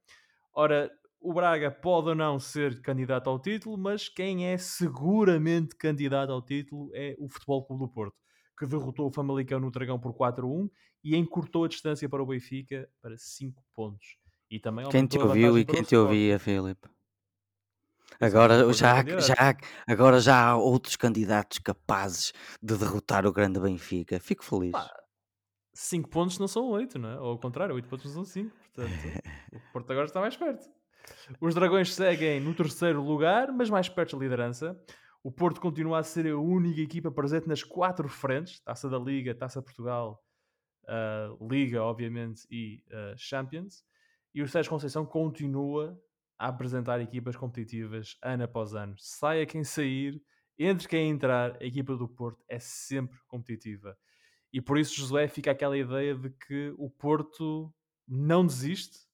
Ora, 0.53 0.91
o 1.19 1.33
Braga 1.33 1.71
pode 1.71 2.09
ou 2.09 2.15
não 2.15 2.39
ser 2.39 2.81
candidato 2.81 3.29
ao 3.29 3.39
título, 3.39 3.77
mas 3.77 4.09
quem 4.09 4.47
é 4.47 4.57
seguramente 4.57 5.75
candidato 5.75 6.31
ao 6.31 6.41
título 6.41 6.89
é 6.93 7.15
o 7.19 7.29
Futebol 7.29 7.65
Clube 7.65 7.83
do 7.83 7.89
Porto, 7.89 8.15
que 8.57 8.65
derrotou 8.65 9.07
o 9.07 9.11
Famalicão 9.11 9.59
no 9.59 9.71
Dragão 9.71 9.99
por 9.99 10.13
4-1 10.13 10.69
e 11.03 11.15
encurtou 11.15 11.63
a 11.63 11.67
distância 11.67 12.09
para 12.09 12.21
o 12.21 12.25
Benfica 12.25 12.89
para 13.01 13.17
5 13.17 13.63
pontos. 13.73 14.17
E 14.49 14.59
também 14.59 14.87
quem 14.89 15.05
te 15.05 15.19
ouviu 15.19 15.57
e 15.57 15.65
quem 15.65 15.83
te 15.83 15.95
ouvia, 15.95 16.39
Filipe? 16.39 16.87
Agora 18.19 18.73
já, 18.73 19.03
já, 19.19 19.55
agora 19.85 20.19
já 20.19 20.49
há 20.49 20.57
outros 20.57 20.95
candidatos 20.95 21.59
capazes 21.59 22.33
de 22.61 22.75
derrotar 22.77 23.27
o 23.27 23.31
grande 23.31 23.59
Benfica. 23.59 24.19
Fico 24.19 24.43
feliz. 24.43 24.71
5 25.77 26.09
pontos 26.09 26.39
não 26.39 26.47
são 26.47 26.67
8, 26.69 26.97
não 26.97 27.09
é? 27.09 27.19
Ou 27.19 27.27
ao 27.27 27.39
contrário, 27.39 27.75
8 27.75 27.87
pontos 27.87 28.05
não 28.07 28.23
são 28.23 28.25
5. 28.25 28.55
Portanto, 28.73 28.91
o 29.53 29.71
Porto 29.71 29.91
agora 29.91 30.07
está 30.07 30.19
mais 30.19 30.35
perto. 30.35 30.67
Os 31.39 31.53
Dragões 31.53 31.93
seguem 31.93 32.39
no 32.39 32.53
terceiro 32.55 33.01
lugar, 33.01 33.51
mas 33.51 33.69
mais 33.69 33.87
perto 33.87 34.17
da 34.17 34.23
liderança. 34.23 34.75
O 35.23 35.31
Porto 35.31 35.61
continua 35.61 35.99
a 35.99 36.03
ser 36.03 36.25
a 36.27 36.37
única 36.37 36.81
equipa 36.81 37.11
presente 37.11 37.47
nas 37.47 37.63
quatro 37.63 38.09
frentes: 38.09 38.59
Taça 38.61 38.89
da 38.89 38.97
Liga, 38.97 39.35
Taça 39.35 39.61
Portugal, 39.61 40.19
uh, 40.85 41.47
Liga, 41.47 41.83
obviamente, 41.83 42.47
e 42.49 42.83
uh, 42.87 43.15
Champions. 43.15 43.83
E 44.33 44.41
o 44.41 44.47
Sérgio 44.47 44.71
Conceição 44.71 45.05
continua 45.05 45.95
a 46.39 46.47
apresentar 46.47 46.99
equipas 47.01 47.35
competitivas 47.35 48.17
ano 48.23 48.43
após 48.43 48.73
ano. 48.73 48.95
Saia 48.97 49.45
quem 49.45 49.63
sair, 49.63 50.19
entre 50.57 50.87
quem 50.87 51.11
entrar, 51.11 51.55
a 51.61 51.63
equipa 51.63 51.95
do 51.95 52.07
Porto 52.07 52.43
é 52.49 52.57
sempre 52.57 53.19
competitiva. 53.27 53.95
E 54.57 54.61
por 54.61 54.79
isso, 54.79 54.95
Josué, 54.95 55.27
fica 55.27 55.51
aquela 55.51 55.77
ideia 55.77 56.15
de 56.15 56.31
que 56.31 56.73
o 56.79 56.89
Porto 56.89 57.71
não 58.07 58.43
desiste, 58.43 59.07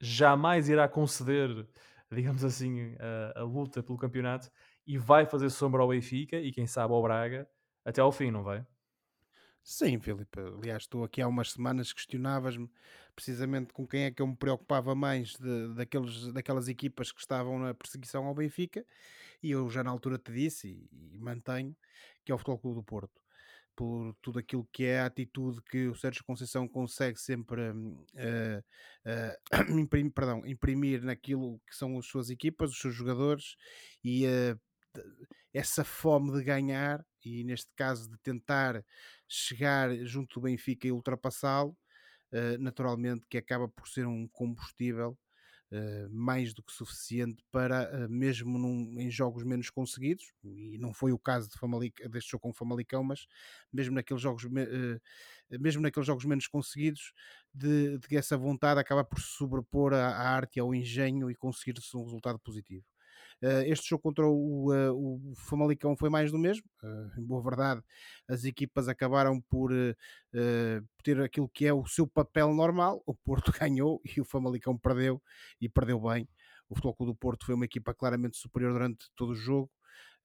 jamais 0.00 0.66
irá 0.66 0.88
conceder, 0.88 1.68
digamos 2.10 2.42
assim, 2.42 2.96
a, 2.98 3.40
a 3.40 3.42
luta 3.42 3.82
pelo 3.82 3.98
campeonato 3.98 4.50
e 4.86 4.96
vai 4.96 5.26
fazer 5.26 5.50
sombra 5.50 5.82
ao 5.82 5.88
Benfica 5.88 6.38
e 6.38 6.50
quem 6.52 6.66
sabe 6.66 6.94
ao 6.94 7.02
Braga 7.02 7.46
até 7.84 8.00
ao 8.00 8.10
fim, 8.10 8.30
não 8.30 8.42
vai? 8.42 8.64
Sim, 9.62 10.00
Filipe. 10.00 10.40
Aliás, 10.40 10.84
estou 10.84 11.04
aqui 11.04 11.20
há 11.20 11.28
umas 11.28 11.52
semanas, 11.52 11.92
questionavas-me 11.92 12.70
precisamente 13.14 13.74
com 13.74 13.86
quem 13.86 14.04
é 14.04 14.10
que 14.10 14.22
eu 14.22 14.26
me 14.26 14.36
preocupava 14.36 14.94
mais 14.94 15.36
de, 15.36 15.74
daqueles, 15.74 16.32
daquelas 16.32 16.66
equipas 16.66 17.12
que 17.12 17.20
estavam 17.20 17.58
na 17.58 17.74
perseguição 17.74 18.24
ao 18.24 18.34
Benfica, 18.34 18.86
e 19.42 19.50
eu 19.50 19.68
já 19.68 19.84
na 19.84 19.90
altura 19.90 20.16
te 20.16 20.32
disse 20.32 20.88
e, 20.90 21.16
e 21.16 21.18
mantenho 21.18 21.76
que 22.24 22.32
é 22.32 22.34
o 22.34 22.38
Futebol 22.38 22.58
Clube 22.58 22.76
do 22.76 22.82
Porto. 22.82 23.20
Por 23.80 24.14
tudo 24.20 24.38
aquilo 24.38 24.68
que 24.70 24.84
é 24.84 25.00
a 25.00 25.06
atitude 25.06 25.62
que 25.62 25.88
o 25.88 25.94
Sérgio 25.94 26.22
Conceição 26.22 26.68
consegue 26.68 27.18
sempre 27.18 27.70
uh, 27.70 28.62
uh, 29.08 29.72
imprimir, 29.72 30.12
perdão, 30.12 30.46
imprimir 30.46 31.02
naquilo 31.02 31.58
que 31.66 31.74
são 31.74 31.98
as 31.98 32.04
suas 32.04 32.28
equipas, 32.28 32.72
os 32.72 32.78
seus 32.78 32.94
jogadores 32.94 33.56
e 34.04 34.26
uh, 34.26 34.60
essa 35.54 35.82
fome 35.82 36.30
de 36.36 36.44
ganhar 36.44 37.02
e 37.24 37.42
neste 37.42 37.72
caso 37.74 38.10
de 38.10 38.18
tentar 38.18 38.84
chegar 39.26 39.90
junto 40.04 40.34
do 40.34 40.42
Benfica 40.42 40.86
e 40.86 40.92
ultrapassá-lo, 40.92 41.70
uh, 42.34 42.58
naturalmente 42.58 43.26
que 43.30 43.38
acaba 43.38 43.66
por 43.66 43.88
ser 43.88 44.06
um 44.06 44.28
combustível 44.28 45.16
mais 46.10 46.52
do 46.52 46.62
que 46.62 46.72
suficiente 46.72 47.44
para, 47.50 48.06
uh, 48.06 48.08
mesmo 48.08 48.58
num, 48.58 48.98
em 49.00 49.10
jogos 49.10 49.44
menos 49.44 49.70
conseguidos, 49.70 50.32
e 50.44 50.76
não 50.78 50.92
foi 50.92 51.12
o 51.12 51.18
caso 51.18 51.48
de 51.48 51.56
Famalic, 51.58 52.08
deste 52.08 52.32
jogo 52.32 52.42
com 52.42 52.50
o 52.50 52.54
Famalicão, 52.54 53.04
mas 53.04 53.26
mesmo 53.72 53.94
naqueles 53.94 54.22
jogos, 54.22 54.44
mesmo 55.60 55.82
naqueles 55.82 56.06
jogos 56.06 56.24
menos 56.24 56.46
conseguidos, 56.46 57.12
de, 57.54 57.98
de 57.98 58.16
essa 58.16 58.36
vontade 58.36 58.80
acaba 58.80 59.04
por 59.04 59.20
se 59.20 59.28
sobrepor 59.28 59.92
à, 59.94 60.08
à 60.08 60.28
arte 60.30 60.56
e 60.56 60.60
ao 60.60 60.74
engenho 60.74 61.30
e 61.30 61.34
conseguir-se 61.34 61.96
um 61.96 62.04
resultado 62.04 62.38
positivo. 62.38 62.84
Uh, 63.42 63.64
este 63.64 63.88
jogo 63.88 64.02
contra 64.02 64.26
o, 64.26 64.70
uh, 64.70 64.92
o 64.92 65.34
Famalicão 65.34 65.96
foi 65.96 66.10
mais 66.10 66.30
do 66.30 66.38
mesmo. 66.38 66.64
Uh, 66.82 67.20
em 67.20 67.24
boa 67.24 67.42
verdade, 67.42 67.82
as 68.28 68.44
equipas 68.44 68.86
acabaram 68.86 69.40
por 69.40 69.70
ter 71.02 71.20
aquilo 71.20 71.48
que 71.48 71.66
é 71.66 71.72
o 71.72 71.86
seu 71.86 72.06
papel 72.06 72.52
normal. 72.52 73.02
O 73.06 73.14
Porto 73.14 73.50
ganhou 73.58 74.00
e 74.04 74.20
o 74.20 74.24
Famalicão 74.24 74.76
perdeu 74.76 75.22
e 75.60 75.68
perdeu 75.68 76.00
bem. 76.00 76.28
O 76.68 76.74
Futebol 76.74 77.06
do 77.06 77.14
Porto 77.14 77.46
foi 77.46 77.54
uma 77.54 77.64
equipa 77.64 77.94
claramente 77.94 78.36
superior 78.36 78.72
durante 78.72 79.10
todo 79.16 79.30
o 79.30 79.34
jogo. 79.34 79.70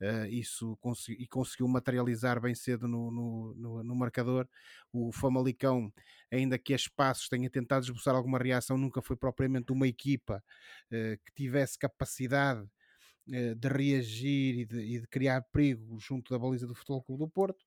Uh, 0.01 0.25
isso 0.27 0.77
e 1.17 1.25
conseguiu 1.25 1.69
materializar 1.69 2.41
bem 2.41 2.53
cedo 2.53 2.85
no, 2.85 3.09
no, 3.09 3.55
no, 3.55 3.83
no, 3.83 3.95
marcador. 3.95 4.45
O 4.91 5.09
Famalicão, 5.13 5.91
ainda 6.29 6.59
que 6.59 6.73
a 6.73 6.75
espaços 6.75 7.29
tenha 7.29 7.49
tentado 7.49 7.85
esboçar 7.85 8.13
alguma 8.13 8.37
reação, 8.37 8.77
nunca 8.77 9.01
foi 9.01 9.15
propriamente 9.15 9.71
uma 9.71 9.87
equipa 9.87 10.43
uh, 10.91 11.17
que 11.25 11.33
tivesse 11.33 11.79
capacidade 11.79 12.67
de 13.27 13.67
reagir 13.67 14.59
e 14.59 14.65
de, 14.65 14.79
e 14.79 14.99
de, 14.99 15.07
criar 15.07 15.41
perigo 15.51 15.99
junto 15.99 16.31
da 16.31 16.39
baliza 16.39 16.67
do 16.67 16.75
Futebol 16.75 17.03
Clube 17.03 17.23
do 17.23 17.29
Porto. 17.29 17.65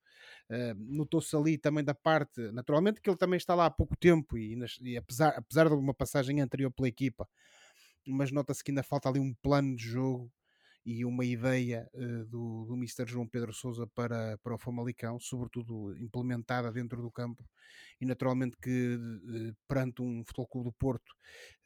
Notou-se 0.77 1.35
ali 1.37 1.59
também 1.59 1.85
da 1.85 1.95
parte, 1.95 2.41
naturalmente, 2.53 3.01
que 3.01 3.11
ele 3.11 3.17
também 3.17 3.37
está 3.37 3.55
lá 3.55 3.67
há 3.67 3.71
pouco 3.71 3.97
tempo 3.97 4.39
e, 4.39 4.57
e 4.83 4.97
apesar, 4.97 5.31
apesar 5.37 5.69
de 5.69 5.75
uma 5.75 5.95
passagem 5.95 6.41
anterior 6.41 6.71
pela 6.71 6.89
equipa, 6.89 7.29
mas 8.07 8.31
nota-se 8.31 8.63
que 8.63 8.71
ainda 8.71 8.83
falta 8.83 9.09
ali 9.09 9.21
um 9.21 9.35
plano 9.35 9.77
de 9.77 9.85
jogo 9.85 10.33
e 10.89 11.05
uma 11.05 11.23
ideia 11.23 11.87
uh, 11.93 12.25
do, 12.25 12.65
do 12.65 12.75
Mr. 12.75 13.07
João 13.07 13.29
Pedro 13.29 13.53
Sousa 13.53 13.87
para, 13.95 14.39
para 14.39 14.55
o 14.55 14.59
Famalicão, 14.59 15.21
sobretudo 15.21 15.95
implementada 15.99 16.73
dentro 16.73 17.03
do 17.03 17.11
campo, 17.11 17.45
e 18.01 18.07
naturalmente 18.07 18.57
que 18.57 18.97
uh, 18.97 19.57
perante 19.69 20.01
um 20.01 20.25
Futebol 20.25 20.47
Clube 20.47 20.69
do 20.71 20.73
Porto 20.73 21.11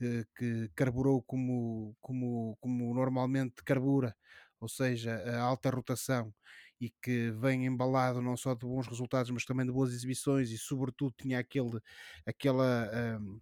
uh, 0.03 0.27
que 0.37 0.69
carburou 0.75 1.23
como, 1.23 1.95
como, 2.01 2.59
como 2.61 2.93
normalmente 2.93 3.63
carbura, 3.65 4.13
ou 4.61 4.69
seja, 4.69 5.15
a 5.15 5.41
alta 5.41 5.71
rotação 5.71 6.35
e 6.81 6.91
que 7.01 7.31
vem 7.31 7.65
embalado 7.65 8.21
não 8.21 8.37
só 8.37 8.55
de 8.55 8.67
bons 8.67 8.89
resultados, 8.89 9.31
mas 9.31 9.45
também 9.45 9.65
de 9.65 9.71
boas 9.71 9.93
exibições 9.93 10.51
e 10.51 10.59
sobretudo 10.59 11.15
tinha 11.17 11.39
aquele, 11.39 11.79
aquela 12.27 12.91
um, 13.21 13.41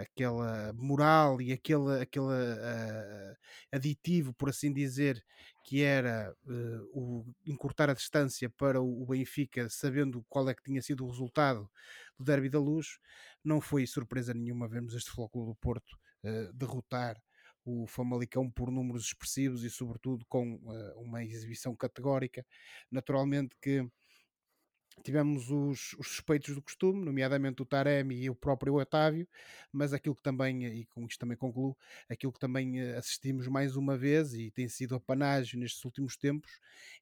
aquela 0.00 0.72
moral 0.74 1.40
e 1.40 1.52
aquele, 1.52 2.00
aquele 2.00 2.26
uh, 2.26 3.36
aditivo, 3.72 4.32
por 4.34 4.48
assim 4.48 4.72
dizer, 4.72 5.22
que 5.64 5.82
era 5.82 6.34
uh, 6.46 6.90
o 6.92 7.26
encurtar 7.46 7.90
a 7.90 7.94
distância 7.94 8.48
para 8.50 8.80
o, 8.80 9.02
o, 9.02 9.06
Benfica, 9.06 9.68
sabendo 9.68 10.24
qual 10.28 10.48
é 10.48 10.54
que 10.54 10.62
tinha 10.62 10.80
sido 10.82 11.04
o 11.04 11.10
resultado 11.10 11.68
do 12.18 12.24
Derby 12.24 12.48
da 12.48 12.58
Luz, 12.58 12.98
não 13.44 13.60
foi 13.60 13.86
surpresa 13.86 14.32
nenhuma 14.34 14.68
vermos 14.68 14.94
este 14.94 15.10
Flóculo 15.10 15.46
do 15.46 15.54
Porto 15.56 15.98
uh, 16.24 16.52
derrotar 16.52 17.20
o 17.64 17.86
Famalicão 17.86 18.50
por 18.50 18.70
números 18.70 19.04
expressivos 19.04 19.62
e 19.62 19.68
sobretudo 19.68 20.24
com 20.26 20.54
uma 20.96 21.22
exibição 21.22 21.76
categórica. 21.76 22.42
Naturalmente 22.90 23.54
que 23.60 23.86
tivemos 25.02 25.50
os, 25.50 25.94
os, 25.98 26.08
suspeitos 26.08 26.54
do 26.54 26.62
costume, 26.62 27.04
nomeadamente 27.04 27.62
o 27.62 27.66
Taremi 27.66 28.16
e 28.16 28.30
o 28.30 28.34
próprio 28.34 28.74
Otávio, 28.74 29.28
mas 29.72 29.92
aquilo 29.92 30.14
que 30.14 30.22
também, 30.22 30.64
e 30.64 30.86
com 30.86 31.06
isto 31.06 31.18
também 31.18 31.36
concluo, 31.36 31.76
aquilo 32.08 32.32
que 32.32 32.38
também 32.38 32.80
eh, 32.80 32.96
assistimos 32.96 33.48
mais 33.48 33.76
uma 33.76 33.96
vez 33.96 34.34
e 34.34 34.50
tem 34.50 34.68
sido 34.68 34.94
a 34.94 35.00
panágio 35.00 35.58
nestes 35.58 35.84
últimos 35.84 36.16
tempos, 36.16 36.50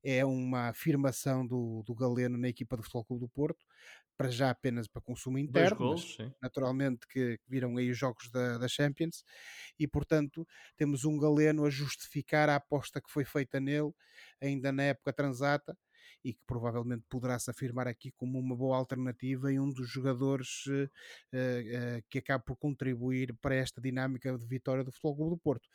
é 0.03 0.25
uma 0.25 0.69
afirmação 0.69 1.47
do, 1.47 1.83
do 1.85 1.95
Galeno 1.95 2.37
na 2.39 2.49
equipa 2.49 2.77
do 2.77 2.83
Futebol 2.83 3.05
Clube 3.05 3.21
do 3.21 3.29
Porto, 3.29 3.65
para 4.17 4.31
já 4.31 4.51
apenas 4.51 4.89
para 4.89 5.03
consumo 5.03 5.39
interno, 5.39 5.77
gols, 5.77 6.17
naturalmente 6.41 7.07
que 7.07 7.39
viram 7.47 7.77
aí 7.77 7.91
os 7.91 7.99
jogos 7.99 8.31
da, 8.31 8.57
da, 8.57 8.67
Champions 8.67 9.23
e 9.79 9.87
portanto 9.87 10.47
temos 10.77 11.05
um 11.05 11.19
Galeno 11.19 11.67
a 11.67 11.71
justificar 11.71 12.49
a 12.49 12.57
aposta 12.57 13.01
que 13.01 13.11
foi 13.11 13.25
feita 13.25 13.61
nele 13.61 13.93
ainda 14.41 14.73
na 14.73 14.85
época 14.85 15.13
transata 15.13 15.77
e 16.27 16.33
que 16.33 16.43
provavelmente 16.45 17.05
poderá 17.09 17.39
se 17.39 17.49
afirmar 17.49 17.87
aqui 17.87 18.11
como 18.11 18.37
uma 18.37 18.57
boa 18.57 18.77
alternativa 18.77 19.53
e 19.53 19.61
um 19.61 19.73
dos 19.73 19.89
jogadores 19.89 20.67
uh, 20.67 20.83
uh, 20.83 22.03
que 22.11 22.19
acaba 22.19 22.43
por 22.43 22.57
contribuir 22.57 23.33
para 23.41 23.55
esta 23.55 23.81
dinâmica 23.81 24.37
de 24.37 24.45
vitória 24.45 24.83
do 24.83 24.91
Futebol 24.91 25.15
Clube 25.15 25.31
do 25.31 25.39
Porto. 25.39 25.69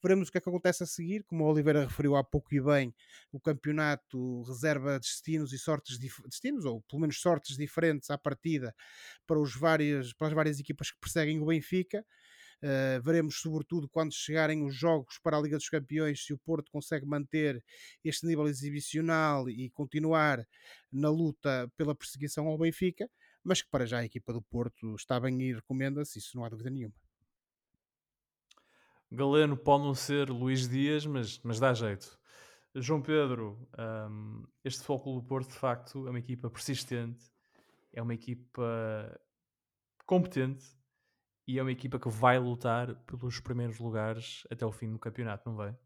Veremos 0.00 0.28
o 0.28 0.32
que 0.32 0.38
é 0.38 0.40
que 0.40 0.48
acontece 0.48 0.84
a 0.84 0.86
seguir, 0.86 1.24
como 1.24 1.42
o 1.42 1.50
Oliveira 1.50 1.84
referiu 1.84 2.14
há 2.14 2.22
pouco 2.22 2.54
e 2.54 2.60
bem, 2.60 2.94
o 3.32 3.40
campeonato 3.40 4.44
reserva 4.44 4.96
destinos 5.00 5.52
e 5.52 5.58
sortes 5.58 5.98
destinos, 5.98 6.64
ou 6.64 6.80
pelo 6.82 7.00
menos 7.00 7.20
sortes 7.20 7.56
diferentes 7.56 8.08
à 8.08 8.16
partida 8.16 8.72
para, 9.26 9.40
os 9.40 9.56
vários, 9.56 10.12
para 10.12 10.28
as 10.28 10.32
várias 10.32 10.60
equipas 10.60 10.92
que 10.92 11.00
perseguem 11.00 11.40
o 11.40 11.46
Benfica. 11.46 12.06
Uh, 12.62 13.00
veremos, 13.02 13.38
sobretudo, 13.40 13.88
quando 13.88 14.14
chegarem 14.14 14.64
os 14.64 14.74
jogos 14.74 15.18
para 15.22 15.36
a 15.36 15.40
Liga 15.40 15.56
dos 15.56 15.68
Campeões, 15.68 16.24
se 16.24 16.32
o 16.32 16.38
Porto 16.38 16.70
consegue 16.70 17.06
manter 17.06 17.62
este 18.02 18.26
nível 18.26 18.46
exibicional 18.48 19.48
e 19.48 19.70
continuar 19.70 20.44
na 20.90 21.10
luta 21.10 21.70
pela 21.76 21.94
perseguição 21.94 22.46
ao 22.46 22.58
Benfica, 22.58 23.08
mas 23.44 23.62
que 23.62 23.68
para 23.70 23.86
já 23.86 23.98
a 23.98 24.04
equipa 24.04 24.32
do 24.32 24.42
Porto 24.42 24.94
está 24.96 25.20
bem 25.20 25.40
e 25.40 25.54
recomenda-se, 25.54 26.18
isso 26.18 26.36
não 26.36 26.44
há 26.44 26.48
dúvida 26.48 26.70
nenhuma. 26.70 26.94
Galeno 29.10 29.56
pode 29.56 29.84
não 29.84 29.94
ser 29.94 30.30
Luís 30.30 30.68
Dias, 30.68 31.06
mas, 31.06 31.38
mas 31.44 31.60
dá 31.60 31.72
jeito. 31.72 32.18
João 32.74 33.00
Pedro, 33.00 33.68
um, 34.10 34.44
este 34.64 34.82
Foco 34.82 35.14
do 35.14 35.22
Porto 35.22 35.48
de 35.48 35.58
facto 35.58 36.06
é 36.06 36.10
uma 36.10 36.18
equipa 36.18 36.50
persistente, 36.50 37.24
é 37.92 38.02
uma 38.02 38.12
equipa 38.12 39.18
competente, 40.04 40.64
e 41.46 41.58
é 41.58 41.62
uma 41.62 41.72
equipa 41.72 41.98
que 41.98 42.08
vai 42.08 42.38
lutar 42.38 42.94
pelos 43.06 43.40
primeiros 43.40 43.78
lugares 43.78 44.44
até 44.50 44.66
o 44.66 44.72
fim 44.72 44.90
do 44.90 44.98
campeonato, 44.98 45.48
não 45.48 45.56
vai? 45.56 45.76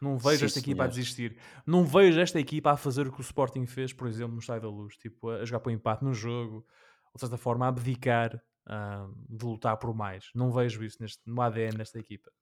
Não 0.00 0.18
vejo 0.18 0.40
Sim, 0.40 0.46
esta 0.46 0.58
equipa 0.58 0.82
senhor. 0.82 0.84
a 0.84 0.88
desistir. 0.88 1.38
Não 1.64 1.84
vejo 1.84 2.18
esta 2.18 2.40
equipa 2.40 2.72
a 2.72 2.76
fazer 2.76 3.06
o 3.06 3.12
que 3.12 3.20
o 3.20 3.22
Sporting 3.22 3.66
fez, 3.66 3.92
por 3.92 4.08
exemplo, 4.08 4.32
no 4.32 4.40
Estádio 4.40 4.62
da 4.62 4.68
Luz, 4.68 4.96
tipo, 4.96 5.30
a 5.30 5.44
jogar 5.44 5.60
para 5.60 5.70
o 5.70 5.72
empate 5.72 6.02
no 6.02 6.12
jogo, 6.12 6.66
ou 7.06 7.14
de 7.14 7.20
certa 7.20 7.36
forma 7.36 7.66
a 7.66 7.68
abdicar 7.68 8.42
uh, 8.66 9.14
de 9.28 9.44
lutar 9.44 9.76
por 9.76 9.94
mais. 9.94 10.30
Não 10.34 10.50
vejo 10.50 10.82
isso 10.82 10.96
neste, 11.00 11.20
no 11.24 11.40
ADN 11.40 11.76
desta 11.76 11.98
equipa. 12.00 12.32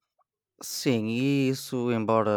Sim, 0.62 1.06
e 1.08 1.48
isso, 1.50 1.90
embora 1.92 2.30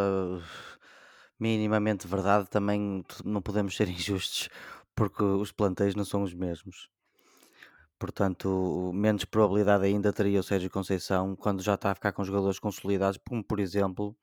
minimamente 1.39 2.07
verdade, 2.07 2.49
também 2.49 3.03
não 3.23 3.41
podemos 3.41 3.75
ser 3.75 3.87
injustos 3.89 4.49
porque 4.95 5.23
os 5.23 5.51
plantéis 5.51 5.95
não 5.95 6.05
são 6.05 6.23
os 6.23 6.33
mesmos. 6.33 6.89
Portanto, 7.99 8.91
menos 8.93 9.25
probabilidade 9.25 9.85
ainda 9.85 10.11
teria 10.11 10.39
o 10.39 10.43
Sérgio 10.43 10.69
Conceição 10.69 11.35
quando 11.35 11.61
já 11.61 11.75
está 11.75 11.91
a 11.91 11.95
ficar 11.95 12.11
com 12.11 12.23
jogadores 12.23 12.59
consolidados, 12.59 13.19
como 13.27 13.43
por 13.43 13.59
exemplo 13.59 14.15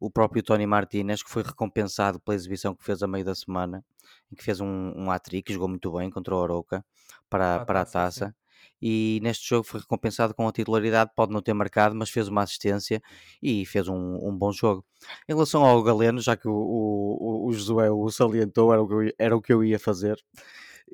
o 0.00 0.10
próprio 0.10 0.42
Tony 0.42 0.66
Martinez, 0.66 1.22
que 1.22 1.30
foi 1.30 1.42
recompensado 1.42 2.18
pela 2.18 2.34
exibição 2.34 2.74
que 2.74 2.82
fez 2.82 3.02
a 3.02 3.06
meio 3.06 3.24
da 3.24 3.34
semana, 3.34 3.84
em 4.32 4.34
que 4.34 4.42
fez 4.42 4.58
um, 4.58 4.92
um 4.96 5.10
hat-trick, 5.10 5.52
jogou 5.52 5.68
muito 5.68 5.92
bem 5.92 6.10
contra 6.10 6.34
o 6.34 6.38
Oroca 6.38 6.82
para, 7.28 7.64
para 7.66 7.82
a 7.82 7.84
taça. 7.84 8.34
E 8.80 9.20
neste 9.22 9.46
jogo 9.46 9.64
foi 9.64 9.80
recompensado 9.80 10.34
com 10.34 10.48
a 10.48 10.52
titularidade, 10.52 11.10
pode 11.14 11.32
não 11.32 11.42
ter 11.42 11.52
marcado, 11.52 11.94
mas 11.94 12.08
fez 12.08 12.28
uma 12.28 12.42
assistência 12.42 13.02
e 13.42 13.66
fez 13.66 13.88
um, 13.88 14.18
um 14.26 14.34
bom 14.34 14.52
jogo. 14.52 14.82
Em 15.28 15.34
relação 15.34 15.64
ao 15.64 15.82
Galeno, 15.82 16.18
já 16.20 16.34
que 16.34 16.48
o, 16.48 16.52
o, 16.52 17.46
o 17.46 17.52
Josué 17.52 17.90
o 17.90 18.08
salientou, 18.10 18.72
era 18.72 18.82
o, 18.82 18.88
que 18.88 18.94
eu, 18.94 19.12
era 19.18 19.36
o 19.36 19.42
que 19.42 19.52
eu 19.52 19.62
ia 19.62 19.78
fazer 19.78 20.18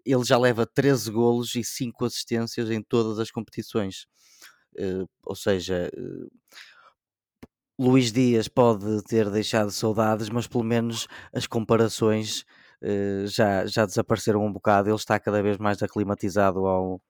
ele 0.05 0.25
já 0.25 0.39
leva 0.39 0.67
13 0.67 1.11
golos 1.11 1.55
e 1.55 1.65
5 1.65 2.05
assistências 2.05 2.71
em 2.71 2.83
todas 2.83 3.19
as 3.19 3.31
competições. 3.31 4.07
Uh, 4.79 5.09
ou 5.25 5.35
seja, 5.35 5.91
uh, 5.97 6.31
Luís 7.79 8.13
Dias 8.13 8.49
pode 8.49 9.03
ter 9.05 9.31
deixado 9.31 9.71
saudades, 9.71 10.29
mas 10.31 10.47
pelo 10.47 10.65
menos 10.65 11.07
as 11.33 11.47
comparações 11.47 12.45
eh, 12.83 13.25
já, 13.27 13.67
já 13.67 13.87
desapareceram 13.87 14.45
um 14.45 14.53
bocado. 14.53 14.89
Ele 14.89 14.97
está 14.97 15.19
cada 15.21 15.43
vez 15.43 15.59
mais 15.59 15.83
aclimatizado 15.83 16.67
ao, 16.67 17.01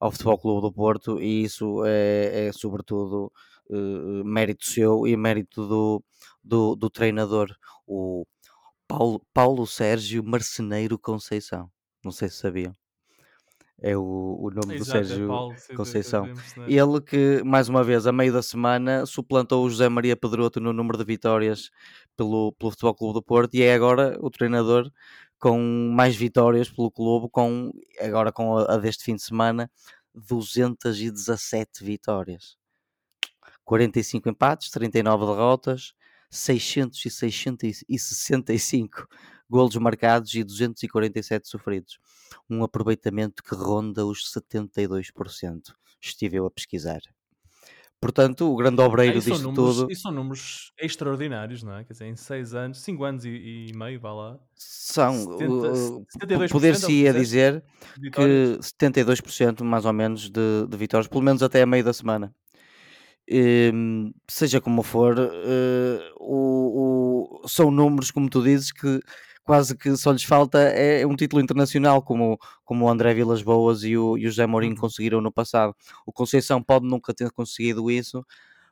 ao 0.00 0.10
Futebol 0.12 0.38
Clube 0.38 0.62
do 0.62 0.72
Porto 0.72 1.20
e 1.20 1.44
isso 1.44 1.84
é, 1.86 2.48
é 2.48 2.52
sobretudo 2.52 3.32
uh, 3.70 4.24
mérito 4.24 4.66
seu 4.66 5.06
e 5.06 5.16
mérito 5.16 5.66
do, 5.66 6.04
do, 6.44 6.76
do 6.76 6.90
treinador, 6.90 7.48
o 7.86 8.24
Paulo, 8.88 9.22
Paulo 9.34 9.66
Sérgio 9.66 10.22
Marceneiro 10.24 10.98
Conceição. 10.98 11.70
Não 12.06 12.12
sei 12.12 12.28
se 12.28 12.36
sabiam. 12.36 12.72
É 13.82 13.96
o, 13.96 14.38
o 14.40 14.48
nome 14.50 14.76
do 14.76 14.84
Exato, 14.84 14.98
é 14.98 15.04
Sérgio 15.04 15.26
Paulo, 15.26 15.58
sim, 15.58 15.66
sim, 15.66 15.74
Conceição. 15.74 16.32
Ele 16.68 17.00
que, 17.00 17.42
mais 17.44 17.68
uma 17.68 17.82
vez, 17.82 18.06
a 18.06 18.12
meio 18.12 18.32
da 18.32 18.42
semana, 18.42 19.04
suplantou 19.04 19.66
o 19.66 19.68
José 19.68 19.88
Maria 19.88 20.16
Pedroto 20.16 20.60
no 20.60 20.72
número 20.72 20.96
de 20.96 21.04
vitórias 21.04 21.68
pelo, 22.16 22.52
pelo 22.52 22.70
Futebol 22.70 22.94
Clube 22.94 23.14
do 23.14 23.22
Porto 23.22 23.54
e 23.54 23.62
é 23.62 23.74
agora 23.74 24.16
o 24.20 24.30
treinador 24.30 24.88
com 25.36 25.58
mais 25.92 26.14
vitórias 26.14 26.70
pelo 26.70 26.92
clube, 26.92 27.28
com, 27.28 27.72
agora 28.00 28.30
com 28.30 28.56
a, 28.56 28.74
a 28.74 28.76
deste 28.76 29.02
fim 29.02 29.16
de 29.16 29.22
semana, 29.22 29.68
217 30.14 31.82
vitórias. 31.82 32.56
45 33.64 34.28
empates, 34.28 34.70
39 34.70 35.26
derrotas, 35.26 35.92
665 36.30 39.08
golos 39.48 39.76
marcados 39.76 40.34
e 40.34 40.42
247 40.44 41.48
sofridos. 41.48 41.98
Um 42.50 42.62
aproveitamento 42.64 43.42
que 43.42 43.54
ronda 43.54 44.04
os 44.06 44.32
72%. 44.32 45.72
Estive 46.00 46.36
eu 46.36 46.46
a 46.46 46.50
pesquisar. 46.50 47.00
Portanto, 47.98 48.52
o 48.52 48.56
grande 48.56 48.80
Ah, 48.82 48.84
obreiro 48.84 49.20
são 49.22 49.30
disto 49.32 49.42
números, 49.44 49.76
tudo 49.78 49.90
isso 49.92 50.02
são 50.02 50.12
números 50.12 50.72
extraordinários, 50.78 51.62
não 51.62 51.74
é? 51.76 51.82
Quer 51.84 51.94
dizer, 51.94 52.04
em 52.06 52.14
6 52.14 52.54
anos, 52.54 52.82
5 52.82 53.02
anos 53.04 53.24
e, 53.24 53.68
e 53.70 53.72
meio, 53.74 53.98
vá 53.98 54.12
lá. 54.12 54.38
são, 54.54 55.14
70, 55.38 55.44
uh, 55.44 55.96
uh, 56.00 56.06
72% 56.20 56.30
é 56.30 56.36
o 56.36 56.40
que 56.46 56.52
poder-se-ia 56.52 57.12
disseste 57.14 57.20
dizer 57.24 57.64
vitórias. 57.98 58.56
que 58.58 58.84
72% 58.84 59.64
mais 59.64 59.86
ou 59.86 59.92
menos 59.94 60.28
de, 60.30 60.66
de 60.68 60.76
vitórias, 60.76 61.08
pelo 61.08 61.22
menos 61.22 61.42
até 61.42 61.62
a 61.62 61.66
meio 61.66 61.82
da 61.82 61.92
semana. 61.94 62.34
Hum, 63.28 64.12
seja 64.28 64.60
como 64.60 64.82
for, 64.84 65.16
eh, 65.18 66.12
o- 66.20 67.40
o- 67.42 67.48
são 67.48 67.70
números, 67.72 68.10
como 68.12 68.28
tu 68.30 68.40
dizes, 68.42 68.70
que 68.70 69.00
quase 69.46 69.76
que 69.76 69.96
só 69.96 70.12
lhes 70.12 70.24
falta 70.24 70.58
é 70.60 71.06
um 71.06 71.16
título 71.16 71.40
internacional, 71.42 72.02
como, 72.02 72.38
como 72.64 72.84
o 72.84 72.88
André 72.90 73.14
Vilas 73.14 73.42
Boas 73.42 73.84
e 73.84 73.96
o, 73.96 74.18
e 74.18 74.26
o 74.26 74.30
José 74.30 74.46
Mourinho 74.46 74.74
Uhum. 74.74 74.80
conseguiram 74.80 75.20
no 75.20 75.32
passado. 75.32 75.74
O 76.06 76.12
Conceição 76.12 76.62
pode 76.62 76.86
nunca 76.86 77.14
ter 77.14 77.30
conseguido 77.30 77.90
isso, 77.90 78.24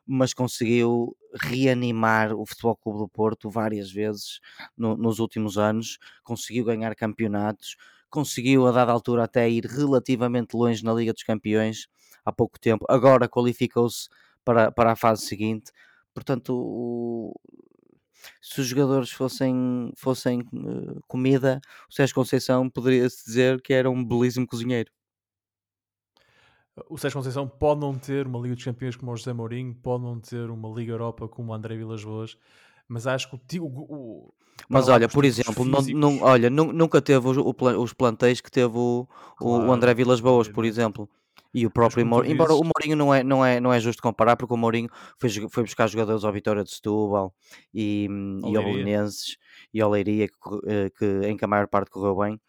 mas 0.07 0.35
conseguiu 0.35 1.17
reanimar 1.35 2.33
o 2.35 2.45
Futebol 2.47 2.77
Clube 2.77 2.99
do 2.99 3.09
Porto 3.09 3.51
várias 3.51 3.91
vezes 3.91 4.41
no- 4.77 4.97
nos 4.97 5.19
últimos 5.19 5.57
anos, 5.59 5.99
conseguiu 6.23 6.65
ganhar 6.65 6.95
campeonatos, 6.95 7.77
conseguiu 8.11 8.67
a 8.67 8.73
dada 8.73 8.93
altura 8.93 9.25
até 9.25 9.49
ir 9.49 9.65
relativamente 9.67 10.55
longe 10.57 10.85
na 10.85 10.93
Liga 10.93 11.13
dos 11.13 11.23
Campeões 11.23 11.89
há 12.25 12.33
pouco 12.33 12.59
tempo, 12.61 12.85
agora 12.89 13.29
qualificou-se 13.29 14.09
para, 14.45 14.71
para 14.71 14.93
a 14.93 14.97
fase 14.97 15.27
seguinte. 15.27 15.73
Portanto, 16.13 16.51
o- 16.55 17.35
se 18.41 18.61
os 18.61 18.67
jogadores 18.67 19.11
fossem, 19.11 19.93
fossem 19.97 20.41
eh, 20.41 20.99
comida, 21.09 21.61
o 21.91 21.93
Sérgio 21.95 22.15
Conceição 22.15 22.69
poderia-se 22.71 23.25
dizer 23.25 23.61
que 23.63 23.73
era 23.73 23.91
um 23.91 24.05
belíssimo 24.05 24.47
cozinheiro. 24.47 24.91
O 26.89 26.99
Sérgio 26.99 27.19
Conceição 27.19 27.47
pode 27.49 27.81
não 27.81 27.97
ter 27.97 28.27
uma 28.27 28.39
Liga 28.41 28.55
dos 28.57 28.65
Campeões 28.65 28.97
como 28.97 29.13
o 29.13 29.17
José 29.17 29.33
Mourinho, 29.33 29.75
pode 29.77 30.03
não 30.03 30.19
ter 30.19 30.51
uma 30.51 30.69
Liga 30.69 30.93
Europa 30.93 31.29
como 31.29 31.53
o 31.53 31.55
André 31.55 31.77
Vilas 31.77 32.03
Boas, 32.03 32.37
mas 32.89 33.07
acho 33.07 33.31
que 33.31 33.61
o, 33.61 33.65
o, 33.65 33.69
o 33.69 34.35
Mas 34.69 34.89
olha, 34.89 35.09
por 35.09 35.25
exemplo, 35.25 35.65
não, 35.65 35.81
não- 35.83 36.21
olha, 36.23 36.51
nu- 36.51 36.73
nunca 36.73 37.01
teve 37.01 37.29
os, 37.29 37.37
os 37.37 37.93
plantéis 37.93 38.41
que 38.41 38.51
teve 38.51 38.77
o, 38.77 39.07
o- 39.41 39.47
o 39.47 39.73
André 39.73 39.93
claro, 39.93 39.97
Vilas 39.97 40.21
Boas, 40.21 40.49
por 40.49 40.65
exemplo. 40.65 41.09
E 41.55 41.65
o 41.67 41.71
próprio 41.71 42.05
Mourinho, 42.05 42.33
embora 42.33 42.53
o 42.55 42.63
Mourinho 42.65 42.97
não 42.97 43.15
é, 43.15 43.23
não, 43.23 43.45
é, 43.45 43.61
não 43.61 43.73
é 43.73 43.79
justo 43.81 44.03
comparar, 44.03 44.37
porque 44.37 44.53
o 44.55 44.57
Mourinho 44.57 44.89
foi, 45.19 45.31
foi 45.51 45.63
buscar 45.63 45.87
jogadores 45.89 46.25
ao 46.25 46.33
Vitória 46.33 46.65
de 46.65 46.71
Setúbal 46.73 47.33
e, 47.73 48.09
hum, 48.11 48.41
e 48.45 48.57
ao. 48.57 48.65
Belenenses 48.65 49.37
e 49.73 49.81
ao 49.81 49.91
Leiria, 49.91 50.29
que, 50.29 50.35
eh, 50.67 50.91
que, 50.91 51.05
em 51.29 51.37
que 51.37 51.45
a 51.45 51.49
maior 51.49 51.69
parte 51.69 51.91
correu 51.91 52.17
bem. 52.17 52.41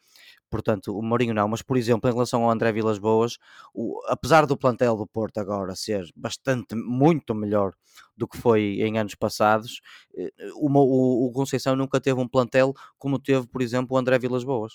Portanto, 0.49 0.97
o 0.97 1.01
Mourinho 1.01 1.33
não, 1.33 1.47
mas 1.47 1.61
por 1.61 1.77
exemplo, 1.77 2.09
em 2.09 2.13
relação 2.13 2.43
ao 2.43 2.51
André 2.51 2.71
Vilas 2.71 2.97
Boas, 2.99 3.37
o- 3.73 3.99
apesar 4.07 4.45
do 4.45 4.57
plantel 4.57 4.95
do 4.95 5.07
Porto 5.07 5.37
agora 5.39 5.75
ser 5.75 6.05
bastante, 6.15 6.75
muito 6.75 7.33
melhor 7.35 7.73
do 8.15 8.27
que 8.27 8.37
foi 8.37 8.77
em 8.81 8.97
anos 8.97 9.15
passados, 9.15 9.81
eh, 10.17 10.31
o, 10.55 11.27
o 11.27 11.31
Conceição 11.31 11.75
nunca 11.75 11.99
teve 11.99 12.19
um 12.19 12.27
plantel 12.27 12.73
como 12.97 13.19
teve, 13.19 13.47
por 13.47 13.61
exemplo, 13.61 13.95
o 13.95 13.99
André 13.99 14.19
Vilas 14.19 14.43
Boas. 14.43 14.73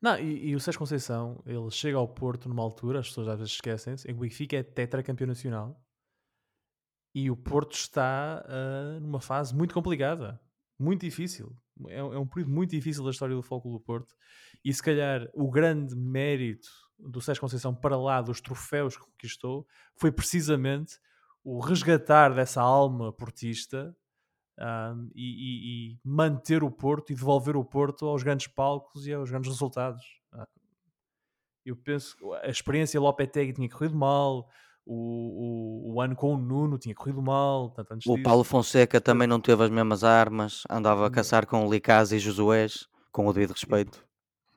Não, 0.00 0.18
e, 0.18 0.50
e 0.50 0.56
o 0.56 0.60
Sérgio 0.60 0.78
Conceição, 0.78 1.42
ele 1.46 1.70
chega 1.70 1.96
ao 1.96 2.06
Porto 2.06 2.48
numa 2.48 2.62
altura, 2.62 3.00
as 3.00 3.08
pessoas 3.08 3.28
às 3.28 3.38
vezes 3.38 3.54
esquecem-se, 3.54 4.06
em 4.08 4.12
que 4.12 4.18
o 4.18 4.22
Benfica 4.22 4.56
é 4.56 4.62
tetracampeão 4.62 5.26
nacional 5.26 5.80
e 7.14 7.30
o 7.30 7.36
Porto 7.36 7.72
está 7.72 8.44
ah, 8.46 9.00
numa 9.00 9.22
fase 9.22 9.54
muito 9.54 9.72
complicada, 9.72 10.38
muito 10.78 11.00
difícil. 11.00 11.56
É, 11.88 11.96
é 11.96 12.02
um 12.02 12.26
período 12.26 12.52
muito 12.52 12.72
difícil 12.72 13.02
da 13.02 13.10
história 13.10 13.34
do 13.34 13.42
Foco 13.42 13.70
do 13.70 13.80
Porto 13.80 14.14
e 14.62 14.72
se 14.72 14.82
calhar 14.82 15.26
o 15.32 15.50
grande 15.50 15.96
mérito 15.96 16.68
do 16.98 17.20
Sérgio 17.20 17.40
Conceição 17.40 17.74
para 17.74 17.96
lá 17.96 18.20
dos 18.20 18.42
troféus 18.42 18.96
que 18.98 19.04
conquistou 19.04 19.66
foi 19.94 20.12
precisamente 20.12 20.98
o 21.42 21.58
resgatar 21.58 22.34
dessa 22.34 22.60
alma 22.60 23.12
portista 23.12 23.96
um, 24.58 25.10
e, 25.14 25.22
e- 25.24 25.92
e 25.92 25.98
manter 26.04 26.62
o 26.64 26.70
Porto 26.70 27.12
e 27.12 27.14
devolver 27.14 27.56
o 27.56 27.64
Porto 27.64 28.06
aos 28.06 28.22
grandes 28.22 28.46
palcos 28.46 29.06
e 29.06 29.12
aos 29.12 29.30
grandes 29.30 29.50
resultados. 29.50 30.02
Ah, 30.32 30.46
eu 31.64 31.76
penso 31.76 32.16
que 32.16 32.24
a 32.42 32.48
experiência 32.48 33.00
Lopetegui 33.00 33.52
tinha 33.52 33.68
corrido 33.68 33.96
mal, 33.96 34.48
o, 34.84 35.90
o, 35.92 35.94
o 35.94 36.00
ano 36.00 36.14
com 36.14 36.34
o 36.34 36.38
Nuno 36.38 36.78
tinha 36.78 36.94
corrido 36.94 37.20
mal, 37.20 37.70
tanto 37.70 37.92
antes 37.92 38.06
O 38.06 38.12
disso. 38.12 38.22
Paulo 38.22 38.44
Fonseca 38.44 39.00
também 39.00 39.26
não 39.28 39.40
teve 39.40 39.62
as 39.64 39.70
mesmas 39.70 40.04
armas, 40.04 40.62
andava 40.70 41.06
a 41.06 41.10
não. 41.10 41.10
caçar 41.10 41.46
com 41.46 41.66
o 41.66 41.70
Licaz 41.72 42.12
e 42.12 42.18
Josués, 42.18 42.86
com 43.12 43.26
o 43.26 43.32
devido 43.32 43.52
respeito 43.52 44.06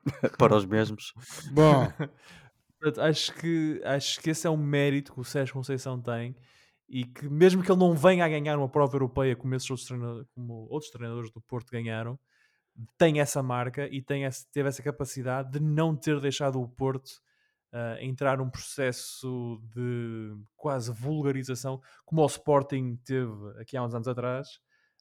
para 0.38 0.56
os 0.56 0.66
mesmos. 0.66 1.14
Bom, 1.52 1.92
Portanto, 2.80 3.02
acho 3.02 3.34
que, 3.36 3.82
acho 3.84 4.22
que 4.22 4.30
esse 4.30 4.48
é 4.48 4.50
um 4.50 4.58
mérito 4.58 5.14
que 5.14 5.20
o 5.20 5.24
Sérgio 5.26 5.54
Conceição 5.54 6.02
tem 6.02 6.36
e 6.90 7.06
que 7.06 7.30
mesmo 7.30 7.64
que 7.64 7.72
ele 7.72 7.80
não 7.80 7.94
venha 7.96 8.26
a 8.26 8.30
ganhar 8.30 8.58
uma 8.58 8.70
prova 8.70 8.96
europeia 8.96 9.36
como, 9.36 9.56
esses 9.56 9.70
outros, 9.70 9.88
treina- 9.88 10.26
como 10.34 10.54
outros 10.70 10.92
treinadores 10.92 11.32
do 11.32 11.42
Porto 11.42 11.72
ganharam, 11.72 12.20
tem 12.98 13.20
essa 13.20 13.44
marca 13.44 13.88
e 13.88 14.02
tem 14.02 14.24
esse- 14.24 14.50
teve 14.52 14.70
essa 14.70 14.82
capacidade 14.84 15.52
de 15.52 15.60
não 15.60 15.96
ter 15.96 16.20
deixado 16.22 16.62
o 16.62 16.68
Porto 16.68 17.12
ah, 17.74 17.98
entrar 18.02 18.38
num 18.38 18.50
processo 18.50 19.62
de 19.76 20.36
quase 20.58 20.92
vulgarização 20.92 21.80
como 22.06 22.22
o 22.24 22.26
Sporting 22.26 22.98
teve 23.06 23.32
aqui 23.62 23.78
há 23.78 23.84
uns 23.84 23.94
anos 23.94 24.08
atrás 24.08 24.48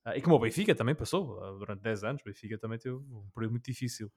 ah, 0.04 0.16
e 0.16 0.20
como 0.22 0.36
o 0.36 0.38
Benfica 0.38 0.74
também 0.74 0.94
passou 0.94 1.42
ah, 1.42 1.52
durante 1.52 1.80
10 1.82 2.04
anos. 2.04 2.20
O 2.22 2.24
Benfica 2.26 2.58
também 2.58 2.78
teve 2.78 2.96
um 2.96 3.28
período 3.34 3.52
muito 3.52 3.64
difícil. 3.66 4.10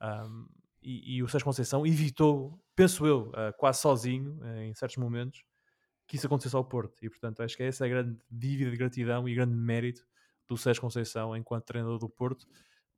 Ahm, 0.00 0.46
e, 0.82 1.16
e 1.16 1.22
o 1.22 1.28
Sérgio 1.28 1.46
Conceição 1.46 1.86
evitou, 1.86 2.60
penso 2.76 3.06
eu, 3.06 3.32
quase 3.58 3.80
sozinho, 3.80 4.38
em 4.58 4.74
certos 4.74 4.98
momentos, 4.98 5.42
que 6.14 6.18
isso 6.18 6.26
acontecesse 6.26 6.54
ao 6.56 6.64
Porto. 6.64 7.04
E 7.04 7.10
portanto, 7.10 7.42
acho 7.42 7.56
que 7.56 7.62
essa 7.64 7.84
é 7.84 7.86
a 7.86 7.90
grande 7.90 8.16
dívida 8.30 8.70
de 8.70 8.76
gratidão 8.76 9.28
e 9.28 9.34
grande 9.34 9.54
mérito 9.54 10.06
do 10.48 10.56
Sérgio 10.56 10.80
Conceição 10.82 11.36
enquanto 11.36 11.64
treinador 11.64 11.98
do 11.98 12.08
Porto, 12.08 12.46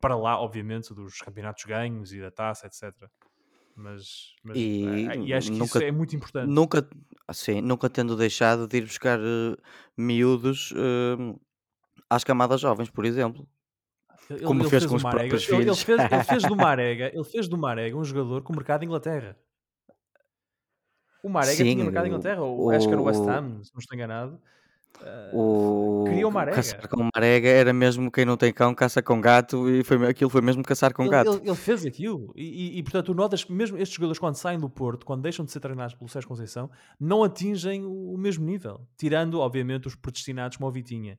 para 0.01 0.15
lá, 0.17 0.39
obviamente, 0.41 0.93
dos 0.95 1.19
campeonatos 1.21 1.65
ganhos 1.65 2.13
e 2.13 2.21
da 2.21 2.31
taça, 2.31 2.67
etc. 2.67 2.93
Mas, 3.75 4.35
mas 4.43 4.67
E 4.85 5.09
ah, 5.09 5.17
e 5.17 5.33
acho 5.35 5.53
que 5.53 5.59
nunca, 5.59 5.79
isso 5.79 5.83
é 5.83 5.91
muito 5.93 6.15
importante. 6.17 6.49
nunca, 6.49 6.89
assim, 7.29 7.61
nunca 7.61 7.91
tendo 7.91 8.17
deixado 8.17 8.67
de 8.69 8.79
ir 8.79 8.83
buscar 8.85 9.19
eh, 9.21 9.57
miúdos 9.97 10.73
eh, 10.77 11.37
às 12.11 12.25
camadas 12.25 12.61
jovens, 12.61 12.91
por 12.91 13.05
exemplo, 13.05 13.49
Ele, 14.31 14.41
como 14.41 14.63
ele 14.63 14.71
fez 14.71 14.71
fez 14.71 14.87
com 14.87 14.97
os 14.97 15.03
Marega, 15.03 15.19
próprios 15.29 15.49
ele, 15.49 15.63
ele 15.63 15.75
filhos. 15.75 15.83
fez, 15.83 16.07
ele 16.11 16.25
fez 16.25 16.45
do 16.47 16.57
Marega, 16.57 17.11
ele 17.15 17.25
fez 17.25 17.49
do 17.49 17.59
Marega 17.59 17.97
um 17.97 18.05
jogador 18.05 18.43
com 18.43 18.53
o 18.53 18.57
mercado 18.57 18.81
de 18.81 18.87
Inglaterra. 18.87 19.37
O 21.23 21.29
Marega 21.29 21.57
Sim, 21.57 21.73
tinha 21.73 21.85
mercado 21.85 22.05
em 22.07 22.09
o, 22.09 22.13
Inglaterra, 22.13 22.43
ou 22.43 22.71
acho 22.71 22.87
que 22.87 22.93
era 22.93 23.03
o 23.03 23.05
West 23.05 23.21
o, 23.21 23.29
Ham, 23.29 23.63
se 23.63 23.73
não 23.75 23.81
estou 23.81 23.95
enganado. 23.95 24.39
Ah, 25.03 25.31
o, 25.35 26.05
criou 26.07 26.31
o 26.31 26.33
o 26.33 26.37
caçar 26.53 26.77
Marega. 26.77 26.89
com 26.89 27.11
marega 27.15 27.49
era 27.51 27.71
mesmo 27.73 28.11
quem 28.11 28.25
não 28.25 28.35
tem 28.37 28.51
cão 28.51 28.75
caça 28.75 29.03
com 29.03 29.21
gato 29.21 29.69
e 29.69 29.85
foi, 29.85 30.09
aquilo 30.09 30.31
foi 30.31 30.41
mesmo 30.41 30.63
caçar 30.63 30.95
com 30.95 31.03
Ele, 31.03 31.11
gato. 31.11 31.33
ele, 31.35 31.49
ele 31.49 31.55
fez 31.57 31.85
aquilo. 31.85 32.33
E, 32.35 32.77
e, 32.77 32.79
e, 32.79 32.83
portanto, 32.83 33.07
tu 33.07 33.15
notas 33.15 33.45
que 33.45 33.53
mesmo 33.53 33.77
estes 33.77 33.95
jogadores, 33.95 34.19
quando 34.19 34.37
saem 34.37 34.59
do 34.59 34.71
Porto, 34.71 35.05
quando 35.05 35.21
deixam 35.23 35.45
de 35.45 35.53
ser 35.53 35.61
treinados 35.61 35.95
pelo 35.95 36.09
Sérgio 36.09 36.29
Conceição, 36.29 36.71
não 36.99 37.23
atingem 37.23 37.85
o, 37.85 38.15
o 38.15 38.17
mesmo 38.19 38.47
nível. 38.47 38.87
Tirando, 38.97 39.39
obviamente, 39.41 39.87
os 39.87 39.95
predestinados 39.95 40.57
como 40.57 40.69
o 40.69 40.73
Vitinha. 40.73 41.19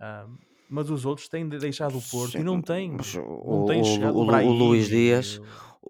Ah, 0.00 0.26
mas 0.68 0.90
os 0.90 1.06
outros 1.06 1.28
têm 1.28 1.48
de- 1.48 1.58
deixado 1.58 1.96
o 1.96 2.02
Porto 2.02 2.32
Sim, 2.32 2.40
e 2.40 2.42
não 2.42 2.60
têm, 2.60 2.90
não 2.90 3.62
o, 3.62 3.64
têm 3.66 3.82
o, 3.82 3.84
chegado. 3.84 4.16
o, 4.16 4.18
O 4.18 4.24
Lu- 4.24 4.46
o 4.48 4.52
Luís 4.52 4.88
Dias, 4.88 5.40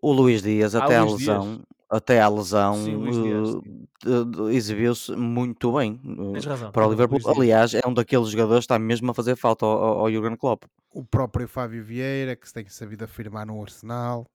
o- 0.02 0.10
o 0.10 0.12
Luís 0.12 0.42
Dias 0.42 0.74
ah, 0.74 0.84
até 0.84 1.00
Luís 1.00 1.16
Dias. 1.16 1.28
lesão, 1.28 1.60
até 1.88 2.20
à 2.20 2.28
lesão, 2.28 2.74
eh, 2.74 4.08
sim. 4.10 4.48
exibiu-se 4.50 5.12
muito 5.12 5.72
bem 5.72 6.00
razão. 6.44 6.72
para 6.72 6.86
o 6.86 6.90
Liverpool. 6.90 7.20
Aliás, 7.26 7.74
é 7.74 7.80
um 7.86 7.94
daqueles 7.94 8.28
jogadores 8.28 8.66
que 8.66 8.72
está 8.72 8.78
mesmo 8.78 9.10
a 9.10 9.14
fazer 9.14 9.36
falta 9.36 9.64
ao, 9.64 10.00
ao, 10.00 10.10
Jurgen 10.10 10.36
Klopp. 10.36 10.64
O 10.90 11.04
próprio 11.04 11.46
Fábio 11.46 11.84
Vieira, 11.84 12.34
que 12.34 12.46
se 12.46 12.54
tem 12.54 12.66
sabido 12.68 13.04
afirmar 13.04 13.46
no 13.46 13.62
Arsenal. 13.62 14.26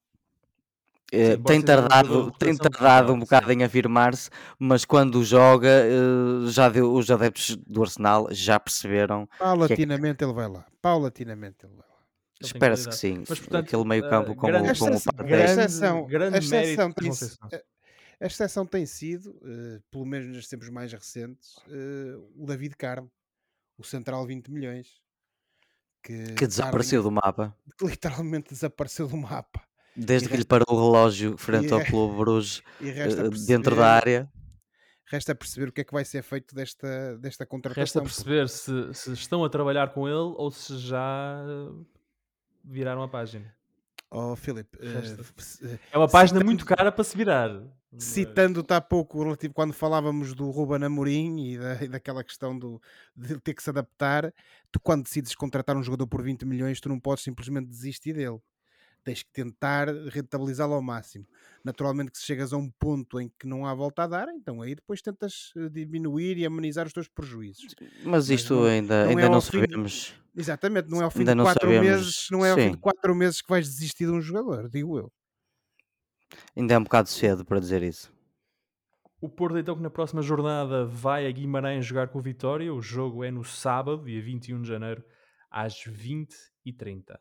Eh, 1.11 1.35
Sim, 1.35 1.43
tem 1.43 1.61
tardado, 1.61 2.31
tem 2.31 2.55
tardado 2.55 3.11
um 3.11 3.19
bocado 3.19 3.51
em 3.51 3.65
afirmar-se, 3.65 4.29
mas 4.57 4.85
quando 4.85 5.21
joga, 5.25 5.67
eh, 5.67 6.45
já 6.45 6.69
deu, 6.69 6.93
os 6.93 7.11
adeptos 7.11 7.57
do 7.67 7.81
Arsenal 7.81 8.29
já 8.31 8.57
perceberam. 8.57 9.27
Paulatinamente 9.37 10.23
ele 10.23 10.31
vai 10.31 10.47
lá. 10.47 10.65
Paulatinamente 10.81 11.65
ele 11.65 11.73
vai 11.73 11.85
lá. 11.85 11.90
Espera-se 12.41 12.87
que 12.89 12.95
sim. 12.95 13.23
Mas, 13.27 13.39
portanto, 13.39 13.65
Aquele 13.67 13.85
meio-campo 13.85 14.31
eh, 14.31 14.35
com, 14.35 14.47
grande- 14.47 14.71
o, 14.71 14.75
com 14.77 14.85
o 14.85 14.89
Esta- 14.89 15.13
Partey. 15.13 15.35
grande- 15.37 15.61
a 15.61 15.65
exceção, 15.65 16.05
grande 16.05 16.35
a 16.35 16.39
exceção 16.39 16.87
mérito 16.89 16.93
Conceição. 17.07 17.49
a 18.19 18.25
exceção 18.25 18.65
tem 18.65 18.85
sido, 18.85 19.39
eh, 19.43 19.79
pelo 19.91 20.05
menos 20.05 20.27
nos 20.35 20.47
tempos 20.47 20.69
mais 20.69 20.91
recentes, 20.91 21.55
eh, 21.69 22.15
o 22.35 22.45
David 22.45 22.75
Carmo, 22.75 23.11
o 23.77 23.83
central 23.83 24.25
20 24.25 24.49
milhões, 24.51 24.99
que, 26.03 26.33
Que 26.33 26.47
desapareceu 26.47 27.01
do 27.03 27.11
mapa. 27.11 27.55
que 27.77 27.85
literalmente 27.85 28.49
desapareceu 28.53 29.07
do 29.07 29.17
mapa. 29.17 29.61
Desde 29.95 30.25
E 30.27 30.29
que 30.29 30.33
lhe 30.35 30.37
resta- 30.43 30.47
parou 30.47 30.65
o 30.69 30.91
relógio 30.91 31.37
frente 31.37 31.67
e 31.69 31.73
ao 31.73 31.79
re- 31.79 31.85
Clube 31.89 32.15
Bruges, 32.17 32.63
resta 32.79 33.21
eh, 33.21 33.29
perceber, 33.29 33.45
dentro 33.57 33.75
da 33.75 33.87
área. 33.87 34.31
resta 35.05 35.35
perceber 35.35 35.67
o 35.69 35.71
que 35.73 35.81
é 35.81 35.83
que 35.83 35.91
vai 35.93 36.05
ser 36.05 36.23
feito 36.23 36.55
desta, 36.55 36.87
desta 37.17 37.43
Resta 37.43 37.45
contratação. 37.45 38.03
perceber 38.03 38.47
se, 38.47 38.93
se 38.93 39.11
estão 39.11 39.43
a 39.43 39.49
trabalhar 39.49 39.93
com 39.93 40.07
ele 40.07 40.15
ou 40.37 40.49
se 40.49 40.77
já 40.77 41.43
eh, 42.64 42.68
viraram 42.74 43.03
a 43.03 43.07
página. 43.07 43.53
Oh, 44.09 44.36
Filipe, 44.36 44.78
eh, 44.82 45.80
É 45.91 45.97
uma 45.97 46.07
página 46.07 46.39
Citando- 46.39 46.45
muito 46.45 46.66
cara 46.66 46.91
para 46.91 47.03
se 47.03 47.16
virar. 47.16 47.49
Citando-te 47.97 48.74
há 48.74 48.80
pouco, 48.82 49.22
relativo, 49.24 49.53
quando 49.53 49.74
falávamos 49.74 50.34
do 50.34 50.49
Ruben 50.49 50.84
Amorim 50.86 51.45
e, 51.53 51.57
da, 51.57 51.84
e 51.84 51.88
daquela 51.89 52.24
questão 52.24 52.57
do, 52.57 52.82
de 53.16 53.38
ter 53.39 53.53
que 53.53 53.62
se 53.62 53.70
adaptar, 53.70 54.34
tu 54.72 54.80
quando 54.80 55.03
decides 55.03 55.36
contratar 55.36 55.76
um 55.76 55.84
jogador 55.84 56.07
por 56.07 56.22
20 56.22 56.45
milhões, 56.45 56.80
tu 56.80 56.88
não 56.89 56.99
podes 56.99 57.24
simplesmente 57.24 57.68
desistir 57.68 58.14
dele. 58.14 58.39
Tens 59.03 59.23
que 59.23 59.31
tentar 59.31 59.87
rentabilizá-lo 60.09 60.73
ao 60.75 60.81
máximo. 60.81 61.25
Naturalmente 61.65 62.11
que 62.11 62.19
se 62.19 62.25
chegas 62.25 62.53
a 62.53 62.57
um 62.57 62.69
ponto 62.69 63.19
em 63.19 63.29
que 63.39 63.47
não 63.47 63.65
há 63.65 63.73
volta 63.73 64.03
a 64.03 64.07
dar, 64.07 64.27
então 64.29 64.61
aí 64.61 64.75
depois 64.75 65.01
tentas 65.01 65.51
eh, 65.57 65.69
diminuir 65.69 66.37
e 66.37 66.45
amenizar 66.45 66.85
os 66.85 66.93
teus 66.93 67.07
prejuízos. 67.07 67.73
Mas 68.03 68.29
isto 68.29 68.53
não- 68.53 68.63
ainda, 68.65 69.03
não 69.03 69.09
ainda 69.09 69.21
é 69.23 69.29
não 69.29 69.41
fim- 69.41 69.61
sabemos. 69.61 70.13
Exatamente, 70.35 70.89
não 70.89 71.01
é 71.01 71.03
ao 71.03 71.11
fim 71.11 71.19
Ainda 71.19 71.35
de 71.35 71.41
quatro 71.41 71.67
sabemos, 71.67 71.87
meses, 71.89 72.27
não 72.31 72.45
é 72.45 72.51
ao 72.51 72.57
fim 72.57 72.63
sim. 72.63 72.71
de 72.71 72.77
quatro 72.77 73.15
meses 73.15 73.41
que 73.41 73.49
vais 73.49 73.67
desistir 73.67 74.05
de 74.05 74.11
um 74.11 74.21
jogador, 74.21 74.69
digo 74.69 74.97
eu. 74.97 75.11
Ainda 76.55 76.73
é 76.73 76.77
um 76.77 76.83
bocado 76.83 77.09
cedo 77.09 77.43
para 77.43 77.59
dizer 77.59 77.81
isso. 77.83 78.13
O 79.19 79.27
Porto, 79.29 79.57
então, 79.57 79.75
que 79.75 79.81
na 79.83 79.89
próxima 79.89 80.21
jornada 80.21 80.85
vai 80.85 81.27
a 81.27 81.31
Guimarães 81.31 81.85
jogar 81.85 82.07
com 82.07 82.17
o 82.17 82.21
Vitória. 82.21 82.73
O 82.73 82.81
jogo 82.81 83.23
é 83.23 83.29
no 83.29 83.43
sábado, 83.43 84.03
dia 84.05 84.21
21 84.21 84.61
de 84.61 84.67
janeiro, 84.67 85.03
às 85.49 85.75
20h30. 85.85 87.19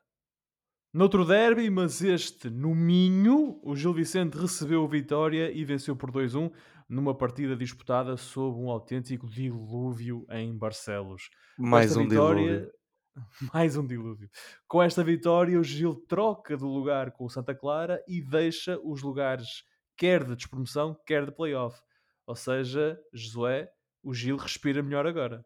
Noutro 0.93 1.25
derby, 1.25 1.71
mas 1.71 2.03
este 2.03 2.51
no 2.51 2.75
Minho, 2.75 3.61
o 3.63 3.77
Gil 3.77 3.93
Vicente 3.95 4.37
recebeu 4.37 4.83
o 4.83 4.89
Vitória 4.89 5.51
e 5.53 5.65
venceu 5.65 5.95
por 5.95 6.11
2-1 6.11 6.51
numa 6.89 7.17
partida 7.17 7.55
disputada 7.57 8.17
sob 8.17 8.59
um 8.59 8.69
autêntico 8.69 9.29
dilúvio 9.29 10.27
em 10.31 10.57
Barcelos. 10.57 11.31
Mais 11.57 11.91
esta 11.93 12.01
um 12.01 12.09
vitória- 12.09 12.45
dilúvio. 12.45 12.73
Mais 13.55 13.77
um 13.77 13.87
dilúvio. 13.87 14.29
Com 14.67 14.83
esta 14.83 15.05
vitória, 15.05 15.59
o 15.61 15.63
Gil 15.65 15.95
troca 16.09 16.57
de 16.57 16.65
lugar 16.65 17.13
com 17.13 17.25
o 17.25 17.31
Santa 17.31 17.55
Clara 17.55 18.03
e 18.09 18.21
deixa 18.21 18.79
os 18.83 19.03
lugares 19.03 19.63
quer 19.97 20.25
de 20.25 20.35
despromoção, 20.35 20.97
quer 21.07 21.25
de 21.27 21.33
playoff. 21.33 21.81
Ou 22.27 22.35
seja, 22.35 22.99
Josué, 23.13 23.69
o 24.03 24.13
Gil 24.15 24.37
respira 24.37 24.83
melhor 24.83 25.07
agora. 25.07 25.45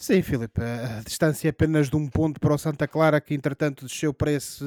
Sim, 0.00 0.22
Filipe, 0.22 0.60
a 0.62 1.02
distância 1.02 1.48
é 1.48 1.50
apenas 1.50 1.90
de 1.90 1.96
um 1.96 2.08
ponto 2.08 2.38
para 2.38 2.54
o 2.54 2.58
Santa 2.58 2.86
Clara, 2.86 3.20
que 3.20 3.34
entretanto 3.34 3.84
desceu 3.84 4.14
para 4.14 4.30
esse 4.30 4.62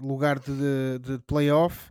lugar 0.00 0.38
de, 0.38 1.00
de 1.00 1.18
playoff, 1.26 1.90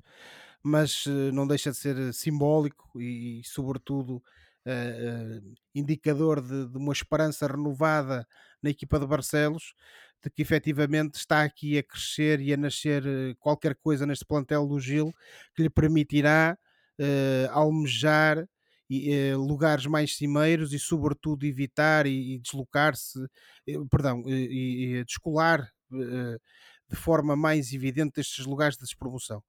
mas 0.63 1.03
eh, 1.05 1.31
não 1.33 1.45
deixa 1.45 1.69
de 1.71 1.75
ser 1.77 2.13
simbólico 2.13 2.89
e, 3.01 3.41
sobretudo, 3.43 4.23
eh, 4.65 5.41
eh, 5.41 5.41
indicador 5.75 6.41
de, 6.41 6.65
de 6.69 6.77
uma 6.77 6.93
esperança 6.93 7.45
renovada 7.45 8.25
na 8.63 8.69
equipa 8.69 8.97
de 8.97 9.05
Barcelos, 9.05 9.73
de 10.23 10.29
que 10.29 10.41
efetivamente 10.41 11.15
está 11.15 11.43
aqui 11.43 11.77
a 11.77 11.83
crescer 11.83 12.39
e 12.39 12.53
a 12.53 12.57
nascer 12.57 13.05
eh, 13.05 13.35
qualquer 13.37 13.75
coisa 13.75 14.05
neste 14.05 14.25
plantel 14.25 14.65
do 14.65 14.79
Gil 14.79 15.13
que 15.53 15.63
lhe 15.63 15.69
permitirá 15.69 16.57
eh, 16.97 17.49
almejar 17.51 18.47
e, 18.89 19.11
eh, 19.13 19.35
lugares 19.35 19.85
mais 19.85 20.15
cimeiros 20.15 20.73
e, 20.73 20.79
sobretudo, 20.79 21.45
evitar 21.45 22.05
e, 22.07 22.35
e 22.35 22.39
deslocar-se, 22.39 23.19
eh, 23.67 23.73
perdão, 23.89 24.23
e, 24.27 24.99
e- 24.99 25.03
descolar 25.05 25.61
eh, 25.93 26.37
de 26.89 26.95
forma 26.95 27.35
mais 27.35 27.73
evidente 27.73 28.19
estes 28.21 28.45
lugares 28.45 28.75
de 28.77 28.83
despromoção. 28.83 29.43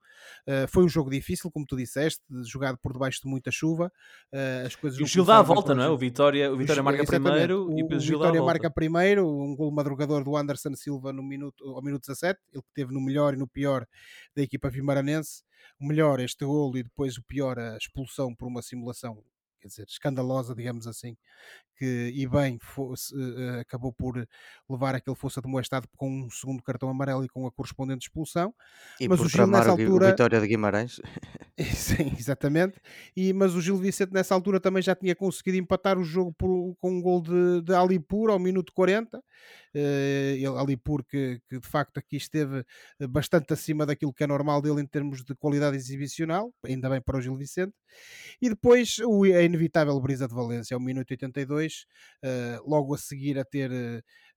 Eh, 0.47 0.66
foi 0.66 0.84
um 0.84 0.89
jogo 0.89 1.09
difícil, 1.11 1.51
como 1.51 1.64
tu 1.64 1.76
disseste, 1.76 2.20
jogado 2.43 2.76
por 2.78 2.93
debaixo 2.93 3.20
de 3.22 3.28
muita 3.28 3.51
chuva. 3.51 3.93
eh, 4.32 4.64
as 4.66 4.74
coisas 4.74 4.99
E 4.99 5.03
o 5.03 5.07
Gil 5.07 5.24
dá 5.24 5.39
a 5.39 5.43
volta, 5.43 5.72
o 5.72 5.74
não 5.76 5.82
é? 5.84 5.89
O 5.89 5.97
Vitória, 5.97 6.53
o 6.53 6.57
Vitória 6.57 6.74
Gil- 6.82 6.84
marca 6.84 7.05
primeiro 7.07 7.66
o, 7.68 7.72
e 7.78 7.82
depois 7.82 8.03
o 8.03 8.07
Vitória 8.07 8.43
marca 8.43 8.70
primeiro, 8.70 9.28
um 9.28 9.55
gol 9.55 9.70
madrugador 9.70 10.24
do 10.24 10.36
Anderson 10.36 10.74
Silva 10.74 11.12
no 11.12 11.22
minuto, 11.22 11.64
ao 11.68 11.82
minuto 11.82 12.03
17, 12.03 12.41
ele 12.53 12.62
que 12.62 12.72
teve 12.74 12.93
no 12.93 13.01
melhor 13.01 13.34
e 13.34 13.36
no 13.36 13.47
pior 13.47 13.86
da 14.34 14.43
equipa 14.43 14.68
vimaranense. 14.68 15.43
O 15.80 15.86
melhor 15.86 16.18
este 16.20 16.45
golo 16.45 16.76
e 16.76 16.82
depois 16.82 17.16
o 17.16 17.22
pior 17.22 17.59
a 17.59 17.76
expulsão 17.76 18.34
por 18.34 18.47
uma 18.49 18.62
simulação, 18.62 19.22
quer 19.61 19.69
dizer, 19.69 19.87
escandalosa, 19.89 20.55
digamos 20.55 20.87
assim, 20.87 21.17
que 21.77 22.13
e 22.15 22.27
bem 22.29 22.59
fosse, 22.61 23.15
eh, 23.17 23.61
acabou 23.61 23.93
por 23.93 24.17
levar 24.69 24.95
a 24.95 25.01
que 25.01 25.09
ele 25.11 25.17
fosse 25.19 25.39
admoestado 25.39 25.89
com 25.97 26.09
um 26.11 26.31
segundo 26.31 26.63
cartão 26.63 26.89
amarelo 26.89 27.25
e 27.25 27.29
com 27.29 27.47
a 27.47 27.53
correspondente 27.53 28.07
expulsão. 28.07 28.55
E 29.01 29.09
Mas 29.09 29.19
por 29.19 29.27
o 29.27 29.29
Gil, 29.29 29.47
nessa 29.47 29.71
altura- 29.71 30.11
Vitória 30.11 30.41
de 30.41 30.47
Guimarães. 30.49 31.01
Sim, 31.75 32.13
exatamente. 32.17 32.81
E, 33.17 33.33
mas 33.33 33.55
o 33.55 33.61
Gil 33.61 33.77
Vicente 33.77 34.13
nessa 34.13 34.33
altura 34.35 34.61
também 34.61 34.81
já 34.83 34.95
tinha 34.95 35.15
conseguido 35.17 35.57
empatar 35.59 35.99
o 35.99 36.05
jogo 36.05 36.33
por- 36.33 36.77
com 36.79 36.91
um 36.93 37.03
gol 37.03 37.21
de, 37.21 37.63
de 37.63 37.75
Alipur 37.75 38.31
ao 38.31 38.39
minuto 38.39 38.73
40. 38.73 39.21
Eh, 39.75 40.35
ele, 40.37 40.47
Alipur 40.57 41.05
que, 41.05 41.41
que 41.49 41.59
de 41.59 41.67
facto 41.69 41.99
aqui 41.99 42.17
esteve 42.17 42.65
eh, 43.01 43.07
bastante 43.09 43.53
acima 43.53 43.85
daquilo 43.85 44.13
que 44.13 44.23
é 44.25 44.27
normal 44.27 44.63
dele 44.63 44.81
em 44.81 44.87
termos 44.87 45.25
de 45.25 45.35
qualidade 45.35 45.77
exibicional, 45.77 46.53
ainda 46.65 46.89
bem 46.89 47.01
para 47.03 47.19
o 47.19 47.21
Gil 47.21 47.37
Vicente. 47.37 47.75
E 48.41 48.49
depois 48.49 48.99
o, 49.01 49.25
a 49.25 49.43
inevitável 49.43 49.99
brisa 50.01 50.29
de 50.29 50.35
Valência 50.35 50.75
ao 50.75 50.81
minuto 50.81 51.11
82, 51.11 51.87
eh, 52.23 52.59
logo 52.67 52.95
a 52.95 52.99
seguir 52.99 53.39
a 53.39 53.45
ter 53.45 53.71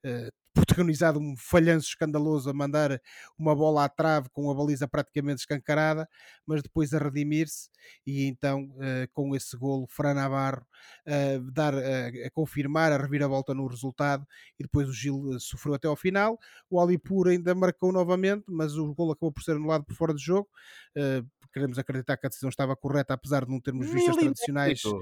eh, 0.04 0.30
protagonizado 0.72 1.20
um 1.20 1.36
falhanço 1.38 1.88
escandaloso 1.90 2.50
a 2.50 2.54
mandar 2.54 3.00
uma 3.38 3.56
bola 3.56 3.84
à 3.86 3.90
trave 3.90 4.30
com 4.32 4.50
a 4.50 4.56
baliza 4.56 4.88
praticamente 4.88 5.42
escancarada, 5.42 6.08
mas 6.46 6.62
depois 6.62 6.94
a 6.94 7.00
redimir-se 7.00 7.70
e 8.06 8.26
então 8.26 8.74
eh, 8.80 9.08
com 9.14 9.36
esse 9.36 9.58
golo 9.58 9.86
Fran 9.88 10.14
Navarro 10.14 10.66
eh, 11.06 11.40
dar 11.52 11.74
eh, 11.74 12.26
a 12.28 12.32
confirmar 12.32 12.92
a 12.92 12.98
reviravolta 12.98 13.54
no 13.54 13.68
resultado 13.68 14.26
e 14.60 14.64
depois 14.64 14.88
o 14.88 14.94
Gil 14.94 15.40
sofreu 15.40 15.74
até 15.76 15.88
ao 15.88 15.96
final. 15.96 16.40
O 16.70 16.80
Alipur 16.80 17.28
ainda 17.28 17.54
marcou 17.54 17.92
novamente 17.92 18.46
mas 18.48 18.78
o 18.78 18.94
golo 18.94 19.12
acabou 19.12 19.32
por 19.32 19.44
ser 19.44 19.54
anulado 19.56 19.84
por 19.84 19.96
fora 19.96 20.14
de 20.14 20.22
jogo 20.22 20.48
Eh, 20.96 21.24
queremos 21.52 21.78
acreditar 21.80 22.18
que 22.18 22.26
a 22.26 22.30
decisão 22.30 22.50
estava 22.50 22.76
correta 22.76 23.14
apesar 23.14 23.46
de 23.46 23.52
não 23.52 23.60
termos 23.62 23.90
vistas 23.90 24.16
tradicionais. 24.18 24.96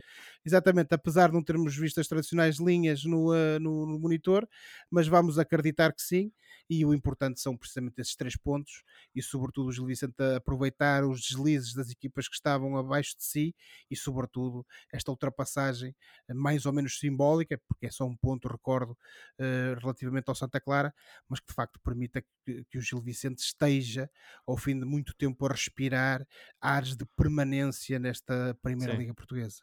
Exatamente, 0.45 0.93
apesar 0.93 1.27
de 1.29 1.33
não 1.35 1.43
termos 1.43 1.75
visto 1.75 1.99
as 1.99 2.07
tradicionais 2.07 2.57
linhas 2.59 3.03
no, 3.03 3.33
eh, 3.33 3.59
no- 3.59 3.85
no 3.85 3.99
monitor, 3.99 4.47
mas 4.89 5.07
vamos 5.07 5.37
acreditar 5.39 5.93
que 5.93 6.01
sim, 6.01 6.31
e 6.69 6.85
o 6.85 6.93
importante 6.93 7.39
são 7.41 7.57
precisamente 7.57 7.99
esses 7.99 8.15
três 8.15 8.35
pontos, 8.37 8.83
e 9.15 9.21
sobretudo 9.21 9.67
o 9.69 9.71
Gil 9.71 9.85
Vicente 9.85 10.15
aproveitar 10.35 11.03
os 11.03 11.21
deslizes 11.21 11.73
das 11.73 11.89
equipas 11.89 12.27
que 12.27 12.35
estavam 12.35 12.77
abaixo 12.77 13.17
de 13.17 13.23
si, 13.23 13.55
e 13.89 13.95
sobretudo 13.95 14.65
esta 14.91 15.11
ultrapassagem 15.11 15.95
eh, 16.27 16.33
mais 16.33 16.65
ou 16.65 16.73
menos 16.73 16.99
simbólica, 16.99 17.59
porque 17.67 17.87
é 17.87 17.91
só 17.91 18.05
um 18.05 18.15
ponto, 18.15 18.47
recordo, 18.47 18.97
eh, 19.37 19.75
relativamente 19.79 20.29
ao 20.29 20.35
Santa 20.35 20.59
Clara, 20.61 20.93
mas 21.27 21.39
que 21.39 21.47
de 21.47 21.53
facto 21.53 21.79
permita 21.83 22.21
que, 22.45 22.63
que 22.69 22.77
o 22.77 22.81
Gil 22.81 23.01
Vicente 23.01 23.39
esteja, 23.39 24.09
ao 24.47 24.57
fim 24.57 24.77
de 24.79 24.85
muito 24.85 25.13
tempo, 25.15 25.45
a 25.45 25.49
respirar 25.49 26.25
ares 26.61 26.95
de 26.95 27.05
permanência 27.15 27.99
nesta 27.99 28.57
Primeira 28.61 28.93
Sim. 28.93 28.99
Liga 28.99 29.13
Portuguesa. 29.13 29.61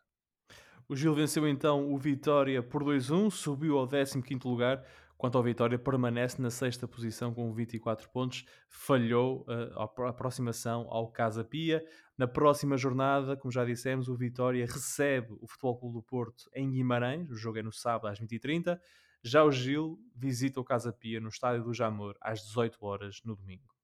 O 0.89 0.95
Gil 0.95 1.15
venceu 1.15 1.49
então 1.49 1.93
o 1.93 1.99
Vitória 1.99 2.63
por 2.63 2.85
2-1, 2.85 3.31
subiu 3.31 3.77
ao 3.77 3.89
15º 3.89 4.45
lugar, 4.45 4.85
quanto 5.19 5.37
ao 5.37 5.43
Vitória 5.43 5.77
permanece 5.79 6.41
na 6.41 6.49
sexta 6.51 6.87
posição 6.87 7.35
com 7.35 7.53
24 7.53 8.09
pontos, 8.11 8.45
falhou 8.69 9.45
eh, 9.49 9.73
a 9.75 9.89
pro- 9.89 10.07
aproximação 10.07 10.87
ao 10.89 11.11
Casa 11.11 11.43
Pia. 11.43 11.85
Na 12.17 12.29
próxima 12.29 12.77
jornada, 12.77 13.37
como 13.37 13.51
já 13.51 13.65
dissemos, 13.65 14.09
o 14.09 14.15
Vitória 14.15 14.65
recebe 14.65 15.33
o 15.41 15.49
Futebol 15.49 15.77
Clube 15.77 15.95
do 15.95 16.03
Porto 16.03 16.49
em 16.55 16.71
Guimarães, 16.71 17.31
o 17.31 17.35
jogo 17.35 17.59
é 17.59 17.63
no 17.63 17.73
sábado 17.73 18.07
às 18.07 18.21
20h30. 18.21 18.79
Já 19.25 19.43
o 19.43 19.51
Gil 19.51 19.99
visita 20.15 20.61
o 20.61 20.65
Casa 20.65 20.93
Pia 20.93 21.19
no 21.21 21.31
estádio 21.31 21.65
do 21.65 21.75
Jamor 21.75 22.15
às 22.21 22.43
18 22.43 22.79
horas 22.85 23.21
no 23.25 23.35
domingo. 23.35 23.75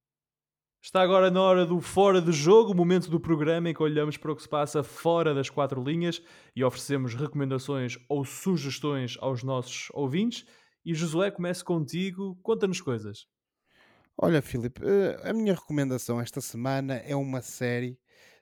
Está 0.85 1.01
agora 1.01 1.31
na 1.31 1.41
hora 1.41 1.65
do 1.65 1.81
Fora 1.81 2.21
de 2.21 2.33
Jogo, 2.33 2.75
momento 2.75 3.09
do 3.09 3.21
programa 3.21 3.71
em 3.71 3.73
que 3.73 3.81
olhamos 3.81 4.17
para 4.17 4.33
o 4.33 4.37
que 4.37 4.43
se 4.43 4.49
passa 4.49 4.83
fora 4.83 5.33
das 5.33 5.49
quatro 5.49 5.81
linhas 5.81 6.21
e 6.57 6.65
oferecemos 6.65 7.15
recomendações 7.15 7.97
ou 8.09 8.25
sugestões 8.25 9.17
aos 9.21 9.45
nossos 9.45 9.91
ouvintes. 9.93 10.45
E 10.85 10.93
Josué, 10.93 11.31
comece 11.31 11.63
contigo, 11.63 12.37
conta-nos 12.43 12.81
coisas. 12.81 13.29
Olha, 14.19 14.43
Filipe, 14.43 14.83
eh, 14.85 15.21
a 15.23 15.33
minha 15.33 15.55
recomendação 15.55 16.21
esta 16.21 16.41
semana 16.41 16.97
é 16.97 17.15
uma 17.15 17.43
série 17.43 17.97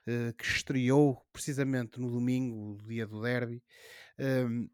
eh, 0.06 0.32
que 0.32 0.44
estreou 0.44 1.22
precisamente 1.34 2.00
no 2.00 2.10
domingo, 2.10 2.72
o 2.72 2.88
dia 2.88 3.06
do 3.06 3.20
derby, 3.20 3.62
ehm, 4.18 4.66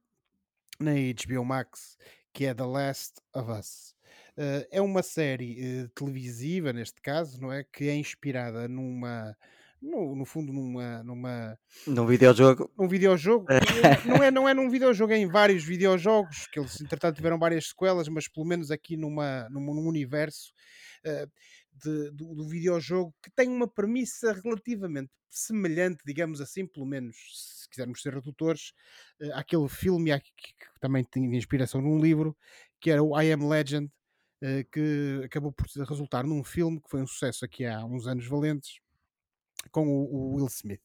na 0.79 0.93
HBO 0.93 1.45
Max, 1.45 1.99
que 2.33 2.45
é 2.45 2.55
The 2.55 2.65
Last 2.65 3.15
of 3.35 3.51
Us. 3.51 3.97
Eh, 4.37 4.69
é 4.73 4.81
uma 4.81 5.03
série 5.03 5.89
televisiva, 5.95 6.73
neste 6.73 7.01
caso, 7.01 7.41
não 7.41 7.53
é? 7.53 7.65
Que 7.65 7.89
é 7.89 7.95
inspirada 7.95 8.69
numa. 8.69 9.37
No, 9.81 10.17
no 10.17 10.25
fundo, 10.25 10.53
numa, 10.53 11.03
numa. 11.03 11.59
Num 11.87 12.07
videojogo. 12.07 12.71
Num 12.79 12.89
videojogo. 12.89 13.47
não, 14.07 14.23
é, 14.23 14.31
não 14.31 14.49
é 14.49 14.55
num 14.55 14.71
videojogo, 14.71 15.13
é 15.13 15.19
em 15.19 15.27
vários 15.27 15.65
videojogos, 15.65 16.47
que 16.49 16.59
eles, 16.59 16.81
entretanto, 16.81 17.17
tiveram 17.17 17.39
várias 17.39 17.69
sequelas, 17.69 18.09
mas 18.09 18.27
pelo 18.29 18.47
menos 18.47 18.71
aqui 18.71 18.97
numa, 18.97 19.49
num, 19.51 19.61
num 19.61 19.87
universo 19.87 20.53
uh, 21.07 21.31
de, 21.73 22.11
do, 22.13 22.35
do 22.35 22.49
videojogo 22.49 23.15
que 23.23 23.31
tem 23.31 23.49
uma 23.49 23.69
premissa 23.69 24.33
relativamente 24.33 25.11
semelhante, 25.29 26.03
digamos 26.05 26.41
assim, 26.41 26.67
pelo 26.67 26.87
menos 26.87 27.17
se 27.61 27.69
quisermos 27.69 28.01
ser 28.01 28.15
redutores, 28.15 28.73
uh, 29.21 29.35
àquele 29.35 29.69
filme 29.69 30.19
que, 30.19 30.33
que 30.37 30.81
também 30.81 31.05
tinha 31.05 31.37
inspiração 31.37 31.81
num 31.81 32.01
livro, 32.01 32.37
que 32.81 32.91
era 32.91 33.03
o 33.03 33.19
I 33.21 33.33
Am 33.33 33.47
Legend, 33.47 33.87
uh, 33.87 33.91
que 34.71 35.23
acabou 35.25 35.51
por 35.53 35.67
resultar 35.89 36.25
num 36.25 36.45
filme 36.45 36.81
que 36.81 36.91
foi 36.91 37.03
um 37.03 37.07
sucesso 37.07 37.45
aqui 37.45 37.65
há 37.65 37.85
uns 37.85 38.07
anos 38.07 38.27
valentes, 38.27 38.81
com 39.71 39.87
o, 39.87 40.15
o 40.15 40.35
Will 40.35 40.47
Smith. 40.47 40.81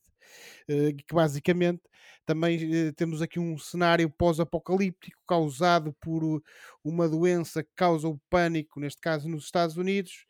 Uh, 0.70 0.96
que 0.96 1.14
basicamente 1.14 1.82
também 2.26 2.88
uh, 2.88 2.94
temos 2.94 3.22
aqui 3.22 3.40
um 3.40 3.58
cenário 3.58 4.10
pós-apocalíptico 4.10 5.22
causado 5.28 5.94
por 6.00 6.42
uma 6.84 7.10
doença 7.10 7.64
que 7.64 7.72
causa 7.76 8.08
o 8.08 8.18
pânico, 8.30 8.80
neste 8.80 9.02
caso 9.02 9.28
nos 9.28 9.46
Estados 9.46 9.76
Unidos, 9.76 10.26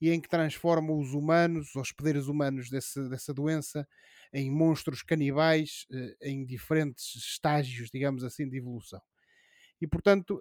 e 0.00 0.10
em 0.10 0.20
que 0.20 0.28
transforma 0.28 0.92
os 0.92 1.12
humanos, 1.14 1.70
os 1.70 1.76
hospedeiros 1.76 2.28
humanos 2.28 2.68
desse, 2.68 3.08
dessa 3.08 3.32
doença, 3.32 3.88
em 4.32 4.50
monstros 4.50 5.02
canibais 5.02 5.86
em 6.20 6.44
diferentes 6.44 7.14
estágios, 7.16 7.88
digamos 7.90 8.24
assim, 8.24 8.48
de 8.48 8.58
evolução. 8.58 9.00
E 9.80 9.86
portanto, 9.86 10.40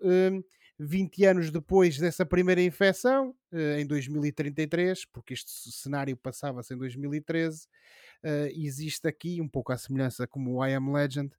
20 0.78 1.26
anos 1.26 1.52
depois 1.52 1.98
dessa 1.98 2.26
primeira 2.26 2.62
infecção, 2.62 3.34
em 3.78 3.86
2033, 3.86 5.06
porque 5.06 5.34
este 5.34 5.72
cenário 5.72 6.18
passava-se 6.18 6.74
em 6.74 6.78
2013, 6.78 7.68
uh, 8.24 8.28
existe 8.54 9.08
aqui, 9.08 9.42
um 9.42 9.48
pouco 9.48 9.72
à 9.72 9.78
semelhança 9.78 10.28
como 10.28 10.56
o 10.56 10.66
I 10.66 10.74
Am 10.74 10.92
Legend, 10.92 11.32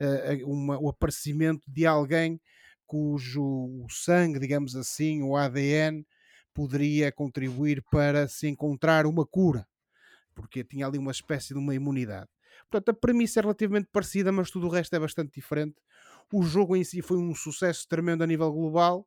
uh, 0.00 0.50
uma, 0.50 0.78
o 0.78 0.88
aparecimento 0.88 1.70
de 1.70 1.86
alguém 1.86 2.40
cujo 2.86 3.86
sangue, 3.88 4.38
digamos 4.38 4.76
assim, 4.76 5.22
o 5.22 5.36
ADN, 5.36 6.06
poderia 6.52 7.10
contribuir 7.10 7.82
para 7.90 8.28
se 8.28 8.46
encontrar 8.46 9.06
uma 9.06 9.26
cura, 9.26 9.66
porque 10.34 10.62
tinha 10.62 10.86
ali 10.86 10.98
uma 10.98 11.10
espécie 11.10 11.54
de 11.54 11.58
uma 11.58 11.74
imunidade. 11.74 12.28
Portanto, 12.70 12.90
a 12.90 13.00
premissa 13.00 13.40
é 13.40 13.42
relativamente 13.42 13.88
parecida, 13.92 14.30
mas 14.30 14.50
tudo 14.50 14.66
o 14.66 14.70
resto 14.70 14.94
é 14.94 14.98
bastante 14.98 15.32
diferente. 15.34 15.76
O 16.32 16.42
jogo 16.42 16.76
em 16.76 16.84
si 16.84 17.02
foi 17.02 17.18
um 17.18 17.34
sucesso 17.34 17.86
tremendo 17.88 18.22
a 18.24 18.26
nível 18.26 18.52
global. 18.52 19.06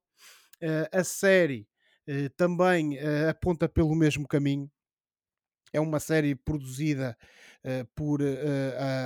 Uh, 0.62 0.90
a 0.92 1.04
série 1.04 1.68
uh, 2.08 2.30
também 2.36 2.98
uh, 2.98 3.30
aponta 3.30 3.70
pelo 3.70 3.96
mesmo 3.96 4.28
caminho 4.28 4.70
é 5.74 5.80
uma 5.80 6.00
série 6.00 6.34
produzida 6.34 7.18
por 7.94 8.22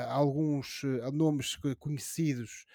alguns 0.07 0.84
nomes 1.12 1.57
conhecidos 1.80 2.68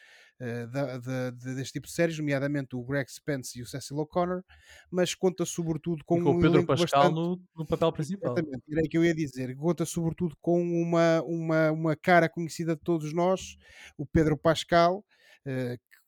da, 0.73 0.99
da, 0.99 1.31
deste 1.31 1.75
tipo 1.75 1.87
de 1.87 1.93
séries, 1.93 2.19
nomeadamente 2.19 2.75
o 2.75 2.83
Greg 2.83 3.09
Spence 3.09 3.57
e 3.57 3.63
o 3.63 3.67
Cecil 3.67 3.97
O'Connor, 3.99 4.43
mas 4.91 5.15
conta 5.15 5.45
sobretudo 5.45 6.05
com, 6.05 6.19
e 6.19 6.23
com 6.25 6.33
um 6.33 6.39
o 6.39 6.41
Pedro 6.41 6.67
Pascal 6.67 7.05
bastante... 7.05 7.15
no, 7.15 7.41
no, 7.57 7.65
papel 7.65 7.93
principal. 7.93 8.33
Exatamente, 8.33 8.65
era 8.69 8.89
que 8.89 8.99
eu 8.99 9.05
ia 9.05 9.15
dizer. 9.15 9.55
Conta 9.57 9.87
sobretudo 9.87 10.37
com 10.41 10.61
uma, 10.61 11.23
uma, 11.23 11.71
uma 11.71 11.97
cara 11.97 12.29
conhecida 12.29 12.75
de 12.75 12.83
todos 12.83 13.13
nós, 13.13 13.57
o 13.97 14.05
Pedro 14.05 14.37
Pascal, 14.37 15.05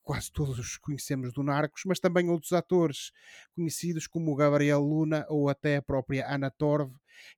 quase 0.09 0.32
todos 0.32 0.78
conhecemos 0.78 1.34
do 1.34 1.43
Narcos, 1.43 1.82
mas 1.84 2.01
também 2.01 2.30
outros 2.30 2.55
atores 2.55 3.12
conhecidos 3.55 4.07
como 4.07 4.34
Gabriel 4.34 4.80
Luna 4.80 5.26
ou 5.28 5.51
até 5.51 5.76
a 5.76 5.82
própria 5.82 6.26
Ana 6.26 6.51
Torv, 6.51 6.91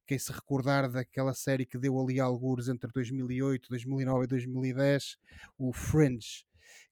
quem 0.07 0.17
se 0.17 0.31
recordar 0.31 0.89
daquela 0.89 1.35
série 1.35 1.67
que 1.67 1.77
deu 1.77 2.01
ali 2.01 2.21
algures 2.21 2.69
entre 2.69 2.89
2008, 2.93 3.69
2009 3.69 4.25
e 4.25 4.27
2010, 4.29 5.17
o 5.59 5.73
Fringe, 5.73 6.45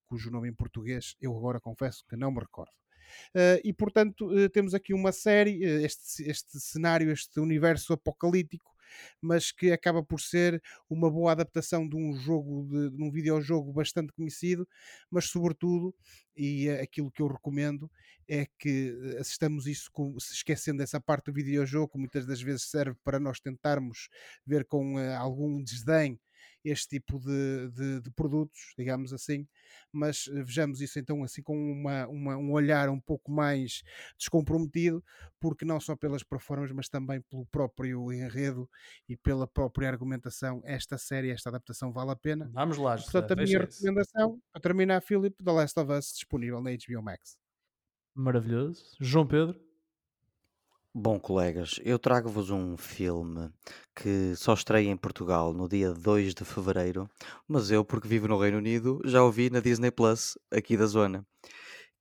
cujo 0.08 0.32
nome 0.32 0.48
em 0.48 0.54
português 0.54 1.14
eu 1.20 1.36
agora 1.36 1.60
confesso 1.60 2.04
que 2.08 2.16
não 2.16 2.32
me 2.32 2.40
recordo. 2.40 2.72
Uh, 3.32 3.62
e 3.62 3.72
portanto 3.72 4.26
uh, 4.26 4.48
temos 4.50 4.74
aqui 4.74 4.92
uma 4.92 5.12
série, 5.12 5.64
uh, 5.64 5.84
este, 5.84 6.28
este 6.28 6.58
cenário, 6.58 7.10
este 7.12 7.38
universo 7.38 7.92
apocalíptico 7.92 8.76
mas 9.20 9.50
que 9.52 9.72
acaba 9.72 10.02
por 10.02 10.20
ser 10.20 10.62
uma 10.88 11.10
boa 11.10 11.32
adaptação 11.32 11.88
de 11.88 11.96
um 11.96 12.14
jogo, 12.14 12.66
de, 12.70 12.96
de 12.96 13.02
um 13.02 13.10
videojogo 13.10 13.72
bastante 13.72 14.12
conhecido, 14.12 14.66
mas 15.10 15.26
sobretudo, 15.26 15.94
e 16.36 16.68
é 16.68 16.82
aquilo 16.82 17.10
que 17.10 17.22
eu 17.22 17.26
recomendo, 17.26 17.90
é 18.28 18.46
que 18.58 18.94
eh, 19.02 19.18
assistamos 19.18 19.66
isso 19.66 19.90
com, 19.90 20.18
se 20.20 20.34
esquecendo 20.34 20.78
dessa 20.78 21.00
parte 21.00 21.26
do 21.26 21.32
videojogo, 21.32 21.92
que 21.92 21.98
muitas 21.98 22.26
das 22.26 22.40
vezes 22.40 22.62
serve 22.62 22.96
para 23.02 23.18
nós 23.18 23.40
tentarmos 23.40 24.08
ver 24.46 24.64
com 24.66 24.96
uh, 24.96 25.16
algum 25.16 25.62
desdém 25.62 26.20
este 26.68 26.88
tipo 26.88 27.18
de, 27.18 27.68
de, 27.70 28.00
de, 28.00 28.10
produtos, 28.10 28.72
digamos 28.76 29.12
assim, 29.12 29.46
mas 29.92 30.28
eh, 30.28 30.42
vejamos 30.42 30.80
isso 30.80 30.98
então 30.98 31.22
assim 31.22 31.42
com 31.42 31.56
uma, 31.56 32.06
uma, 32.08 32.36
um 32.36 32.52
olhar 32.52 32.88
um 32.88 33.00
pouco 33.00 33.30
mais 33.30 33.82
descomprometido, 34.18 35.02
porque 35.40 35.64
não 35.64 35.80
só 35.80 35.96
pelas 35.96 36.22
performances, 36.22 36.74
mas 36.74 36.88
também 36.88 37.20
pelo 37.22 37.46
próprio 37.46 38.12
enredo 38.12 38.68
e 39.08 39.16
pela 39.16 39.46
própria 39.46 39.88
argumentação, 39.88 40.60
esta 40.64 40.98
série, 40.98 41.30
esta 41.30 41.48
adaptação 41.48 41.92
vale 41.92 42.10
a 42.10 42.16
pena. 42.16 42.50
Vamos 42.52 42.78
lá, 42.78 42.96
Portanto, 42.96 43.32
a 43.32 43.36
minha 43.36 43.60
recomendação, 43.60 44.40
para 44.52 44.62
terminar, 44.62 45.00
Filipe, 45.02 45.42
The 45.42 45.52
Last 45.52 45.78
of 45.78 45.92
Us, 45.92 46.12
disponível 46.12 46.60
na 46.60 46.70
HBO 46.70 47.02
Max. 47.02 47.36
Maravilhoso. 48.14 48.96
João 49.00 49.26
Pedro? 49.26 49.67
Bom, 50.94 51.20
colegas, 51.20 51.78
eu 51.84 51.98
trago-vos 51.98 52.50
um 52.50 52.74
filme 52.74 53.50
que 53.94 54.34
só 54.34 54.54
estreia 54.54 54.88
em 54.88 54.96
Portugal 54.96 55.52
no 55.52 55.68
dia 55.68 55.92
2 55.92 56.34
de 56.34 56.44
fevereiro, 56.46 57.08
mas 57.46 57.70
eu, 57.70 57.84
porque 57.84 58.08
vivo 58.08 58.26
no 58.26 58.38
Reino 58.38 58.56
Unido, 58.56 58.98
já 59.04 59.22
o 59.22 59.30
vi 59.30 59.50
na 59.50 59.60
Disney 59.60 59.90
Plus, 59.90 60.38
aqui 60.50 60.78
da 60.78 60.86
zona, 60.86 61.26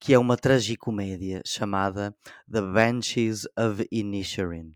que 0.00 0.14
é 0.14 0.18
uma 0.18 0.38
tragicomédia 0.38 1.42
chamada 1.46 2.16
The 2.50 2.62
Banshees 2.62 3.46
of 3.58 3.86
Inisherin. 3.92 4.74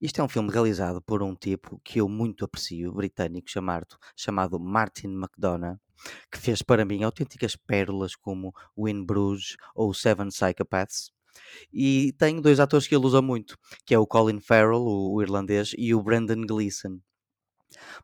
Isto 0.00 0.20
é 0.20 0.24
um 0.24 0.28
filme 0.28 0.52
realizado 0.52 1.02
por 1.02 1.20
um 1.20 1.34
tipo 1.34 1.80
que 1.84 2.00
eu 2.00 2.08
muito 2.08 2.44
aprecio, 2.44 2.92
britânico, 2.92 3.50
chamado, 3.50 3.98
chamado 4.16 4.60
Martin 4.60 5.08
McDonagh, 5.08 5.80
que 6.30 6.38
fez 6.38 6.62
para 6.62 6.84
mim 6.84 7.02
autênticas 7.02 7.56
pérolas 7.56 8.14
como 8.14 8.54
Win 8.78 9.04
Bruges 9.04 9.56
ou 9.74 9.92
Seven 9.92 10.28
Psychopaths 10.28 11.15
e 11.72 12.12
tem 12.18 12.40
dois 12.40 12.60
atores 12.60 12.86
que 12.86 12.94
ele 12.94 13.06
usa 13.06 13.20
muito, 13.22 13.56
que 13.84 13.94
é 13.94 13.98
o 13.98 14.06
Colin 14.06 14.40
Farrell, 14.40 14.82
o, 14.82 15.14
o 15.14 15.22
irlandês, 15.22 15.72
e 15.76 15.94
o 15.94 16.02
Brendan 16.02 16.42
Gleeson. 16.46 17.00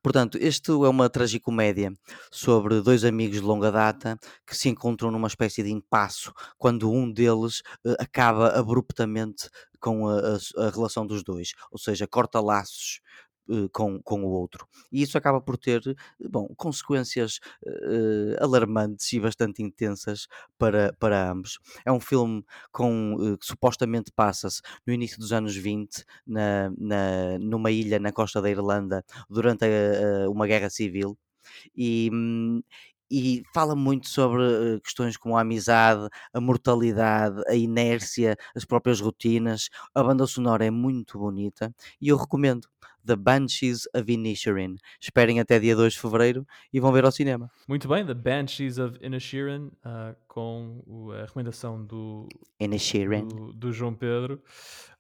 Portanto, 0.03 0.39
isto 0.39 0.85
é 0.85 0.89
uma 0.89 1.09
tragicomédia 1.09 1.93
sobre 2.31 2.81
dois 2.81 3.05
amigos 3.05 3.41
de 3.41 3.47
longa 3.47 3.71
data 3.71 4.19
que 4.47 4.57
se 4.57 4.69
encontram 4.69 5.11
numa 5.11 5.29
espécie 5.29 5.63
de 5.63 5.71
impasso 5.71 6.33
quando 6.59 6.91
um 6.91 7.11
deles 7.11 7.61
uh, 7.85 7.95
acaba 7.99 8.49
abruptamente 8.49 9.49
com 9.81 10.09
a, 10.09 10.19
a, 10.19 10.67
a, 10.67 10.71
relação 10.71 11.07
dos 11.07 11.25
dois, 11.25 11.53
ou 11.71 11.79
seja, 11.79 12.07
corta 12.07 12.41
laços 12.41 13.01
eh, 13.01 13.22
com, 13.73 14.01
com 14.03 14.25
o 14.25 14.29
outro. 14.29 14.67
E 14.91 15.03
isso 15.03 15.19
acaba 15.19 15.41
por 15.41 15.57
ter, 15.57 15.83
eh, 15.87 16.29
bom, 16.29 16.49
consequências 16.57 17.41
uh, 17.67 18.43
alarmantes 18.43 19.13
e 19.13 19.21
bastante 19.21 19.63
intensas 19.63 20.27
para, 20.59 20.93
para 20.99 21.31
ambos. 21.31 21.59
É 21.85 21.93
um 21.93 22.01
filme 22.01 22.45
com, 22.71 23.15
uh, 23.15 23.39
que 23.39 23.47
supostamente 23.47 24.13
passa-se 24.13 24.61
no 24.87 24.93
início 24.93 25.19
dos 25.19 25.33
anos 25.33 25.57
20, 25.57 26.05
na, 26.27 26.71
na, 26.79 27.39
numa 27.39 27.71
ilha 27.71 27.99
na 27.99 28.13
costa 28.13 28.41
da 28.41 28.51
Irlanda, 28.51 29.05
durante 29.29 29.65
a, 29.65 30.25
a, 30.27 30.31
uma 30.31 30.47
guerra 30.47 30.71
civil. 30.71 31.17
E, 31.77 32.09
hum, 32.13 32.63
e 33.13 33.43
fala 33.53 33.77
muito 33.77 34.09
sobre 34.09 34.43
uh, 34.43 34.81
questões 34.81 35.19
como 35.19 35.37
a 35.37 35.43
amizade, 35.43 36.09
a 36.33 36.41
mortalidade, 36.41 37.43
a 37.47 37.55
inércia, 37.55 38.37
as 38.57 38.65
próprias 38.65 39.01
rotinas. 39.01 39.69
A 39.95 40.03
banda 40.03 40.27
sonora 40.27 40.65
é 40.65 40.71
muito 40.71 41.19
bonita 41.19 41.75
e 42.01 42.09
eu 42.09 42.17
recomendo 42.17 42.67
The 43.05 43.17
Banshees 43.17 43.87
of 43.95 44.11
Inisherin. 44.11 44.77
Esperem 44.99 45.41
até 45.41 45.59
dia 45.59 45.77
2 45.77 45.93
de 45.93 46.01
fevereiro 46.01 46.47
e 46.73 46.81
vão 46.81 46.93
ver 46.93 47.05
ao 47.05 47.13
cinema. 47.13 47.51
Muito 47.69 47.87
bem, 47.87 48.07
The 48.07 48.15
Banshees 48.15 48.79
of 48.79 48.99
Inisherin, 49.03 49.67
uh, 49.85 50.17
com 50.27 51.11
a 51.13 51.27
recomendação 51.27 51.85
do, 51.85 52.29
Inisherin. 52.59 53.29
do, 53.29 53.53
do 53.53 53.73
João 53.73 53.95
Pedro. 53.95 54.41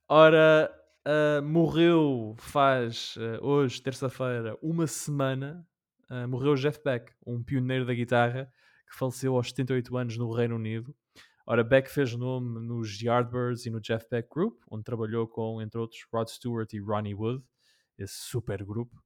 Ora, 0.07 0.71
Uh, 1.05 1.43
morreu 1.43 2.37
faz 2.39 3.17
uh, 3.17 3.45
hoje, 3.45 3.83
terça-feira, 3.83 4.57
uma 4.63 4.87
semana. 4.87 5.67
Uh, 6.13 6.29
morreu 6.29 6.55
Jeff 6.57 6.79
Beck, 6.85 7.11
um 7.27 7.43
pioneiro 7.43 7.87
da 7.87 7.95
guitarra 7.95 8.53
que 8.87 8.95
faleceu 8.95 9.35
aos 9.35 9.49
78 9.49 9.97
anos 9.97 10.19
no 10.19 10.31
Reino 10.31 10.57
Unido. 10.57 10.95
Ora, 11.47 11.65
Beck 11.65 11.91
fez 11.91 12.15
nome 12.15 12.61
nos 12.61 13.01
Yardbirds 13.01 13.65
e 13.65 13.71
no 13.71 13.81
Jeff 13.81 14.07
Beck 14.11 14.29
Group, 14.31 14.61
onde 14.71 14.85
trabalhou 14.85 15.27
com, 15.27 15.63
entre 15.63 15.81
outros, 15.81 16.05
Rod 16.13 16.29
Stewart 16.29 16.71
e 16.75 16.79
Ronnie 16.79 17.15
Wood, 17.15 17.43
esse 17.99 18.13
super 18.13 18.63
grupo. 18.63 19.03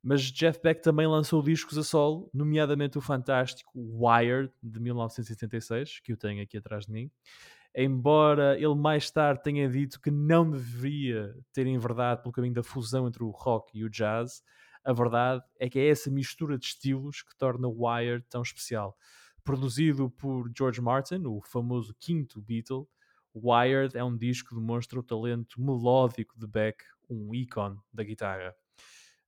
Mas 0.00 0.22
Jeff 0.22 0.60
Beck 0.62 0.80
também 0.80 1.08
lançou 1.08 1.42
discos 1.42 1.76
a 1.78 1.82
solo, 1.82 2.30
nomeadamente 2.32 2.96
o 2.96 3.00
fantástico 3.00 3.72
Wired, 3.74 4.52
de 4.62 4.78
1976, 4.78 5.98
que 5.98 6.12
eu 6.12 6.16
tenho 6.16 6.40
aqui 6.40 6.58
atrás 6.58 6.86
de 6.86 6.92
mim. 6.92 7.10
Embora 7.74 8.54
ele 8.54 8.76
mais 8.76 9.10
tarde 9.10 9.42
tenha 9.42 9.68
dito 9.68 10.00
que 10.00 10.12
não 10.12 10.48
deveria 10.48 11.34
ter 11.52 11.66
enverdado 11.66 12.22
pelo 12.22 12.32
caminho 12.32 12.54
da 12.54 12.62
fusão 12.62 13.08
entre 13.08 13.24
o 13.24 13.30
rock 13.30 13.76
e 13.76 13.82
o 13.82 13.90
jazz, 13.90 14.44
a 14.86 14.92
verdade 14.92 15.42
é 15.58 15.68
que 15.68 15.80
é 15.80 15.88
essa 15.88 16.08
mistura 16.08 16.56
de 16.56 16.66
estilos 16.66 17.20
que 17.20 17.36
torna 17.36 17.66
Wired 17.66 18.24
tão 18.30 18.40
especial. 18.40 18.96
Produzido 19.42 20.08
por 20.08 20.48
George 20.56 20.80
Martin, 20.80 21.24
o 21.26 21.40
famoso 21.42 21.92
quinto 21.98 22.40
Beatle, 22.40 22.88
Wired 23.34 23.96
é 23.96 24.04
um 24.04 24.16
disco 24.16 24.50
que 24.50 24.54
demonstra 24.54 25.00
o 25.00 25.02
talento 25.02 25.60
melódico 25.60 26.38
de 26.38 26.46
Beck, 26.46 26.84
um 27.10 27.34
ícone 27.34 27.76
da 27.92 28.04
guitarra. 28.04 28.54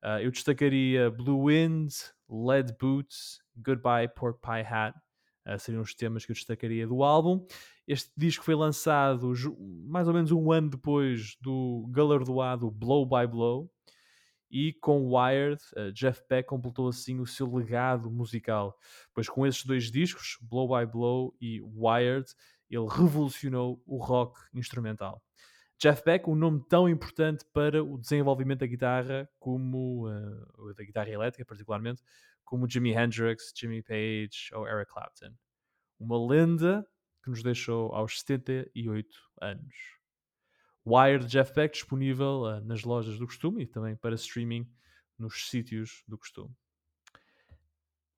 Uh, 0.01 0.21
eu 0.23 0.31
destacaria 0.31 1.11
Blue 1.11 1.47
Wind, 1.47 1.93
Lead 2.31 2.77
Boots, 2.81 3.41
Goodbye 3.57 4.09
Pork 4.09 4.41
Pie 4.41 4.65
Hat, 4.65 4.97
uh, 5.45 5.59
seriam 5.59 5.83
os 5.83 5.93
temas 5.93 6.25
que 6.25 6.31
eu 6.31 6.35
destacaria 6.35 6.87
do 6.87 7.03
álbum. 7.03 7.45
Este 7.85 8.13
disco 8.17 8.45
foi 8.45 8.55
lançado 8.55 9.33
mais 9.87 10.07
ou 10.07 10.15
menos 10.15 10.31
um 10.31 10.53
ano 10.53 10.71
depois 10.71 11.37
do 11.41 11.89
galardoado 11.91 12.71
Blow 12.71 13.05
by 13.05 13.27
Blow, 13.27 13.69
e 14.51 14.73
com 14.75 15.15
Wired, 15.15 15.63
uh, 15.77 15.93
Jeff 15.93 16.23
Beck 16.29 16.49
completou 16.49 16.89
assim 16.89 17.21
o 17.21 17.27
seu 17.27 17.53
legado 17.55 18.11
musical, 18.11 18.79
pois 19.13 19.29
com 19.29 19.47
esses 19.47 19.65
dois 19.65 19.91
discos, 19.91 20.39
Blow 20.41 20.69
by 20.69 20.91
Blow 20.91 21.35
e 21.41 21.61
Wired, 21.61 22.27
ele 22.71 22.87
revolucionou 22.89 23.83
o 23.87 23.99
rock 23.99 24.41
instrumental. 24.55 25.23
Jeff 25.79 26.03
Beck, 26.05 26.29
um 26.29 26.35
nome 26.35 26.65
tão 26.69 26.89
importante 26.89 27.45
para 27.53 27.85
o 27.85 27.99
desenvolvimento 27.99 28.61
da 28.61 28.67
guitarra, 28.67 29.29
como 29.39 30.09
uh, 30.09 30.75
da 30.75 30.83
guitarra 30.83 31.11
elétrica, 31.11 31.45
particularmente, 31.45 32.03
como 32.45 32.69
Jimi 32.69 32.93
Hendrix, 32.93 33.53
Jimmy 33.55 33.83
Page 33.83 34.53
ou 34.55 34.67
Eric 34.67 34.91
Clapton. 34.91 35.33
Uma 36.01 36.27
lenda 36.27 36.85
que 37.23 37.31
nos 37.31 37.43
deixou 37.43 37.93
aos 37.95 38.21
78 38.21 39.09
anos. 39.41 39.98
Wired 40.89 41.29
Beck 41.55 41.73
disponível 41.73 42.43
uh, 42.43 42.65
nas 42.65 42.83
lojas 42.83 43.19
do 43.19 43.27
costume 43.27 43.65
e 43.65 43.67
também 43.67 43.95
para 43.95 44.15
streaming 44.15 44.67
nos 45.19 45.49
sítios 45.51 46.03
do 46.09 46.17
costume. 46.17 46.55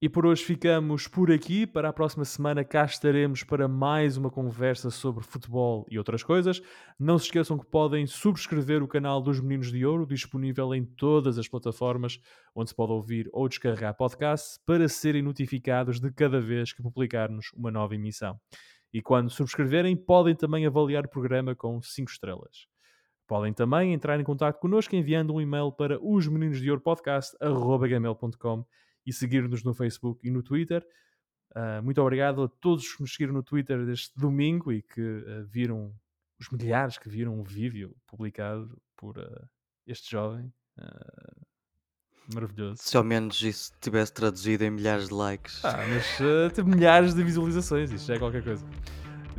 E 0.03 0.09
por 0.09 0.25
hoje 0.25 0.43
ficamos 0.43 1.07
por 1.07 1.31
aqui. 1.31 1.67
Para 1.67 1.91
a 1.91 1.93
próxima 1.93 2.25
semana 2.25 2.65
cá 2.65 2.87
estaremos 2.87 3.43
para 3.43 3.69
mais 3.69 4.17
uma 4.17 4.31
conversa 4.31 4.91
sobre 4.91 5.23
futebol 5.23 5.85
e 5.91 5.99
outras 5.99 6.23
coisas. 6.23 6.63
Não 6.99 7.19
se 7.19 7.27
esqueçam 7.27 7.59
que 7.59 7.67
podem 7.67 8.07
subscrever 8.07 8.83
o 8.83 8.89
canal 8.89 9.21
dos 9.21 9.41
Meninos 9.41 9.71
de 9.71 9.85
Ouro, 9.85 10.07
disponível 10.07 10.75
em 10.75 10.87
todas 10.87 11.37
as 11.37 11.49
plataformas 11.49 12.19
onde 12.55 12.71
se 12.71 12.75
pode 12.75 12.93
ouvir 12.93 13.29
ou 13.31 13.47
descarregar 13.47 13.95
podcast, 13.95 14.59
para 14.65 14.89
serem 14.89 15.21
notificados 15.21 16.01
de 16.01 16.11
cada 16.11 16.41
vez 16.41 16.73
que 16.73 16.83
publicarmos 16.83 17.53
uma 17.55 17.71
nova 17.71 17.95
emissão. 17.95 18.41
E 18.93 19.01
quando 19.01 19.31
subscreverem, 19.31 19.97
podem 19.97 20.35
também 20.35 20.67
avaliar 20.67 21.05
o 21.05 21.09
programa 21.09 21.55
com 21.55 21.81
5 21.81 22.11
estrelas. 22.11 22.67
Podem 23.27 23.53
também 23.53 23.93
entrar 23.93 24.19
em 24.19 24.25
contato 24.25 24.59
connosco 24.59 24.97
enviando 24.97 25.33
um 25.33 25.41
e-mail 25.41 25.71
para 25.71 26.03
os 26.05 26.27
meninos 26.27 26.61
de 26.61 26.69
ouro 26.69 26.83
podcast.gmail.com 26.83 28.67
e 29.07 29.13
seguir-nos 29.13 29.63
no 29.63 29.73
Facebook 29.73 30.27
e 30.27 30.31
no 30.31 30.43
Twitter. 30.43 30.85
Uh, 31.53 31.83
muito 31.83 32.01
obrigado 32.01 32.43
a 32.43 32.49
todos 32.49 32.93
que 32.93 33.01
nos 33.01 33.13
seguiram 33.13 33.33
no 33.35 33.43
Twitter 33.43 33.85
deste 33.87 34.19
domingo 34.19 34.73
e 34.73 34.83
que 34.83 35.01
uh, 35.01 35.45
viram, 35.47 35.95
os 36.41 36.51
milhares 36.51 36.99
que 36.99 37.09
viram 37.09 37.39
o 37.41 37.45
vídeo 37.45 37.97
publicado 38.07 38.81
por 38.97 39.19
uh, 39.19 39.49
este 39.87 40.11
jovem. 40.11 40.53
Maravilhoso. 42.35 42.77
Se 42.81 42.97
ao 42.97 43.05
menos 43.05 43.41
isso 43.43 43.73
tivesse 43.81 44.13
traduzido 44.13 44.65
em 44.65 44.71
milhares 44.71 45.09
de 45.09 45.15
likes. 45.15 45.65
Ah, 45.65 45.79
mas 45.89 46.53
teve 46.53 46.69
milhares 46.69 47.15
de 47.15 47.23
visualizações, 47.23 47.91
isso 47.91 48.07
já 48.07 48.15
é 48.15 48.19
qualquer 48.19 48.43
coisa. 48.43 48.65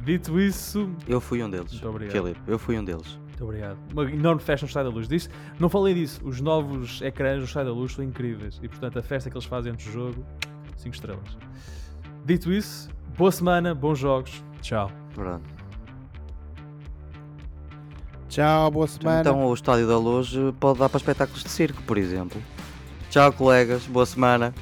Dito 0.04 0.40
isso. 0.40 0.90
Eu 1.08 1.22
fui 1.22 1.44
um 1.44 1.50
deles. 1.50 1.72
Muito 1.72 1.90
obrigado. 1.90 2.12
Filipe, 2.14 2.42
eu 2.48 2.58
fui 2.58 2.80
um 2.80 2.84
deles. 2.84 3.20
Muito 3.28 3.44
obrigado. 3.44 3.78
Uma 3.92 4.04
enorme 4.12 4.42
festa 4.42 4.66
no 4.66 4.68
Estádio 4.68 4.92
da 4.92 4.96
Luz. 4.96 5.08
Disso, 5.08 5.30
não 5.60 5.70
falei 5.70 5.94
disso. 5.94 6.22
Os 6.24 6.42
novos 6.42 7.02
ecrãs 7.02 7.38
no 7.38 7.46
Estádio 7.46 7.72
da 7.72 7.78
Luz 7.78 7.94
são 7.94 8.04
incríveis. 8.04 8.60
E 8.64 8.68
portanto, 8.68 8.98
a 8.98 9.04
festa 9.04 9.30
que 9.30 9.38
eles 9.38 9.46
fazem 9.46 9.72
antes 9.72 9.86
do 9.86 9.92
jogo, 9.92 10.26
5 10.78 10.96
estrelas. 10.96 11.38
Dito 12.26 12.52
isso, 12.52 12.90
boa 13.18 13.32
semana, 13.32 13.76
bons 13.76 14.00
jogos. 14.00 14.44
Tchau. 14.62 14.92
Pronto. 15.14 15.62
Tchau, 18.28 18.72
boa 18.72 18.88
semana. 18.88 19.20
Então 19.22 19.46
o 19.46 19.54
Estádio 19.54 19.88
da 19.88 19.98
Luz 19.98 20.34
pode 20.60 20.80
dar 20.80 20.88
para 20.88 20.98
espetáculos 20.98 21.44
de 21.44 21.50
circo, 21.50 21.82
por 21.84 21.98
exemplo. 21.98 22.42
Tchau, 23.12 23.34
colegas. 23.34 23.84
Boa 23.84 24.06
semana. 24.06 24.56